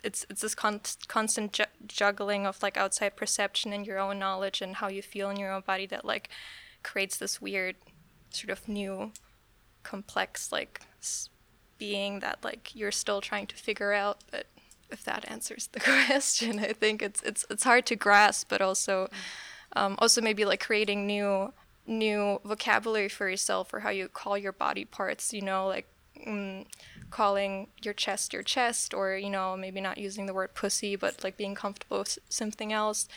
it's 0.04 0.26
it's 0.30 0.42
this 0.42 0.56
con- 0.56 0.82
constant 1.08 1.54
ju- 1.54 1.64
juggling 1.88 2.46
of 2.46 2.62
like 2.64 2.78
outside 2.78 3.16
perception 3.16 3.74
and 3.74 3.86
your 3.86 4.00
own 4.00 4.20
knowledge 4.20 4.62
and 4.62 4.76
how 4.76 4.88
you 4.88 5.02
feel 5.02 5.30
in 5.30 5.38
your 5.38 5.52
own 5.52 5.64
body 5.66 5.86
that 5.88 6.06
like 6.06 6.30
creates 6.84 7.18
this 7.18 7.42
weird 7.42 7.76
sort 8.30 8.50
of 8.50 8.68
new 8.68 9.12
complex 9.84 10.52
like 10.52 10.82
being 11.78 12.20
that 12.20 12.38
like 12.44 12.76
you're 12.76 12.92
still 12.92 13.22
trying 13.22 13.48
to 13.48 13.56
figure 13.56 13.94
out 13.94 14.20
but 14.32 14.46
if 14.92 15.04
that 15.04 15.30
answers 15.30 15.68
the 15.72 15.80
question 15.98 16.60
i 16.60 16.74
think 16.74 17.02
it's 17.02 17.22
it's 17.24 17.46
it's 17.50 17.64
hard 17.64 17.86
to 17.86 17.96
grasp 17.96 18.48
but 18.50 18.62
also 18.62 19.10
um, 19.74 19.96
also 20.00 20.20
maybe 20.20 20.46
like 20.46 20.60
creating 20.60 21.06
new 21.06 21.54
new 21.90 22.40
vocabulary 22.46 23.10
for 23.10 23.28
yourself 23.28 23.74
or 23.74 23.80
how 23.80 23.90
you 23.90 24.08
call 24.08 24.38
your 24.38 24.52
body 24.52 24.86
parts 24.86 25.34
you 25.34 25.42
know 25.42 25.68
like 25.68 25.88
mm, 26.26 26.66
calling 27.10 27.68
your 27.82 27.94
chest 27.94 28.34
your 28.34 28.44
chest 28.44 28.94
or 28.94 29.16
you 29.16 29.30
know 29.30 29.58
maybe 29.58 29.82
not 29.82 29.98
using 29.98 30.26
the 30.26 30.34
word 30.34 30.54
pussy 30.54 30.96
but 30.96 31.24
like 31.24 31.38
being 31.38 31.56
comfortable 31.56 32.00
with 32.00 32.20
something 32.30 32.72
else. 32.74 33.08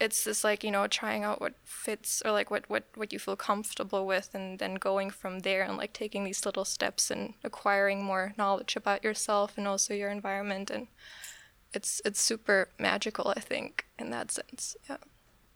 It's 0.00 0.24
just 0.24 0.44
like 0.44 0.64
you 0.64 0.70
know 0.70 0.86
trying 0.86 1.24
out 1.24 1.40
what 1.40 1.54
fits 1.64 2.22
or 2.24 2.32
like 2.32 2.50
what 2.50 2.68
what 2.70 2.84
what 2.94 3.12
you 3.12 3.18
feel 3.18 3.36
comfortable 3.36 4.06
with 4.06 4.30
and 4.34 4.58
then 4.58 4.76
going 4.76 5.10
from 5.10 5.40
there 5.40 5.62
and 5.62 5.76
like 5.76 5.92
taking 5.92 6.24
these 6.24 6.46
little 6.46 6.64
steps 6.64 7.10
and 7.10 7.34
acquiring 7.44 8.02
more 8.02 8.32
knowledge 8.38 8.76
about 8.76 9.04
yourself 9.04 9.58
and 9.58 9.68
also 9.68 9.92
your 9.92 10.10
environment. 10.10 10.70
And 10.70 10.86
it's 11.74 12.00
it's 12.04 12.20
super 12.20 12.68
magical 12.80 13.32
i 13.36 13.38
think 13.38 13.86
in 13.98 14.10
that 14.10 14.32
sense. 14.32 14.76
Yeah 14.88 14.96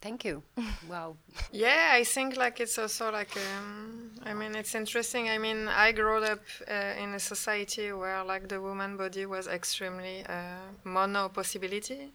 Thank 0.04 0.22
you. 0.26 0.42
wow. 0.90 1.16
Yeah, 1.50 1.92
I 1.92 2.04
think 2.04 2.36
like 2.36 2.60
it's 2.60 2.78
also 2.78 3.10
like 3.10 3.34
um, 3.38 4.10
I 4.22 4.34
mean 4.34 4.54
it's 4.54 4.74
interesting. 4.74 5.30
I 5.30 5.38
mean 5.38 5.66
I 5.66 5.92
grew 5.92 6.22
up 6.22 6.42
uh, 6.70 7.02
in 7.02 7.14
a 7.14 7.18
society 7.18 7.90
where 7.90 8.22
like 8.22 8.48
the 8.48 8.60
woman 8.60 8.98
body 8.98 9.24
was 9.24 9.48
extremely 9.48 10.22
uh, 10.28 10.66
mono 10.84 11.30
possibility, 11.30 12.12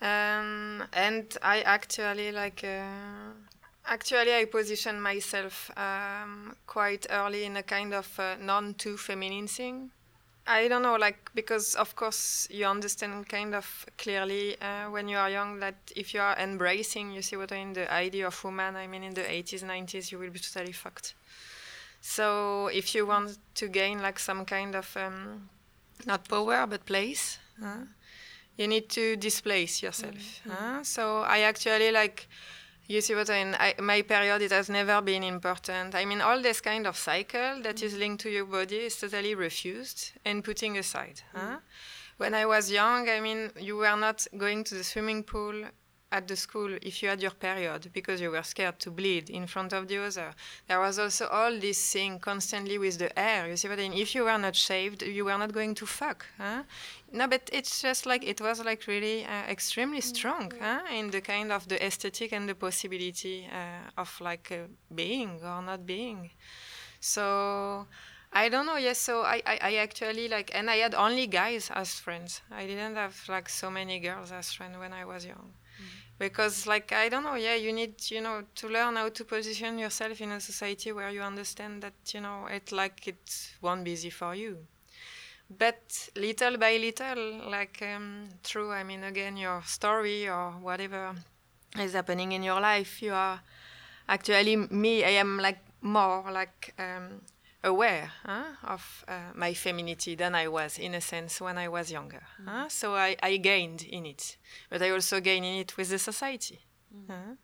um, 0.00 0.84
and 0.94 1.36
I 1.42 1.60
actually 1.60 2.32
like 2.32 2.64
uh, 2.64 3.34
actually 3.84 4.34
I 4.34 4.46
position 4.46 4.98
myself 4.98 5.70
um, 5.76 6.56
quite 6.66 7.06
early 7.10 7.44
in 7.44 7.58
a 7.58 7.62
kind 7.62 7.92
of 7.92 8.08
uh, 8.18 8.36
non 8.40 8.72
too 8.72 8.96
feminine 8.96 9.48
thing. 9.48 9.90
I 10.46 10.66
don't 10.68 10.82
know, 10.82 10.96
like 10.96 11.30
because 11.34 11.76
of 11.76 11.94
course 11.94 12.48
you 12.50 12.66
understand 12.66 13.28
kind 13.28 13.54
of 13.54 13.86
clearly 13.96 14.60
uh, 14.60 14.90
when 14.90 15.08
you 15.08 15.16
are 15.16 15.30
young 15.30 15.60
that 15.60 15.76
if 15.94 16.14
you 16.14 16.20
are 16.20 16.36
embracing, 16.36 17.12
you 17.12 17.22
see 17.22 17.36
what 17.36 17.52
I 17.52 17.56
mean, 17.56 17.74
the 17.74 17.92
idea 17.92 18.26
of 18.26 18.44
woman. 18.44 18.74
I 18.76 18.86
mean, 18.86 19.04
in 19.04 19.14
the 19.14 19.22
80s, 19.22 19.62
90s, 19.62 20.10
you 20.10 20.18
will 20.18 20.30
be 20.30 20.40
totally 20.40 20.72
fucked. 20.72 21.14
So 22.00 22.66
if 22.66 22.94
you 22.94 23.06
want 23.06 23.38
to 23.54 23.68
gain 23.68 24.02
like 24.02 24.18
some 24.18 24.44
kind 24.44 24.74
of 24.74 24.96
um, 24.96 25.48
not 26.06 26.28
power 26.28 26.66
but 26.66 26.84
place, 26.86 27.38
uh, 27.64 27.84
you 28.56 28.66
need 28.66 28.88
to 28.90 29.16
displace 29.16 29.82
yourself. 29.82 30.14
Mm-hmm. 30.14 30.50
Uh, 30.50 30.82
so 30.82 31.20
I 31.20 31.40
actually 31.40 31.92
like 31.92 32.26
you 32.88 33.00
see 33.00 33.14
what 33.14 33.30
I 33.30 33.44
mean? 33.44 33.56
I, 33.58 33.74
my 33.80 34.02
period, 34.02 34.42
it 34.42 34.50
has 34.50 34.68
never 34.68 35.00
been 35.00 35.22
important. 35.22 35.94
I 35.94 36.04
mean, 36.04 36.20
all 36.20 36.40
this 36.40 36.60
kind 36.60 36.86
of 36.86 36.96
cycle 36.96 37.62
that 37.62 37.82
is 37.82 37.96
linked 37.96 38.22
to 38.22 38.30
your 38.30 38.46
body 38.46 38.76
is 38.86 38.96
totally 38.96 39.34
refused 39.34 40.12
and 40.24 40.44
putting 40.44 40.78
aside. 40.78 41.22
Mm. 41.34 41.40
Huh? 41.40 41.56
When 42.18 42.34
I 42.34 42.46
was 42.46 42.70
young, 42.70 43.08
I 43.08 43.20
mean, 43.20 43.50
you 43.58 43.76
were 43.76 43.96
not 43.96 44.26
going 44.36 44.64
to 44.64 44.74
the 44.74 44.84
swimming 44.84 45.22
pool 45.22 45.64
at 46.12 46.28
the 46.28 46.36
school 46.36 46.76
if 46.82 47.02
you 47.02 47.08
had 47.08 47.22
your 47.22 47.32
period 47.32 47.90
because 47.92 48.20
you 48.20 48.30
were 48.30 48.42
scared 48.42 48.78
to 48.80 48.90
bleed 48.90 49.30
in 49.30 49.46
front 49.46 49.72
of 49.72 49.88
the 49.88 49.98
other. 49.98 50.34
There 50.68 50.78
was 50.78 50.98
also 50.98 51.26
all 51.26 51.58
this 51.58 51.92
thing 51.92 52.18
constantly 52.20 52.78
with 52.78 52.98
the 52.98 53.18
air. 53.18 53.48
You 53.48 53.56
see 53.56 53.68
what 53.68 53.78
I 53.78 53.88
mean? 53.88 53.94
If 53.94 54.14
you 54.14 54.24
were 54.24 54.38
not 54.38 54.54
shaved, 54.54 55.02
you 55.02 55.24
were 55.24 55.38
not 55.38 55.52
going 55.52 55.74
to 55.76 55.86
fuck. 55.86 56.26
Huh? 56.36 56.62
No, 57.12 57.28
but 57.28 57.50
it's 57.52 57.82
just 57.82 58.06
like 58.06 58.24
it 58.24 58.40
was 58.40 58.64
like 58.64 58.86
really 58.86 59.24
uh, 59.24 59.44
extremely 59.50 60.00
mm, 60.00 60.16
strong 60.16 60.48
mm-hmm. 60.48 60.64
huh? 60.64 60.80
in 60.94 61.10
the 61.10 61.20
kind 61.20 61.52
of 61.52 61.68
the 61.68 61.84
aesthetic 61.84 62.32
and 62.32 62.48
the 62.48 62.54
possibility 62.54 63.46
uh, 63.52 64.00
of 64.00 64.18
like 64.20 64.50
uh, 64.50 64.66
being 64.94 65.40
or 65.42 65.62
not 65.62 65.84
being. 65.84 66.30
So 67.00 67.86
I 68.32 68.48
don't 68.48 68.64
know. 68.64 68.76
Yes, 68.76 68.98
so 68.98 69.22
I, 69.22 69.42
I, 69.46 69.58
I, 69.62 69.74
actually 69.74 70.28
like, 70.28 70.50
and 70.54 70.70
I 70.70 70.76
had 70.76 70.94
only 70.94 71.26
guys 71.26 71.70
as 71.74 71.94
friends. 71.94 72.40
I 72.50 72.66
didn't 72.66 72.94
have 72.94 73.16
like 73.28 73.48
so 73.50 73.70
many 73.70 74.00
girls 74.00 74.32
as 74.32 74.52
friends 74.52 74.78
when 74.78 74.94
I 74.94 75.04
was 75.04 75.26
young 75.26 75.52
because 76.18 76.66
like 76.66 76.92
i 76.92 77.08
don't 77.08 77.24
know 77.24 77.34
yeah 77.34 77.54
you 77.56 77.72
need 77.72 77.94
you 78.10 78.20
know 78.20 78.42
to 78.54 78.68
learn 78.68 78.94
how 78.94 79.08
to 79.08 79.24
position 79.24 79.78
yourself 79.78 80.20
in 80.20 80.30
a 80.30 80.40
society 80.40 80.92
where 80.92 81.10
you 81.10 81.20
understand 81.20 81.82
that 81.82 81.94
you 82.14 82.20
know 82.20 82.46
it 82.46 82.70
like 82.70 83.08
it 83.08 83.48
won't 83.60 83.84
be 83.84 83.90
easy 83.90 84.10
for 84.10 84.34
you 84.34 84.58
but 85.58 86.08
little 86.16 86.56
by 86.56 86.76
little 86.76 87.50
like 87.50 87.82
um, 87.82 88.28
through 88.42 88.72
i 88.72 88.82
mean 88.82 89.04
again 89.04 89.36
your 89.36 89.62
story 89.62 90.28
or 90.28 90.52
whatever 90.52 91.14
is 91.78 91.92
happening 91.92 92.32
in 92.32 92.42
your 92.42 92.60
life 92.60 93.02
you 93.02 93.12
are 93.12 93.40
actually 94.08 94.56
me 94.56 95.04
i 95.04 95.10
am 95.10 95.38
like 95.38 95.58
more 95.82 96.30
like 96.30 96.74
um, 96.78 97.20
aware 97.64 98.10
huh, 98.24 98.44
of 98.64 99.04
uh, 99.08 99.32
my 99.34 99.54
femininity 99.54 100.14
than 100.14 100.34
I 100.34 100.48
was, 100.48 100.78
in 100.78 100.94
a 100.94 101.00
sense, 101.00 101.40
when 101.40 101.58
I 101.58 101.68
was 101.68 101.90
younger. 101.90 102.22
Mm. 102.40 102.48
Huh? 102.48 102.68
So 102.68 102.94
I, 102.94 103.16
I, 103.22 103.36
gained 103.36 103.82
in 103.82 104.06
it, 104.06 104.36
but 104.70 104.82
I 104.82 104.90
also 104.90 105.20
gained 105.20 105.44
in 105.44 105.54
it 105.60 105.76
with 105.76 105.90
the 105.90 105.98
society. 105.98 106.60
Mm. 106.94 107.06
Huh? 107.08 107.34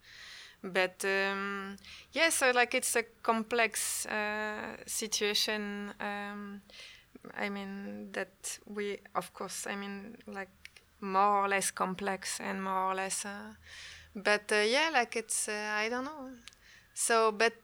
But 0.63 1.05
um, 1.05 1.77
yeah, 2.13 2.31
so 2.31 2.51
like 2.51 2.75
it's 2.75 2.97
a 2.97 3.05
complex 3.23 4.07
uh, 4.07 4.77
situation. 4.87 5.93
Um, 6.01 6.63
I 7.37 7.49
mean 7.49 8.11
that 8.13 8.59
we, 8.67 8.99
of 9.15 9.33
course, 9.35 9.67
I 9.67 9.77
mean 9.77 10.17
like 10.27 10.49
more 11.01 11.45
or 11.45 11.49
less 11.49 11.71
complex 11.71 12.41
and 12.41 12.63
more 12.63 12.91
or 12.91 12.95
less. 12.95 13.25
Uh, 13.25 13.55
but 14.15 14.51
uh, 14.53 14.57
yeah, 14.57 14.91
like 14.93 15.17
it's 15.17 15.49
uh, 15.49 15.73
I 15.75 15.89
don't 15.89 16.05
know. 16.05 16.31
So, 16.95 17.31
but 17.31 17.55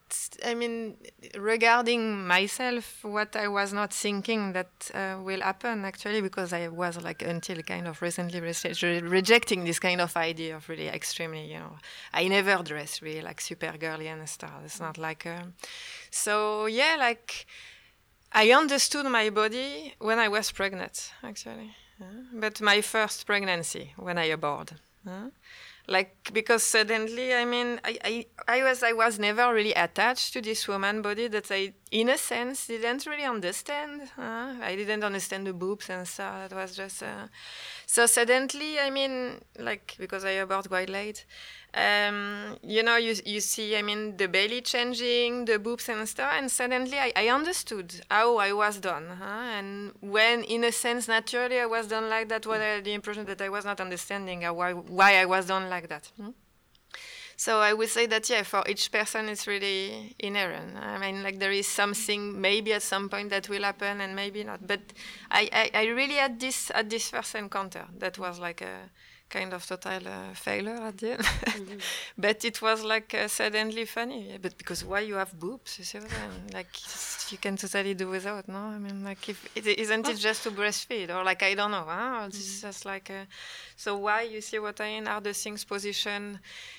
I 0.46 0.54
mean, 0.54 0.96
regarding 1.36 2.24
myself, 2.24 3.00
what 3.02 3.34
I 3.34 3.48
was 3.48 3.72
not 3.72 3.92
thinking 3.92 4.52
that 4.52 4.90
uh, 4.94 5.18
will 5.20 5.40
happen 5.40 5.84
actually, 5.84 6.20
because 6.20 6.52
I 6.52 6.68
was 6.68 7.02
like 7.02 7.22
until 7.22 7.60
kind 7.62 7.88
of 7.88 8.00
recently 8.00 8.40
re- 8.40 9.00
rejecting 9.00 9.64
this 9.64 9.80
kind 9.80 10.00
of 10.00 10.16
idea 10.16 10.54
of 10.54 10.68
really 10.68 10.86
extremely, 10.86 11.52
you 11.52 11.58
know, 11.58 11.78
I 12.12 12.28
never 12.28 12.62
dress 12.62 13.02
really 13.02 13.22
like 13.22 13.40
super 13.40 13.72
girly 13.76 14.06
and 14.06 14.28
stuff. 14.28 14.52
It's 14.64 14.78
not 14.78 14.98
like, 14.98 15.26
uh, 15.26 15.42
so 16.10 16.66
yeah, 16.66 16.96
like 16.96 17.46
I 18.34 18.50
understood 18.50 19.06
my 19.06 19.30
body 19.30 19.94
when 19.98 20.18
I 20.18 20.28
was 20.28 20.50
pregnant 20.50 21.12
actually, 21.22 21.74
uh, 22.00 22.04
but 22.32 22.60
my 22.60 22.80
first 22.80 23.26
pregnancy 23.26 23.92
when 23.96 24.18
I 24.18 24.24
aborted 24.24 24.80
like 25.86 26.30
because 26.32 26.62
suddenly 26.62 27.34
i 27.34 27.44
mean 27.44 27.78
I, 27.84 27.98
I 28.04 28.26
i 28.48 28.64
was 28.64 28.82
i 28.82 28.92
was 28.92 29.18
never 29.18 29.52
really 29.52 29.74
attached 29.74 30.32
to 30.32 30.40
this 30.40 30.66
woman 30.66 31.02
body 31.02 31.28
that 31.28 31.50
i 31.50 31.74
in 31.90 32.08
a 32.08 32.16
sense 32.16 32.66
didn't 32.66 33.04
really 33.06 33.24
understand 33.24 34.10
i 34.16 34.74
didn't 34.76 35.04
understand 35.04 35.46
the 35.46 35.52
boobs 35.52 35.90
and 35.90 36.08
stuff 36.08 36.50
it 36.50 36.54
was 36.54 36.74
just 36.74 37.02
uh, 37.02 37.28
so 37.86 38.06
suddenly 38.06 38.80
i 38.80 38.88
mean 38.88 39.42
like 39.58 39.94
because 39.98 40.24
i 40.24 40.30
aborted 40.30 40.70
quite 40.70 40.88
late 40.88 41.26
um, 41.74 42.56
you 42.62 42.82
know, 42.82 42.96
you, 42.96 43.14
you 43.26 43.40
see, 43.40 43.76
I 43.76 43.82
mean, 43.82 44.16
the 44.16 44.28
belly 44.28 44.60
changing, 44.60 45.44
the 45.46 45.58
boobs 45.58 45.88
and 45.88 46.08
stuff, 46.08 46.32
and 46.34 46.50
suddenly 46.50 46.98
I, 46.98 47.12
I 47.16 47.28
understood 47.28 48.00
how 48.10 48.36
I 48.36 48.52
was 48.52 48.78
done. 48.78 49.06
Huh? 49.18 49.24
And 49.24 49.92
when, 50.00 50.44
in 50.44 50.62
a 50.64 50.70
sense, 50.70 51.08
naturally 51.08 51.58
I 51.58 51.66
was 51.66 51.88
done 51.88 52.08
like 52.08 52.28
that, 52.28 52.46
what 52.46 52.60
I 52.60 52.76
had 52.76 52.84
the 52.84 52.92
impression 52.92 53.26
that 53.26 53.42
I 53.42 53.48
was 53.48 53.64
not 53.64 53.80
understanding 53.80 54.42
why, 54.42 54.72
why 54.72 55.16
I 55.16 55.24
was 55.24 55.46
done 55.46 55.68
like 55.68 55.88
that. 55.88 56.10
Hmm? 56.16 56.30
So 57.36 57.58
I 57.58 57.72
would 57.72 57.88
say 57.88 58.06
that, 58.06 58.30
yeah, 58.30 58.44
for 58.44 58.62
each 58.68 58.92
person 58.92 59.28
it's 59.28 59.48
really 59.48 60.14
inherent. 60.20 60.76
I 60.76 60.98
mean, 60.98 61.24
like 61.24 61.40
there 61.40 61.50
is 61.50 61.66
something 61.66 62.40
maybe 62.40 62.72
at 62.72 62.82
some 62.82 63.08
point 63.08 63.30
that 63.30 63.48
will 63.48 63.62
happen 63.62 64.00
and 64.00 64.14
maybe 64.14 64.44
not. 64.44 64.64
But 64.64 64.80
I, 65.28 65.50
I, 65.52 65.70
I 65.74 65.86
really 65.86 66.14
had 66.14 66.38
this, 66.38 66.70
at 66.72 66.88
this 66.88 67.10
first 67.10 67.34
encounter 67.34 67.86
that 67.98 68.16
was 68.16 68.38
like 68.38 68.62
a 68.62 68.90
kind 69.28 69.52
of 69.52 69.66
total 69.66 70.06
uh, 70.06 70.34
failure 70.34 70.76
at 70.76 70.98
the 70.98 71.12
end. 71.12 71.22
mm-hmm. 71.22 71.78
but 72.18 72.44
it 72.44 72.60
was 72.62 72.82
like 72.82 73.14
uh, 73.14 73.28
suddenly 73.28 73.84
funny. 73.84 74.30
Yeah, 74.30 74.38
but 74.40 74.56
because 74.56 74.84
why 74.84 75.00
you 75.00 75.14
have 75.14 75.38
boobs? 75.38 75.78
You 75.78 75.84
see 75.84 75.98
what 75.98 76.10
I 76.12 76.28
mean? 76.28 76.50
Like 76.52 76.68
you 77.30 77.38
can 77.38 77.56
totally 77.56 77.94
do 77.94 78.08
without. 78.08 78.48
No, 78.48 78.58
I 78.58 78.78
mean 78.78 79.04
like 79.04 79.28
if 79.28 79.48
it, 79.56 79.66
isn't 79.66 80.08
it 80.08 80.18
just 80.18 80.42
to 80.44 80.50
breastfeed 80.50 81.10
or 81.14 81.24
like 81.24 81.42
I 81.42 81.54
don't 81.54 81.70
know. 81.70 81.84
Huh? 81.86 82.24
It's 82.26 82.38
mm-hmm. 82.38 82.66
just 82.68 82.84
like 82.84 83.10
so 83.76 83.96
why 83.96 84.22
you 84.22 84.40
see 84.40 84.58
what 84.58 84.80
I 84.80 84.94
mean? 84.94 85.08
Are 85.08 85.20
the 85.20 85.34
things 85.34 85.64
position? 85.64 86.38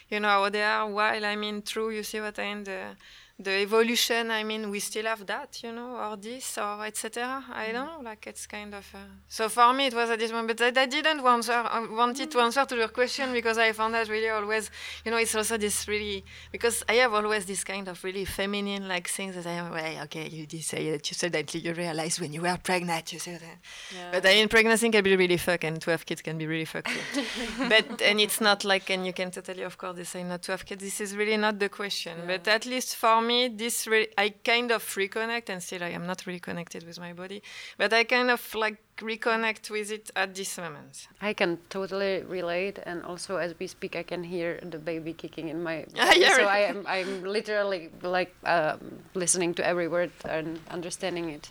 You 0.10 0.20
know 0.20 0.30
how 0.30 0.49
they 0.49 0.64
are. 0.64 0.88
While 0.89 1.26
I 1.26 1.36
mean 1.36 1.62
true. 1.62 1.89
You 1.89 2.03
see 2.03 2.22
what 2.22 2.38
I 2.39 2.53
mean? 2.53 2.64
The, 2.64 2.95
the 3.38 3.51
evolution 3.51 4.32
i 4.32 4.45
mean 4.45 4.70
we 4.70 4.80
still 4.80 5.03
have 5.06 5.26
that 5.26 5.62
you 5.62 5.70
know 5.70 5.97
or 5.97 6.16
this 6.16 6.58
or 6.58 6.86
etc 6.86 7.43
i 7.51 7.68
mm. 7.68 7.74
don't 7.74 7.86
know 7.88 7.99
like 8.01 8.26
it's 8.28 8.47
kind 8.47 8.74
of 8.74 8.89
uh, 8.95 8.99
so 9.28 9.49
for 9.49 9.74
me 9.74 9.88
it 9.88 9.93
was 9.93 10.10
at 10.10 10.18
this 10.18 10.32
moment 10.32 10.58
but 10.58 10.78
I, 10.78 10.84
I 10.84 10.86
didn't 10.86 11.20
answer 11.20 11.51
I 11.51 11.86
wanted 11.86 12.32
to 12.32 12.38
mm. 12.38 12.43
answer 12.43 12.64
to 12.64 12.76
your 12.78 12.88
question 12.88 13.34
because 13.34 13.58
i 13.58 13.74
found 13.74 13.93
that 13.93 14.08
really 14.08 14.30
always 14.30 14.72
you 15.03 15.12
know 15.12 15.18
it's 15.18 15.36
also 15.36 15.58
this 15.58 15.86
really 15.86 16.24
because 16.49 16.82
i 16.88 16.93
have 16.93 17.14
always 17.14 17.45
this 17.45 17.66
kind 17.66 17.89
of 17.89 18.01
really 18.06 18.24
feminine 18.24 18.88
like 18.88 19.10
things 19.10 19.36
that 19.36 19.45
i 19.45 19.51
am 19.51 19.70
well, 19.70 20.03
okay 20.03 20.30
you 20.30 20.45
did 20.45 20.64
say 20.64 20.91
that 20.91 21.10
you 21.10 21.14
said 21.14 21.34
that 21.34 21.53
you 21.53 21.74
realized 21.74 22.22
when 22.22 22.32
you 22.32 22.41
were 22.41 22.58
pregnant 22.64 23.12
you 23.12 23.20
said 23.20 23.41
that 23.41 23.58
yeah. 23.93 24.12
but 24.14 24.26
i 24.26 24.30
mean 24.30 24.47
pregnancy 24.47 24.89
can 24.89 25.03
be 25.03 25.18
really 25.18 25.36
fuck 25.36 25.66
and 25.66 25.82
to 25.82 25.91
have 25.91 26.06
kids 26.06 26.22
can 26.22 26.38
be 26.38 26.47
really 26.47 26.64
fuck 26.64 26.89
but 27.68 28.01
and 28.01 28.22
it's 28.22 28.39
not 28.39 28.64
like 28.64 28.89
and 28.89 29.06
you 29.06 29.12
can 29.12 29.30
totally 29.30 29.64
of 29.64 29.78
course 29.78 29.94
decide 29.95 30.25
not 30.25 30.41
to 30.41 30.51
have 30.51 30.65
kids 30.65 30.83
this 30.83 31.01
is 31.01 31.15
really 31.15 31.37
not 31.37 31.57
the 31.59 31.69
question 31.69 32.17
yeah. 32.19 32.37
but 32.37 32.47
at 32.47 32.65
least 32.65 32.95
for 32.95 33.21
me, 33.21 33.47
this 33.47 33.87
re- 33.87 34.07
I 34.17 34.29
kind 34.43 34.71
of 34.71 34.83
reconnect, 34.83 35.49
and 35.49 35.61
still 35.61 35.83
I 35.83 35.89
am 35.89 36.05
not 36.05 36.25
really 36.25 36.39
connected 36.39 36.85
with 36.85 36.99
my 36.99 37.13
body, 37.13 37.41
but 37.77 37.93
I 37.93 38.03
kind 38.03 38.29
of 38.29 38.41
like 38.55 38.77
reconnect 38.97 39.69
with 39.69 39.91
it 39.91 40.11
at 40.15 40.33
this 40.35 40.57
moment. 40.57 41.07
I 41.21 41.33
can 41.33 41.59
totally 41.69 42.23
relate, 42.23 42.79
and 42.85 43.03
also 43.03 43.37
as 43.37 43.53
we 43.59 43.67
speak, 43.67 43.95
I 43.95 44.03
can 44.03 44.23
hear 44.23 44.59
the 44.61 44.79
baby 44.79 45.13
kicking 45.13 45.49
in 45.49 45.61
my. 45.63 45.85
yeah, 45.95 46.35
so 46.35 46.45
I 46.45 46.59
am 46.59 46.85
I'm 46.87 47.23
literally 47.23 47.89
like 48.01 48.33
um, 48.45 48.99
listening 49.13 49.53
to 49.55 49.65
every 49.65 49.87
word 49.87 50.11
and 50.25 50.59
understanding 50.69 51.29
it 51.29 51.49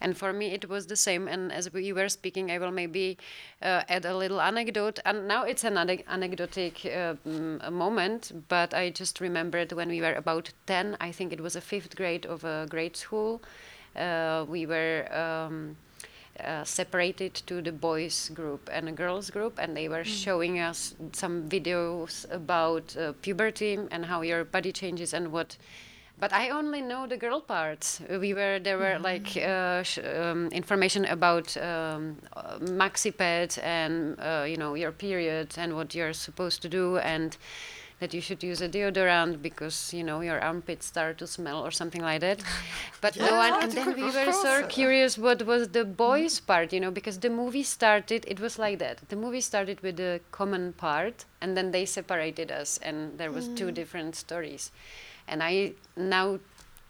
and 0.00 0.16
for 0.16 0.32
me 0.32 0.52
it 0.52 0.68
was 0.68 0.86
the 0.86 0.96
same 0.96 1.28
and 1.28 1.52
as 1.52 1.72
we 1.72 1.92
were 1.92 2.08
speaking 2.08 2.50
i 2.50 2.58
will 2.58 2.70
maybe 2.70 3.16
uh, 3.62 3.82
add 3.88 4.04
a 4.04 4.16
little 4.16 4.40
anecdote 4.40 4.98
and 5.04 5.26
now 5.28 5.42
it's 5.44 5.64
an 5.64 5.76
anecdotic 5.76 6.84
uh, 6.86 7.14
moment 7.70 8.32
but 8.48 8.74
i 8.74 8.90
just 8.90 9.20
remembered 9.20 9.72
when 9.72 9.88
we 9.88 10.00
were 10.00 10.14
about 10.14 10.52
10 10.66 10.96
i 11.00 11.10
think 11.10 11.32
it 11.32 11.40
was 11.40 11.56
a 11.56 11.60
fifth 11.60 11.96
grade 11.96 12.26
of 12.26 12.44
a 12.44 12.66
grade 12.68 12.96
school 12.96 13.42
uh, 13.96 14.44
we 14.48 14.66
were 14.66 15.06
um, 15.12 15.76
uh, 16.44 16.62
separated 16.64 17.34
to 17.34 17.62
the 17.62 17.72
boys 17.72 18.28
group 18.34 18.68
and 18.70 18.90
a 18.90 18.92
girls 18.92 19.30
group 19.30 19.58
and 19.58 19.74
they 19.74 19.88
were 19.88 20.04
mm. 20.04 20.24
showing 20.24 20.58
us 20.58 20.94
some 21.12 21.48
videos 21.48 22.30
about 22.30 22.94
uh, 22.96 23.12
puberty 23.22 23.78
and 23.90 24.04
how 24.04 24.20
your 24.20 24.44
body 24.44 24.70
changes 24.70 25.14
and 25.14 25.32
what 25.32 25.56
but 26.18 26.32
I 26.32 26.50
only 26.50 26.80
know 26.80 27.06
the 27.06 27.16
girl 27.16 27.40
part. 27.40 28.00
We 28.08 28.32
were 28.32 28.58
there 28.58 28.78
were 28.78 28.98
like 28.98 29.36
uh, 29.36 29.84
um, 30.18 30.48
information 30.48 31.04
about 31.04 31.56
um, 31.56 32.16
maxi 32.60 33.16
pad 33.16 33.58
and 33.62 34.18
uh, 34.18 34.44
you 34.48 34.56
know 34.56 34.74
your 34.74 34.92
period 34.92 35.54
and 35.58 35.74
what 35.74 35.94
you're 35.94 36.14
supposed 36.14 36.62
to 36.62 36.68
do 36.68 36.98
and 36.98 37.36
that 37.98 38.12
you 38.12 38.20
should 38.20 38.42
use 38.42 38.60
a 38.60 38.68
deodorant 38.68 39.40
because 39.40 39.92
you 39.94 40.04
know 40.04 40.20
your 40.20 40.38
armpits 40.40 40.86
start 40.86 41.16
to 41.18 41.26
smell 41.26 41.64
or 41.64 41.70
something 41.70 42.02
like 42.02 42.20
that. 42.20 42.42
But 43.00 43.16
yeah, 43.16 43.26
no 43.26 43.36
one. 43.36 43.62
And 43.62 43.72
then 43.72 43.94
we 43.94 44.04
were 44.04 44.32
so 44.32 44.66
curious 44.68 45.18
what 45.18 45.46
was 45.46 45.68
the 45.68 45.84
boys' 45.84 46.40
part, 46.40 46.72
you 46.72 46.80
know, 46.80 46.90
because 46.90 47.18
the 47.18 47.30
movie 47.30 47.62
started. 47.62 48.24
It 48.26 48.40
was 48.40 48.58
like 48.58 48.78
that. 48.78 49.08
The 49.08 49.16
movie 49.16 49.40
started 49.40 49.80
with 49.80 49.96
the 49.96 50.20
common 50.30 50.72
part, 50.72 51.24
and 51.40 51.56
then 51.56 51.70
they 51.70 51.84
separated 51.84 52.50
us, 52.50 52.78
and 52.82 53.18
there 53.18 53.30
was 53.30 53.48
mm. 53.48 53.56
two 53.56 53.70
different 53.70 54.16
stories 54.16 54.70
and 55.28 55.42
I 55.42 55.74
now 55.96 56.38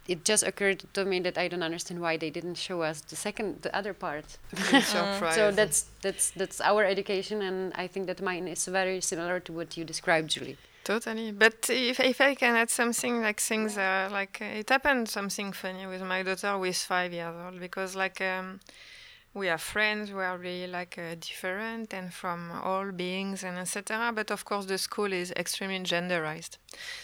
it 0.08 0.24
just 0.24 0.42
occurred 0.44 0.84
to 0.94 1.04
me 1.04 1.20
that 1.20 1.36
I 1.36 1.48
don't 1.48 1.62
understand 1.62 2.00
why 2.00 2.16
they 2.16 2.30
didn't 2.30 2.54
show 2.54 2.82
us 2.82 3.00
the 3.00 3.16
second, 3.16 3.62
the 3.62 3.76
other 3.76 3.92
part. 3.92 4.38
so 4.82 5.50
that's 5.50 5.86
that's 6.02 6.30
that's 6.30 6.60
our 6.60 6.84
education, 6.84 7.42
and 7.42 7.72
I 7.74 7.86
think 7.86 8.06
that 8.06 8.22
mine 8.22 8.48
is 8.48 8.66
very 8.66 9.00
similar 9.00 9.40
to 9.40 9.52
what 9.52 9.76
you 9.76 9.84
described, 9.84 10.30
Julie. 10.30 10.58
Totally, 10.84 11.32
but 11.32 11.68
if 11.68 11.98
if 11.98 12.20
I 12.20 12.34
can 12.34 12.54
add 12.54 12.70
something 12.70 13.20
like 13.20 13.40
things 13.40 13.76
uh, 13.76 14.08
like 14.12 14.38
uh, 14.40 14.60
it 14.60 14.68
happened 14.68 15.08
something 15.08 15.52
funny 15.52 15.86
with 15.86 16.02
my 16.02 16.22
daughter 16.22 16.52
who 16.52 16.64
is 16.64 16.82
five 16.82 17.12
years 17.12 17.34
old 17.44 17.60
because 17.60 17.96
like. 17.96 18.20
Um, 18.20 18.60
we 19.36 19.50
are 19.50 19.58
friends 19.58 20.10
we 20.10 20.22
are 20.22 20.38
really 20.38 20.66
like 20.66 20.96
uh, 20.96 21.14
different 21.20 21.92
and 21.92 22.12
from 22.12 22.50
all 22.64 22.90
beings 22.90 23.44
and 23.44 23.58
etc 23.58 24.10
but 24.14 24.30
of 24.30 24.46
course 24.46 24.64
the 24.64 24.78
school 24.78 25.12
is 25.12 25.30
extremely 25.32 25.78
genderized 25.80 26.56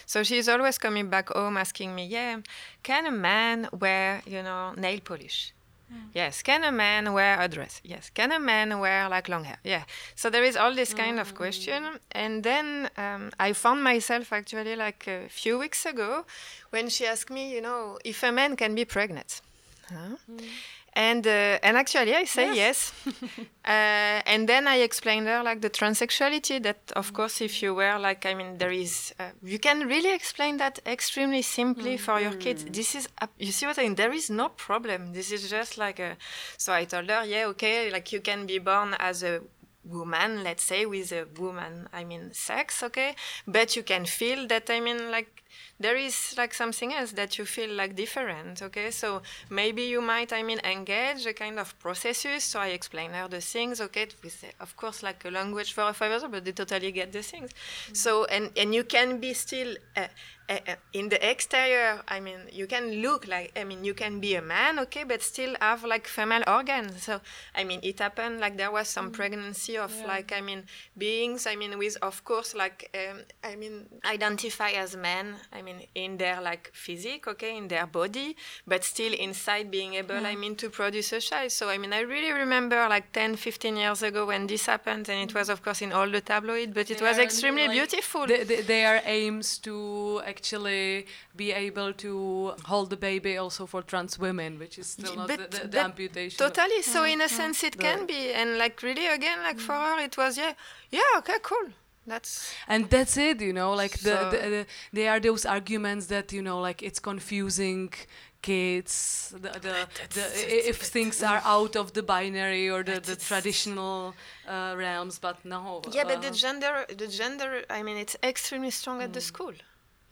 so 0.07 0.23
she's 0.23 0.49
always 0.49 0.79
coming 0.79 1.09
back 1.09 1.29
home 1.29 1.57
asking 1.57 1.93
me 1.93 2.05
yeah 2.07 2.39
can 2.81 3.05
a 3.05 3.11
man 3.11 3.69
wear 3.79 4.21
you 4.25 4.41
know 4.41 4.73
nail 4.75 4.99
polish 4.99 5.53
mm. 5.91 6.09
Yes. 6.13 6.41
Can 6.41 6.63
a 6.63 6.71
man 6.71 7.13
wear 7.13 7.39
a 7.39 7.47
dress? 7.47 7.79
Yes. 7.83 8.09
Can 8.09 8.31
a 8.31 8.39
man 8.39 8.79
wear 8.79 9.09
like 9.09 9.29
long 9.29 9.43
hair? 9.43 9.59
Yeah. 9.63 9.83
So 10.15 10.29
there 10.31 10.43
is 10.43 10.55
all 10.57 10.73
this 10.73 10.91
kind 10.93 11.17
mm. 11.17 11.21
of 11.21 11.35
question. 11.35 11.99
And 12.11 12.43
then 12.43 12.89
um, 12.97 13.29
I 13.39 13.53
found 13.53 13.83
myself 13.83 14.33
actually 14.33 14.75
like 14.75 15.07
a 15.07 15.27
few 15.29 15.59
weeks 15.59 15.85
ago 15.85 16.25
when 16.71 16.89
she 16.89 17.05
asked 17.05 17.29
me, 17.29 17.53
you 17.53 17.61
know, 17.61 17.99
if 18.03 18.23
a 18.23 18.31
man 18.31 18.55
can 18.55 18.73
be 18.73 18.85
pregnant. 18.85 19.41
Huh? 19.89 20.15
Mm. 20.31 20.49
And 20.95 21.25
uh, 21.25 21.57
and 21.63 21.75
actually, 21.75 22.13
I 22.13 22.25
say 22.25 22.55
yes. 22.55 22.93
yes. 23.05 23.15
uh, 23.65 24.21
and 24.25 24.47
then 24.47 24.67
I 24.67 24.77
explained 24.77 25.27
her 25.27 25.41
like 25.41 25.61
the 25.61 25.69
transsexuality. 25.69 26.61
That 26.61 26.91
of 26.95 27.13
course, 27.13 27.41
if 27.41 27.63
you 27.63 27.73
were 27.73 27.97
like, 27.97 28.27
I 28.27 28.35
mean, 28.35 28.57
there 28.59 28.71
is 28.71 29.13
uh, 29.19 29.29
you 29.43 29.57
can 29.57 29.87
really 29.87 30.13
explain 30.13 30.57
that 30.57 30.79
extremely 30.85 31.41
simply 31.41 31.95
mm. 31.95 31.99
for 31.99 32.19
your 32.19 32.33
kids. 32.33 32.63
Mm. 32.63 32.73
This 32.73 32.93
is 32.93 33.09
you 33.39 33.51
see 33.51 33.65
what 33.65 33.79
I 33.79 33.83
mean. 33.83 33.95
There 33.95 34.13
is 34.13 34.29
no 34.29 34.49
problem. 34.49 35.13
This 35.13 35.31
is 35.31 35.49
just 35.49 35.79
like 35.79 35.99
a. 35.99 36.15
So 36.57 36.73
I 36.73 36.85
told 36.85 37.09
her, 37.09 37.25
yeah, 37.25 37.47
okay, 37.47 37.89
like 37.91 38.11
you 38.11 38.21
can 38.21 38.45
be 38.45 38.59
born 38.59 38.95
as 38.99 39.23
a 39.23 39.41
woman, 39.83 40.43
let's 40.43 40.63
say, 40.63 40.85
with 40.85 41.11
a 41.11 41.25
woman, 41.37 41.87
I 41.91 42.03
mean, 42.03 42.33
sex, 42.33 42.83
okay, 42.83 43.15
but 43.45 43.75
you 43.75 43.83
can 43.83 44.05
feel 44.05 44.47
that, 44.47 44.69
I 44.69 44.79
mean, 44.79 45.11
like 45.11 45.42
there 45.79 45.95
is 45.95 46.35
like 46.37 46.53
something 46.53 46.93
else 46.93 47.11
that 47.13 47.37
you 47.37 47.45
feel 47.45 47.71
like 47.71 47.95
different 47.95 48.61
okay? 48.61 48.91
So 48.91 49.21
maybe 49.49 49.83
you 49.83 50.01
might 50.01 50.31
i 50.33 50.43
mean 50.43 50.59
engage 50.63 51.25
a 51.25 51.33
kind 51.33 51.59
of 51.59 51.77
processes 51.79 52.43
so 52.43 52.59
i 52.59 52.67
explain 52.67 53.11
her 53.11 53.27
the 53.27 53.41
things 53.41 53.81
okay? 53.81 54.07
With 54.23 54.43
of 54.59 54.75
course 54.77 55.03
like 55.03 55.25
a 55.25 55.29
language 55.29 55.73
for 55.73 55.83
a 55.89 55.93
five 55.93 56.11
years 56.11 56.23
but 56.29 56.45
they 56.45 56.51
totally 56.51 56.91
get 56.91 57.11
the 57.11 57.23
things. 57.23 57.51
Mm-hmm. 57.51 57.93
so 57.93 58.25
and 58.25 58.51
and 58.55 58.73
you 58.73 58.83
can 58.83 59.19
be 59.19 59.33
still 59.33 59.75
uh, 59.97 60.07
uh, 60.49 60.75
in 60.91 61.09
the 61.09 61.29
exterior 61.29 62.01
i 62.07 62.19
mean 62.19 62.39
you 62.51 62.67
can 62.67 63.01
look 63.01 63.27
like 63.27 63.51
i 63.57 63.63
mean 63.63 63.83
you 63.83 63.93
can 63.93 64.19
be 64.19 64.35
a 64.35 64.41
man 64.41 64.79
okay? 64.79 65.03
But 65.03 65.21
still 65.21 65.55
have 65.59 65.83
like 65.83 66.07
female 66.07 66.43
organs. 66.47 67.03
So 67.03 67.21
i 67.55 67.63
mean 67.63 67.79
it 67.83 67.99
happened 67.99 68.39
like 68.39 68.57
there 68.57 68.71
was 68.71 68.87
some 68.87 69.09
mm. 69.09 69.13
pregnancy 69.13 69.77
of 69.77 69.93
yeah. 69.95 70.07
like 70.07 70.31
i 70.31 70.41
mean 70.41 70.63
beings 70.97 71.47
i 71.47 71.55
mean 71.55 71.77
with 71.77 71.97
of 72.01 72.23
course 72.23 72.53
like 72.55 72.89
um, 72.95 73.19
i 73.43 73.55
mean 73.55 73.85
identify 74.05 74.71
as 74.71 74.95
men 74.95 75.35
i 75.51 75.61
mean 75.61 75.81
in 75.95 76.17
their 76.17 76.41
like 76.41 76.71
physique 76.73 77.27
okay 77.27 77.57
in 77.57 77.67
their 77.67 77.85
body 77.85 78.35
but 78.65 78.83
still 78.83 79.13
inside 79.13 79.69
being 79.69 79.95
able 79.95 80.15
mm. 80.15 80.25
i 80.25 80.35
mean 80.35 80.55
to 80.55 80.69
produce 80.69 81.11
a 81.13 81.19
child 81.19 81.51
so 81.51 81.69
i 81.69 81.77
mean 81.77 81.93
i 81.93 81.99
really 81.99 82.31
remember 82.31 82.87
like 82.89 83.11
10 83.11 83.35
15 83.35 83.77
years 83.77 84.03
ago 84.03 84.25
when 84.25 84.47
this 84.47 84.65
happened 84.65 85.09
and 85.09 85.29
it 85.29 85.35
was 85.35 85.49
of 85.49 85.61
course 85.63 85.81
in 85.81 85.91
all 85.91 86.09
the 86.09 86.21
tabloid 86.21 86.73
but 86.73 86.89
it 86.89 87.01
was 87.01 87.17
extremely 87.17 87.67
like 87.67 87.71
beautiful 87.71 88.25
they, 88.27 88.43
they, 88.43 88.61
their 88.61 89.01
aims 89.05 89.57
to 89.57 90.21
actually 90.25 91.05
be 91.35 91.51
able 91.51 91.93
to 91.93 92.53
hold 92.65 92.89
the 92.89 92.97
baby 92.97 93.37
also 93.37 93.65
for 93.65 93.81
trans 93.81 94.19
women, 94.19 94.59
which 94.59 94.77
is 94.77 94.87
still 94.87 95.15
not 95.15 95.27
the, 95.27 95.37
the, 95.37 95.67
the 95.67 95.79
amputation. 95.79 96.37
Totally. 96.37 96.81
So 96.81 97.03
in 97.03 97.21
a 97.21 97.29
sense, 97.29 97.63
it 97.63 97.77
can 97.77 98.05
be, 98.05 98.31
and 98.33 98.57
like 98.57 98.81
really 98.83 99.07
again, 99.07 99.39
like 99.39 99.59
for 99.59 99.73
her, 99.73 99.99
it 99.99 100.17
was 100.17 100.37
yeah, 100.37 100.53
yeah, 100.91 101.17
okay, 101.17 101.39
cool. 101.41 101.67
That's 102.05 102.53
and 102.67 102.89
that's 102.89 103.17
it, 103.17 103.41
you 103.41 103.53
know. 103.53 103.73
Like 103.73 103.95
so 103.97 104.09
the, 104.09 104.37
the, 104.37 104.49
the 104.49 104.65
there 104.91 105.11
are 105.11 105.19
those 105.19 105.45
arguments 105.45 106.07
that 106.07 106.33
you 106.33 106.41
know, 106.41 106.59
like 106.59 106.83
it's 106.83 106.99
confusing 106.99 107.93
kids 108.41 109.33
the, 109.39 109.51
the, 109.67 109.87
the 110.15 110.69
if 110.69 110.75
things 110.75 111.23
are 111.23 111.41
out 111.45 111.77
of 111.77 111.93
the 111.93 112.03
binary 112.03 112.69
or 112.69 112.83
the, 112.83 112.99
the 112.99 113.15
traditional 113.15 114.13
uh, 114.49 114.73
realms 114.75 115.17
but 115.17 115.37
no 115.45 115.81
yeah 115.93 116.01
uh, 116.01 116.07
but 116.09 116.21
the 116.21 116.27
uh, 116.27 116.31
gender 116.31 116.85
the 116.97 117.07
gender 117.07 117.63
i 117.69 117.81
mean 117.81 117.95
it's 117.95 118.17
extremely 118.21 118.69
strong 118.69 118.99
mm. 118.99 119.05
at 119.05 119.13
the 119.13 119.21
mm. 119.21 119.31
school 119.31 119.53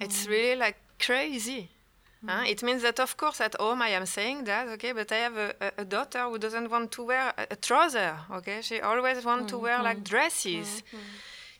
it's 0.01 0.27
really 0.27 0.55
like 0.55 0.77
crazy. 0.99 1.69
Mm. 2.25 2.49
It 2.49 2.63
means 2.63 2.81
that, 2.83 2.99
of 2.99 3.17
course, 3.17 3.41
at 3.41 3.55
home 3.59 3.81
I 3.81 3.89
am 3.89 4.05
saying 4.05 4.43
that, 4.45 4.67
okay, 4.69 4.91
but 4.91 5.11
I 5.11 5.17
have 5.17 5.37
a, 5.37 5.55
a, 5.61 5.71
a 5.79 5.85
daughter 5.85 6.23
who 6.29 6.37
doesn't 6.37 6.69
want 6.69 6.91
to 6.93 7.03
wear 7.03 7.33
a, 7.37 7.47
a 7.51 7.55
trouser, 7.55 8.17
okay? 8.31 8.61
She 8.61 8.79
always 8.79 9.25
wants 9.25 9.45
mm. 9.45 9.49
to 9.49 9.57
wear 9.57 9.81
like 9.81 10.03
dresses. 10.03 10.83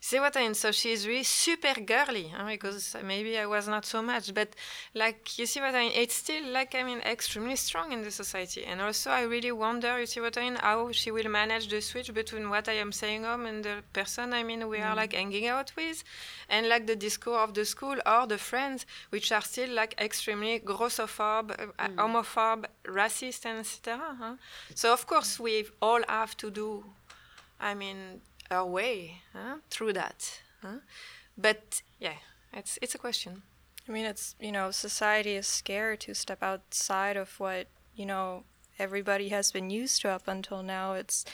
Mm. 0.02 0.04
See 0.04 0.20
what 0.20 0.36
I 0.36 0.40
mean? 0.40 0.54
So 0.54 0.72
she's 0.72 1.06
really 1.06 1.22
super 1.22 1.74
girly, 1.80 2.28
huh? 2.28 2.46
because 2.46 2.96
maybe 3.04 3.38
I 3.38 3.46
was 3.46 3.68
not 3.68 3.84
so 3.86 4.02
much, 4.02 4.34
but 4.34 4.48
like 4.94 5.38
you 5.38 5.46
see 5.46 5.60
what 5.60 5.74
I 5.74 5.80
mean? 5.80 5.92
It's 5.94 6.14
still 6.14 6.44
like 6.52 6.74
I 6.74 6.82
mean 6.82 7.00
extremely 7.00 7.56
strong 7.56 7.92
in 7.92 8.02
the 8.02 8.10
society, 8.10 8.64
and 8.64 8.80
also 8.80 9.10
I 9.10 9.22
really 9.22 9.52
wonder, 9.52 10.00
you 10.00 10.06
see 10.06 10.20
what 10.20 10.36
I 10.36 10.40
mean? 10.40 10.56
How 10.56 10.90
she 10.92 11.10
will 11.10 11.28
manage 11.28 11.68
the 11.68 11.80
switch 11.80 12.12
between 12.12 12.50
what 12.50 12.68
I 12.68 12.72
am 12.72 12.92
saying 12.92 13.24
home 13.24 13.46
and 13.46 13.64
the 13.64 13.82
person 13.92 14.32
I 14.32 14.42
mean 14.42 14.68
we 14.68 14.78
are 14.80 14.96
like 14.96 15.12
hanging 15.12 15.46
out 15.46 15.72
with, 15.76 16.02
and 16.48 16.68
like 16.68 16.86
the 16.86 16.96
discourse 16.96 17.48
of 17.48 17.54
the 17.54 17.64
school 17.64 17.96
or 18.04 18.26
the 18.26 18.38
friends, 18.38 18.86
which 19.10 19.30
are 19.32 19.42
still 19.42 19.70
like 19.70 19.94
extremely 20.00 20.60
grossophobe, 20.60 21.52
uh, 21.78 21.88
homophobe, 21.96 22.64
racist, 22.84 23.46
and 23.46 23.60
etc. 23.60 24.16
Huh? 24.18 24.34
So 24.74 24.92
of 24.92 25.06
course 25.06 25.38
we 25.38 25.66
all 25.80 26.02
have 26.08 26.36
to 26.38 26.50
do, 26.50 26.84
I 27.60 27.74
mean, 27.74 28.20
our 28.52 28.66
way 28.66 29.22
huh, 29.32 29.56
through 29.70 29.94
that. 29.94 30.42
Huh? 30.62 30.78
But 31.36 31.82
yeah, 31.98 32.18
it's 32.52 32.78
it's 32.82 32.94
a 32.94 32.98
question. 32.98 33.42
I 33.88 33.92
mean, 33.92 34.04
it's, 34.04 34.36
you 34.40 34.52
know, 34.52 34.70
society 34.70 35.34
is 35.34 35.46
scared 35.46 36.00
to 36.00 36.14
step 36.14 36.40
outside 36.42 37.16
of 37.16 37.40
what, 37.40 37.66
you 37.96 38.06
know, 38.06 38.44
everybody 38.78 39.30
has 39.30 39.50
been 39.50 39.70
used 39.70 40.02
to 40.02 40.10
up 40.10 40.28
until 40.28 40.62
now. 40.62 40.92
It's 40.92 41.24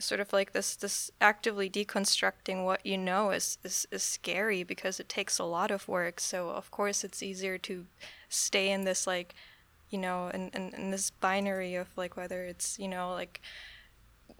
sort 0.00 0.20
of 0.20 0.32
like 0.32 0.52
this, 0.52 0.74
this 0.74 1.12
actively 1.20 1.70
deconstructing 1.70 2.64
what 2.64 2.84
you 2.84 2.98
know 2.98 3.30
is, 3.30 3.58
is, 3.62 3.86
is 3.92 4.02
scary 4.02 4.64
because 4.64 4.98
it 4.98 5.08
takes 5.08 5.38
a 5.38 5.44
lot 5.44 5.70
of 5.70 5.86
work. 5.86 6.18
So, 6.18 6.50
of 6.50 6.70
course, 6.72 7.04
it's 7.04 7.22
easier 7.22 7.56
to 7.58 7.86
stay 8.28 8.70
in 8.72 8.84
this, 8.84 9.06
like, 9.06 9.34
you 9.88 9.98
know, 9.98 10.28
in, 10.34 10.50
in, 10.52 10.74
in 10.74 10.90
this 10.90 11.10
binary 11.10 11.76
of, 11.76 11.86
like, 11.96 12.16
whether 12.16 12.44
it's, 12.44 12.80
you 12.80 12.88
know, 12.88 13.12
like, 13.12 13.40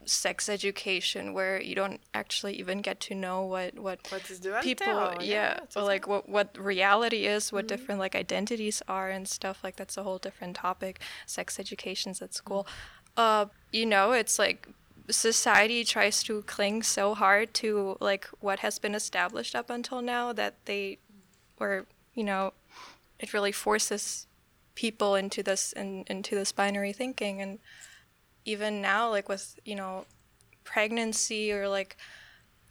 sex 0.07 0.49
education 0.49 1.35
where 1.35 1.61
you 1.61 1.75
don't 1.75 2.01
actually 2.15 2.55
even 2.55 2.81
get 2.81 3.01
to 3.01 3.15
know 3.15 3.43
what 3.43 3.79
what 3.79 4.01
What 4.11 4.63
people 4.63 4.87
alter, 4.89 5.25
yeah, 5.25 5.61
or 5.75 5.83
like 5.83 6.07
what 6.07 6.29
what 6.29 6.57
reality 6.57 7.27
is 7.27 7.53
what 7.53 7.67
different 7.67 8.01
like 8.01 8.15
identities 8.15 8.83
are 8.89 9.11
and 9.11 9.29
stuff 9.29 9.63
like 9.65 9.77
that's 9.77 9.97
a 9.97 10.03
whole 10.05 10.19
different 10.19 10.57
topic. 10.57 11.01
Sex 11.27 11.59
education's 11.59 12.23
at 12.23 12.35
school. 12.35 12.67
Uh 13.17 13.47
you 13.73 13.85
know 13.85 14.13
it's 14.13 14.39
like 14.39 14.69
society 15.11 15.85
tries 15.85 16.23
to 16.23 16.43
cling 16.43 16.83
so 16.83 17.15
hard 17.15 17.53
to 17.55 17.97
like 18.01 18.27
what 18.41 18.61
has 18.61 18.79
been 18.79 18.95
established 18.95 19.55
up 19.55 19.71
until 19.71 20.03
now 20.03 20.33
that 20.33 20.55
they 20.65 20.99
or 21.59 21.87
you 22.15 22.25
know 22.25 22.53
it 23.19 23.33
really 23.33 23.53
forces 23.53 24.27
people 24.75 25.15
into 25.15 25.43
this 25.43 25.73
in, 25.73 26.05
into 26.09 26.35
this 26.35 26.53
binary 26.53 26.93
thinking 26.93 27.41
and 27.41 27.59
even 28.47 28.81
now 28.81 29.11
like 29.11 29.29
with 29.29 29.59
you 29.65 29.75
know 29.75 30.05
pregnancy 30.65 31.53
or 31.53 31.69
like 31.69 31.97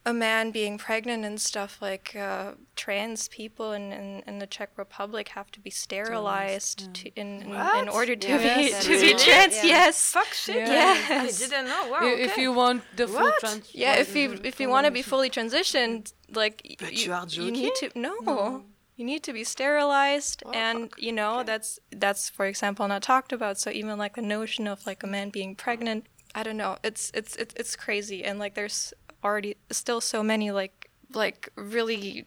a 0.07 0.13
man 0.13 0.51
being 0.51 0.77
pregnant 0.77 1.25
and 1.25 1.41
stuff 1.41 1.79
like 1.81 2.15
uh, 2.15 2.51
trans 2.75 3.27
people 3.29 3.71
in, 3.71 3.91
in, 3.91 4.21
in 4.27 4.37
the 4.37 4.45
Czech 4.45 4.69
Republic 4.77 5.29
have 5.29 5.49
to 5.49 5.59
be 5.59 5.71
sterilized 5.71 6.93
to, 6.93 7.09
in, 7.15 7.41
in, 7.41 7.55
in 7.79 7.89
order 7.89 8.15
to 8.15 8.27
Yeah. 8.27 8.37
be 8.37 8.43
Yes, 8.69 8.85
to 8.85 9.01
be 9.01 9.13
trans. 9.15 9.55
Yeah. 9.55 9.65
Yes. 9.65 10.11
Fuck 10.11 10.31
shit. 10.33 10.57
Yes. 10.57 11.41
I 11.41 11.47
didn't 11.47 11.65
know. 11.73 11.87
Wow. 11.89 11.97
I- 12.01 12.13
okay. 12.13 12.23
If 12.23 12.37
you 12.37 12.51
want 12.53 12.83
the 12.95 13.07
full 13.07 13.21
What? 13.23 13.39
trans. 13.39 13.73
Yeah, 13.73 13.95
if 13.97 14.15
you 14.15 14.39
if 14.43 14.59
you 14.59 14.69
want 14.69 14.85
to 14.85 14.91
be 14.91 15.01
fully 15.01 15.31
transitioned, 15.31 16.13
like 16.41 16.55
But 16.79 16.93
you, 16.93 17.05
you 17.07 17.13
are 17.13 17.25
you 17.27 17.49
need 17.49 17.73
to 17.81 17.89
no, 17.95 18.63
you 18.95 19.05
need 19.05 19.23
to 19.23 19.33
be 19.33 19.43
sterilized, 19.43 20.41
and 20.53 20.91
you 20.97 21.11
know 21.11 21.43
that's 21.43 21.79
that's 21.91 22.29
for 22.29 22.45
example 22.45 22.87
not 22.87 23.01
talked 23.01 23.33
about. 23.33 23.59
So 23.59 23.69
even 23.69 23.97
like 23.97 24.15
the 24.15 24.21
notion 24.21 24.67
of 24.67 24.85
like 24.85 25.03
a 25.03 25.07
man 25.07 25.29
being 25.29 25.55
pregnant, 25.55 26.05
I 26.33 26.43
don't 26.43 26.57
know, 26.57 26.77
it's 26.83 27.11
it's 27.13 27.35
it's, 27.35 27.53
it's 27.55 27.75
crazy, 27.75 28.23
and 28.23 28.39
like 28.39 28.55
there's 28.55 28.93
already 29.23 29.57
still 29.71 30.01
so 30.01 30.23
many 30.23 30.51
like 30.51 30.89
like 31.13 31.49
really 31.55 32.25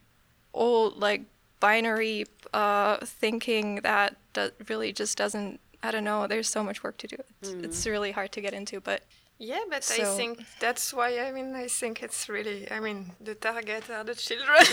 old 0.52 0.98
like 0.98 1.22
binary 1.60 2.24
uh 2.54 2.96
thinking 3.04 3.76
that 3.82 4.16
that 4.34 4.54
really 4.68 4.92
just 4.92 5.16
doesn't. 5.16 5.60
I 5.82 5.92
don't 5.92 6.04
know. 6.04 6.26
There's 6.26 6.48
so 6.48 6.64
much 6.64 6.82
work 6.82 6.98
to 6.98 7.06
do. 7.06 7.16
It's, 7.40 7.50
it's 7.50 7.86
really 7.86 8.10
hard 8.10 8.32
to 8.32 8.40
get 8.40 8.52
into, 8.52 8.80
but 8.80 9.02
Yeah, 9.40 9.60
but 9.70 9.88
I 9.92 10.04
think 10.16 10.44
that's 10.58 10.92
why 10.92 11.20
I 11.20 11.30
mean 11.30 11.54
I 11.54 11.68
think 11.68 12.02
it's 12.02 12.28
really 12.28 12.68
I 12.72 12.80
mean 12.80 13.12
the 13.20 13.36
target 13.36 13.88
are 13.88 14.02
the 14.02 14.16
children. 14.16 14.64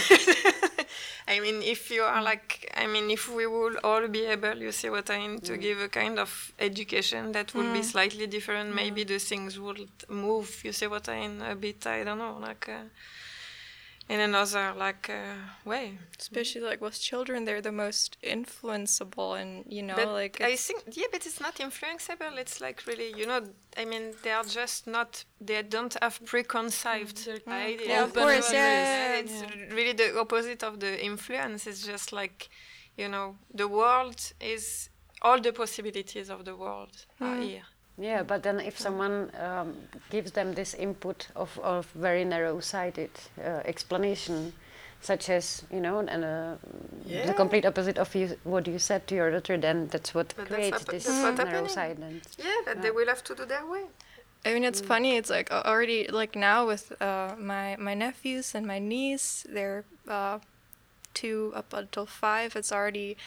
I 1.28 1.40
mean 1.40 1.62
if 1.62 1.92
you 1.92 2.02
are 2.02 2.18
mm. 2.18 2.24
like 2.24 2.74
I 2.76 2.88
mean 2.88 3.12
if 3.12 3.30
we 3.30 3.46
will 3.46 3.78
all 3.84 4.08
be 4.08 4.26
able, 4.26 4.58
you 4.58 4.72
see 4.72 4.90
what 4.90 5.12
I 5.12 5.20
mean, 5.20 5.40
to 5.42 5.54
mm. 5.54 5.62
give 5.62 5.80
a 5.82 5.88
kind 5.88 6.18
of 6.18 6.52
education 6.58 7.32
that 7.34 7.54
would 7.54 7.72
be 7.74 7.82
mm. 7.82 7.84
slightly 7.84 8.26
different, 8.26 8.74
maybe 8.74 9.04
the 9.04 9.20
things 9.20 9.60
would 9.60 9.88
move. 10.10 10.62
You 10.64 10.74
see 10.74 10.88
what 10.88 11.08
I 11.10 11.20
mean? 11.20 11.44
A 11.44 11.56
bit 11.56 11.86
I 11.86 12.04
don't 12.04 12.18
know 12.18 12.38
like. 12.42 12.68
Uh, 12.68 12.86
in 14.08 14.20
another 14.20 14.74
like 14.78 15.10
uh, 15.10 15.36
way, 15.66 15.98
especially 16.20 16.62
like 16.62 16.82
with 16.82 17.00
children, 17.00 17.46
they're 17.46 17.62
the 17.62 17.72
most 17.72 18.18
influenceable, 18.22 19.40
and 19.42 19.66
you 19.68 19.82
know, 19.82 19.96
but 19.96 20.08
like 20.10 20.40
I 20.42 20.56
think 20.56 20.84
yeah, 20.92 21.08
but 21.12 21.26
it's 21.26 21.42
not 21.42 21.56
influenceable. 21.56 22.38
It's 22.38 22.62
like 22.62 22.84
really, 22.86 23.14
you 23.18 23.26
know, 23.26 23.42
I 23.78 23.86
mean, 23.86 24.14
they 24.24 24.32
are 24.32 24.44
just 24.44 24.86
not. 24.88 25.26
They 25.42 25.62
don't 25.64 25.96
have 26.02 26.24
preconceived 26.26 27.28
ideas. 27.48 27.88
Yeah, 27.88 28.04
of 28.04 28.14
course, 28.14 28.54
yeah, 28.54 29.16
yeah, 29.16 29.20
It's 29.20 29.74
really 29.74 29.94
the 29.94 30.20
opposite 30.20 30.64
of 30.64 30.80
the 30.80 31.04
influence. 31.04 31.66
It's 31.66 31.86
just 31.86 32.14
like, 32.14 32.50
you 32.98 33.10
know, 33.10 33.38
the 33.54 33.68
world 33.68 34.34
is 34.40 34.90
all 35.22 35.42
the 35.42 35.52
possibilities 35.52 36.30
of 36.30 36.46
the 36.46 36.56
world 36.56 37.06
are 37.20 37.38
here. 37.38 37.64
Yeah, 37.98 38.24
but 38.24 38.44
then 38.44 38.60
if 38.60 38.78
someone 38.78 39.32
um, 39.40 39.76
gives 40.10 40.32
them 40.32 40.54
this 40.54 40.74
input 40.74 41.30
of, 41.36 41.58
of 41.60 41.86
very 41.96 42.26
narrow-sighted 42.26 43.12
uh, 43.40 43.62
explanation, 43.66 44.54
such 45.02 45.30
as 45.30 45.64
you 45.72 45.80
know, 45.80 46.00
and 46.00 46.24
uh, 46.26 46.56
Yeah. 47.06 47.28
the 47.28 47.34
complete 47.34 47.66
opposite 47.66 47.98
of 47.98 48.14
you, 48.16 48.38
what 48.44 48.68
you 48.68 48.80
said 48.80 49.08
to 49.08 49.16
your 49.16 49.32
daughter, 49.32 49.58
then 49.58 49.88
that's 49.88 50.14
what 50.14 50.34
But 50.36 50.48
creates 50.48 50.80
hap- 50.80 50.90
this 50.90 51.06
that's 51.06 51.24
what's 51.24 51.38
narrow-sighted. 51.38 52.22
Yeah, 52.38 52.62
but 52.66 52.82
they 52.82 52.92
will 52.92 53.08
have 53.08 53.24
to 53.24 53.36
do 53.36 53.46
their 53.46 53.66
way. 53.66 53.84
I 54.46 54.54
mean, 54.54 54.64
it's 54.64 54.82
funny. 54.82 55.18
It's 55.18 55.30
like 55.30 55.52
already 55.52 56.08
like 56.08 56.36
now 56.36 56.68
with 56.68 56.92
uh, 57.02 57.36
my 57.38 57.78
my 57.80 57.96
nephews 57.96 58.54
and 58.56 58.68
my 58.68 58.80
niece. 58.80 59.46
They're 59.50 59.84
uh, 60.08 60.40
two 61.14 61.52
up 61.56 61.74
until 61.74 62.06
five. 62.06 62.56
It's 62.56 62.72
already 62.72 63.18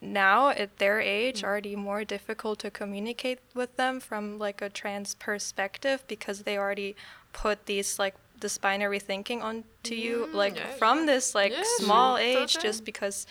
now 0.00 0.50
at 0.50 0.78
their 0.78 1.00
age 1.00 1.40
hmm. 1.40 1.46
already 1.46 1.76
more 1.76 2.04
difficult 2.04 2.58
to 2.60 2.70
communicate 2.70 3.38
with 3.54 3.76
them 3.76 4.00
from 4.00 4.38
like 4.38 4.62
a 4.62 4.68
trans 4.68 5.14
perspective 5.14 6.04
because 6.06 6.42
they 6.42 6.56
already 6.56 6.94
put 7.32 7.66
these 7.66 7.98
like 7.98 8.14
this 8.40 8.58
binary 8.58 9.00
thinking 9.00 9.42
onto 9.42 9.94
you 9.94 10.28
mm, 10.30 10.34
like 10.34 10.56
yeah, 10.56 10.70
from 10.78 11.06
this 11.06 11.34
like 11.34 11.52
Yeah, 11.52 11.62
small 11.78 12.16
age 12.16 12.54
totally. 12.54 12.62
just 12.62 12.84
because 12.84 13.26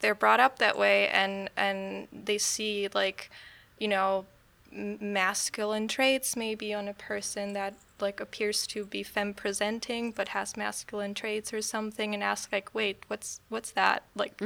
they're 0.00 0.14
brought 0.14 0.40
up 0.40 0.58
that 0.58 0.76
way 0.76 1.08
and 1.08 1.48
and 1.56 2.08
they 2.12 2.38
see 2.38 2.88
like 2.92 3.30
you 3.78 3.88
know 3.88 4.26
masculine 4.70 5.88
traits 5.88 6.36
maybe 6.36 6.74
on 6.74 6.88
a 6.88 6.94
person 6.94 7.52
that 7.54 7.74
like 8.00 8.20
appears 8.20 8.66
to 8.66 8.84
be 8.84 9.02
femme 9.02 9.34
presenting 9.34 10.12
but 10.12 10.28
has 10.28 10.56
masculine 10.56 11.14
traits 11.14 11.52
or 11.52 11.60
something 11.62 12.14
and 12.14 12.22
ask 12.22 12.52
like 12.52 12.72
wait 12.74 13.02
what's 13.08 13.40
what's 13.48 13.70
that 13.72 14.02
like 14.14 14.36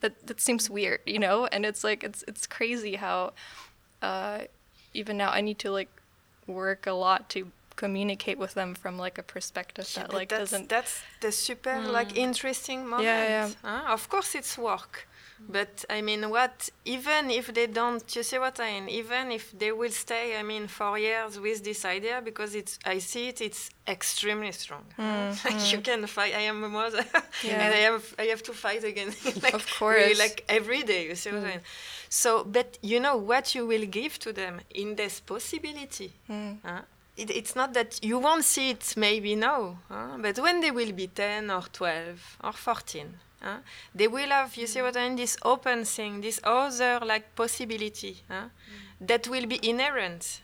that 0.00 0.26
that 0.26 0.40
seems 0.40 0.68
weird 0.70 1.00
you 1.06 1.18
know 1.18 1.46
and 1.46 1.64
it's 1.64 1.84
like 1.84 2.02
it's 2.02 2.24
it's 2.26 2.46
crazy 2.46 2.96
how 2.96 3.32
uh 4.02 4.40
even 4.94 5.16
now 5.16 5.30
i 5.30 5.40
need 5.40 5.58
to 5.58 5.70
like 5.70 5.90
work 6.46 6.86
a 6.86 6.92
lot 6.92 7.28
to 7.28 7.50
communicate 7.76 8.38
with 8.38 8.54
them 8.54 8.74
from 8.74 8.98
like 8.98 9.18
a 9.18 9.22
perspective 9.22 9.88
Yeah, 9.96 10.02
that 10.02 10.12
like 10.12 10.28
that's, 10.30 10.50
doesn't 10.50 10.68
that's 10.68 11.00
the 11.20 11.30
super 11.30 11.80
like 11.80 12.16
interesting 12.16 12.84
moment. 12.88 13.04
yeah. 13.04 13.50
huh? 13.62 13.92
Of 13.92 14.08
course, 14.08 14.34
it's 14.34 14.58
work, 14.58 15.06
but 15.48 15.84
I 15.88 16.02
mean, 16.02 16.28
what? 16.30 16.68
Even 16.84 17.30
if 17.30 17.52
they 17.54 17.66
don't, 17.66 18.04
you 18.16 18.22
see 18.22 18.38
what 18.38 18.58
I 18.60 18.80
mean? 18.80 18.88
Even 18.88 19.30
if 19.32 19.56
they 19.58 19.72
will 19.72 19.90
stay, 19.90 20.38
I 20.38 20.42
mean, 20.42 20.66
for 20.68 20.98
years 20.98 21.38
with 21.40 21.64
this 21.64 21.84
idea 21.84 22.20
because 22.24 22.54
it's, 22.54 22.78
I 22.84 22.98
see 22.98 23.28
it, 23.28 23.40
it's 23.40 23.70
extremely 23.86 24.52
strong. 24.52 24.84
Mm, 24.98 25.32
huh? 25.32 25.34
Like 25.50 25.60
mm. 25.60 25.72
you 25.72 25.80
can 25.80 26.06
fight. 26.06 26.34
I 26.34 26.42
am 26.42 26.64
a 26.64 26.68
mother, 26.68 27.04
Yeah. 27.44 27.62
and 27.62 27.74
I 27.74 27.78
have 27.88 28.14
I 28.18 28.24
have 28.24 28.42
to 28.44 28.52
fight 28.52 28.84
again. 28.84 29.08
like, 29.42 29.54
Of 29.54 29.66
really, 29.80 30.06
course. 30.14 30.18
like 30.18 30.44
every 30.48 30.82
day. 30.82 31.06
You 31.08 31.14
see 31.14 31.30
what 31.30 31.42
I 31.44 31.46
mm. 31.46 31.50
mean? 31.50 31.60
So, 32.10 32.44
but 32.44 32.78
you 32.82 33.00
know 33.00 33.16
what 33.16 33.54
you 33.54 33.66
will 33.66 33.86
give 33.86 34.18
to 34.20 34.32
them 34.32 34.60
in 34.74 34.96
this 34.96 35.20
possibility. 35.20 36.12
huh? 36.28 36.82
It, 37.16 37.30
it's 37.30 37.56
not 37.56 37.74
that 37.74 37.98
you 38.02 38.18
won't 38.18 38.44
see 38.44 38.70
it 38.70 38.94
maybe 38.96 39.34
now, 39.34 39.78
huh? 39.88 40.16
but 40.20 40.38
when 40.38 40.60
they 40.60 40.70
will 40.70 40.92
be 40.92 41.08
10 41.08 41.50
or 41.50 41.62
12 41.72 42.36
or 42.44 42.52
14, 42.52 43.14
huh? 43.40 43.58
they 43.94 44.08
will 44.08 44.28
have, 44.30 44.56
you 44.56 44.66
see 44.66 44.82
what 44.82 44.96
I 44.96 45.08
mean, 45.08 45.16
this 45.16 45.36
open 45.44 45.84
thing, 45.84 46.20
this 46.20 46.40
other 46.44 47.00
like 47.04 47.34
possibility 47.34 48.22
huh? 48.28 48.48
that 49.00 49.28
will 49.28 49.46
be 49.46 49.58
inherent. 49.68 50.42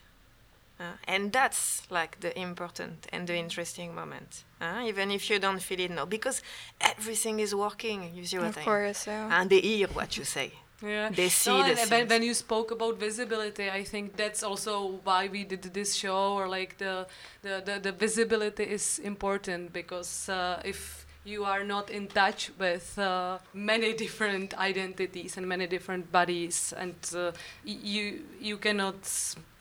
Uh, 0.77 0.83
and 1.07 1.31
that's 1.31 1.83
like 1.89 2.19
the 2.19 2.37
important 2.37 3.07
and 3.13 3.27
the 3.27 3.35
interesting 3.37 3.95
moment, 3.95 4.43
huh? 4.59 4.81
even 4.85 5.09
if 5.09 5.29
you 5.29 5.39
don't 5.39 5.61
feel 5.61 5.79
it 5.79 5.89
now, 5.91 6.03
because 6.05 6.41
everything 6.81 7.39
is 7.39 7.55
working. 7.55 8.11
You 8.13 8.25
see 8.25 8.37
what 8.37 8.47
of 8.47 8.57
I 8.57 8.59
mean? 8.59 8.63
Of 8.63 8.65
course 8.65 9.07
yeah 9.07 9.39
And 9.41 9.49
they 9.49 9.61
hear 9.61 9.87
what 9.87 10.17
you 10.17 10.25
say. 10.25 10.51
yeah. 10.81 11.09
they 11.09 11.29
see 11.29 11.49
No, 11.49 11.63
the 11.63 11.69
and 11.69 11.77
when, 11.79 11.87
scenes. 11.87 12.09
when 12.09 12.23
you 12.23 12.33
spoke 12.33 12.71
about 12.71 12.97
visibility, 12.99 13.69
I 13.69 13.85
think 13.85 14.17
that's 14.17 14.43
also 14.43 14.99
why 15.05 15.29
we 15.29 15.45
did 15.45 15.61
this 15.73 15.95
show, 15.95 16.33
or 16.33 16.49
like 16.49 16.77
the 16.77 17.07
the, 17.41 17.61
the, 17.65 17.79
the 17.79 17.91
visibility 17.93 18.63
is 18.63 18.99
important 18.99 19.71
because 19.71 20.27
uh, 20.27 20.61
if 20.65 21.04
you 21.25 21.43
are 21.43 21.63
not 21.63 21.89
in 21.89 22.07
touch 22.07 22.51
with 22.59 22.97
uh, 22.99 23.39
many 23.53 23.93
different 23.93 24.57
identities 24.57 25.37
and 25.37 25.47
many 25.47 25.67
different 25.67 26.11
bodies, 26.11 26.73
and 26.77 26.95
uh, 27.15 27.31
you 27.63 28.21
you 28.39 28.57
cannot 28.57 28.95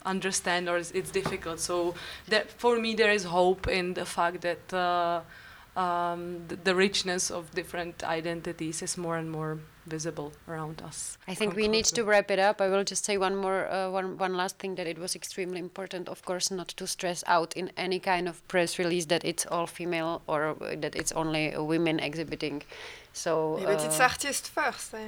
understand, 0.04 0.68
or 0.68 0.76
it's, 0.76 0.90
it's 0.90 1.10
difficult. 1.10 1.58
So 1.60 1.94
that 2.28 2.50
for 2.50 2.78
me, 2.78 2.94
there 2.94 3.10
is 3.10 3.24
hope 3.24 3.66
in 3.68 3.94
the 3.94 4.04
fact 4.04 4.42
that. 4.42 4.72
Uh, 4.72 5.20
um, 5.76 6.46
the, 6.46 6.54
the 6.54 6.72
richness 6.72 7.32
of 7.32 7.50
different 7.52 8.04
identities 8.04 8.80
is 8.80 8.96
more 8.96 9.16
and 9.16 9.28
more 9.28 9.58
visible 9.86 10.32
around 10.48 10.82
us. 10.82 11.18
I 11.28 11.34
think 11.34 11.54
we 11.56 11.68
need 11.68 11.84
to 11.86 12.04
wrap 12.04 12.30
it 12.30 12.38
up. 12.38 12.60
I 12.60 12.68
will 12.68 12.84
just 12.84 13.04
say 13.04 13.16
one 13.18 13.36
more, 13.36 13.68
uh, 13.70 13.90
one 13.90 14.18
one 14.18 14.34
last 14.36 14.58
thing 14.58 14.76
that 14.76 14.86
it 14.86 14.98
was 14.98 15.14
extremely 15.14 15.58
important, 15.58 16.08
of 16.08 16.22
course, 16.24 16.50
not 16.50 16.68
to 16.68 16.86
stress 16.86 17.24
out 17.26 17.52
in 17.56 17.70
any 17.76 17.98
kind 17.98 18.28
of 18.28 18.46
press 18.48 18.78
release 18.78 19.06
that 19.06 19.24
it's 19.24 19.46
all 19.46 19.66
female 19.66 20.22
or 20.26 20.56
uh, 20.60 20.76
that 20.80 20.94
it's 20.96 21.12
only 21.12 21.54
women 21.56 22.00
exhibiting. 22.00 22.62
So 23.12 23.58
Yeah, 23.58 23.66
but 23.66 23.84
it's 23.84 24.00
uh, 24.00 24.04
artist 24.04 24.48
first. 24.48 24.94
Eh? 24.94 24.98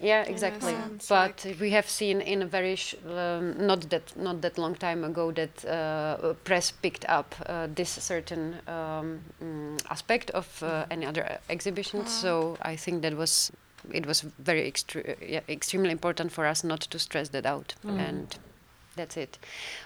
yeah, 0.00 0.22
exactly. 0.24 0.72
sense, 0.72 1.08
But 1.08 1.46
we 1.60 1.70
have 1.70 1.88
seen 1.88 2.20
in 2.20 2.42
a 2.42 2.46
very 2.46 2.76
sh- 2.76 2.96
um, 3.06 3.66
not 3.66 3.88
that 3.90 4.16
not 4.16 4.40
that 4.42 4.58
long 4.58 4.74
time 4.74 5.02
ago 5.04 5.32
that 5.32 5.64
uh, 5.64 6.34
press 6.44 6.72
picked 6.82 7.04
up 7.08 7.34
uh, 7.46 7.68
this 7.74 7.88
certain 7.88 8.56
um, 8.68 9.20
mm, 9.42 9.80
aspect 9.90 10.30
of 10.30 10.62
uh, 10.62 10.84
any 10.90 11.06
other 11.06 11.38
exhibition. 11.48 12.06
So 12.06 12.56
I 12.60 12.76
think 12.76 13.02
that 13.02 13.16
was 13.16 13.50
it 13.92 14.06
was 14.06 14.22
very 14.22 14.70
extre- 14.70 15.16
yeah, 15.26 15.40
extremely 15.48 15.90
important 15.90 16.32
for 16.32 16.46
us 16.46 16.64
not 16.64 16.80
to 16.80 16.98
stress 16.98 17.28
that 17.30 17.46
out, 17.46 17.74
mm. 17.84 17.98
and 17.98 18.38
that's 18.96 19.16
it. 19.16 19.38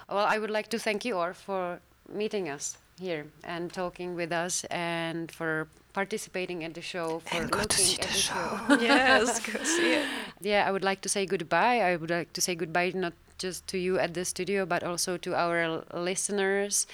Well, 0.09 0.27
I 0.27 0.39
would 0.39 0.51
like 0.51 0.69
to 0.71 0.79
thank 0.79 1.05
you 1.05 1.17
all 1.19 1.33
for 1.33 1.81
meeting 2.13 2.49
us 2.49 2.79
here 2.99 3.27
and 3.45 3.73
talking 3.73 4.15
with 4.15 4.33
us 4.33 4.65
and 4.65 5.31
for 5.31 5.69
participating 5.93 6.65
at 6.65 6.75
the 6.75 6.83
show 6.83 7.21
for 7.21 7.41
looking 7.43 7.61
at 7.61 7.69
the 7.69 8.09
show. 8.09 8.61
yes, 8.81 9.41
go 9.41 9.63
see 9.77 9.95
it. 9.95 10.07
Yeah, 10.41 10.67
I 10.67 10.71
would 10.71 10.85
like 10.85 11.01
to 11.03 11.09
say 11.09 11.27
goodbye. 11.27 11.81
I 11.81 11.97
would 11.97 12.11
like 12.11 12.33
to 12.35 12.41
say 12.41 12.55
goodbye 12.55 12.93
not 12.95 13.15
just 13.39 13.67
to 13.69 13.79
you 13.79 13.99
at 13.99 14.15
the 14.15 14.25
studio, 14.25 14.67
but 14.67 14.83
also 14.83 15.17
to 15.17 15.35
our 15.35 15.59
l- 15.59 15.85
listeners. 15.95 16.87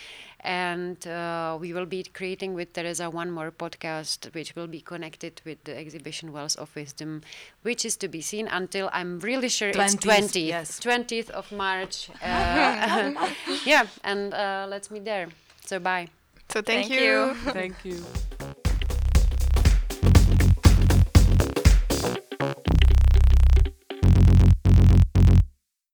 And 0.44 1.06
uh, 1.06 1.56
we 1.58 1.72
will 1.72 1.86
be 1.86 2.04
creating 2.04 2.52
with 2.52 2.74
Teresa 2.74 3.08
one 3.08 3.30
more 3.30 3.50
podcast, 3.50 4.32
which 4.34 4.54
will 4.54 4.66
be 4.66 4.80
connected 4.80 5.40
with 5.46 5.64
the 5.64 5.74
exhibition 5.76 6.32
Wells 6.32 6.54
of 6.56 6.74
Wisdom, 6.76 7.22
which 7.62 7.84
is 7.84 7.96
to 7.96 8.08
be 8.08 8.20
seen 8.20 8.46
until 8.48 8.90
I'm 8.92 9.20
really 9.20 9.48
sure 9.48 9.70
it's 9.70 9.78
20th, 9.78 10.04
20th, 10.04 10.46
yes. 10.46 10.80
20th 10.80 11.30
of 11.30 11.50
March. 11.50 12.10
Uh, 12.24 13.30
yeah, 13.64 13.86
and 14.02 14.34
uh, 14.34 14.66
let's 14.68 14.90
meet 14.90 15.04
there. 15.04 15.28
So 15.64 15.78
bye. 15.78 16.08
So 16.48 16.62
thank, 16.62 16.88
Thank 16.88 17.00
you. 17.00 17.34
Thank 17.52 17.84
you. 17.84 18.04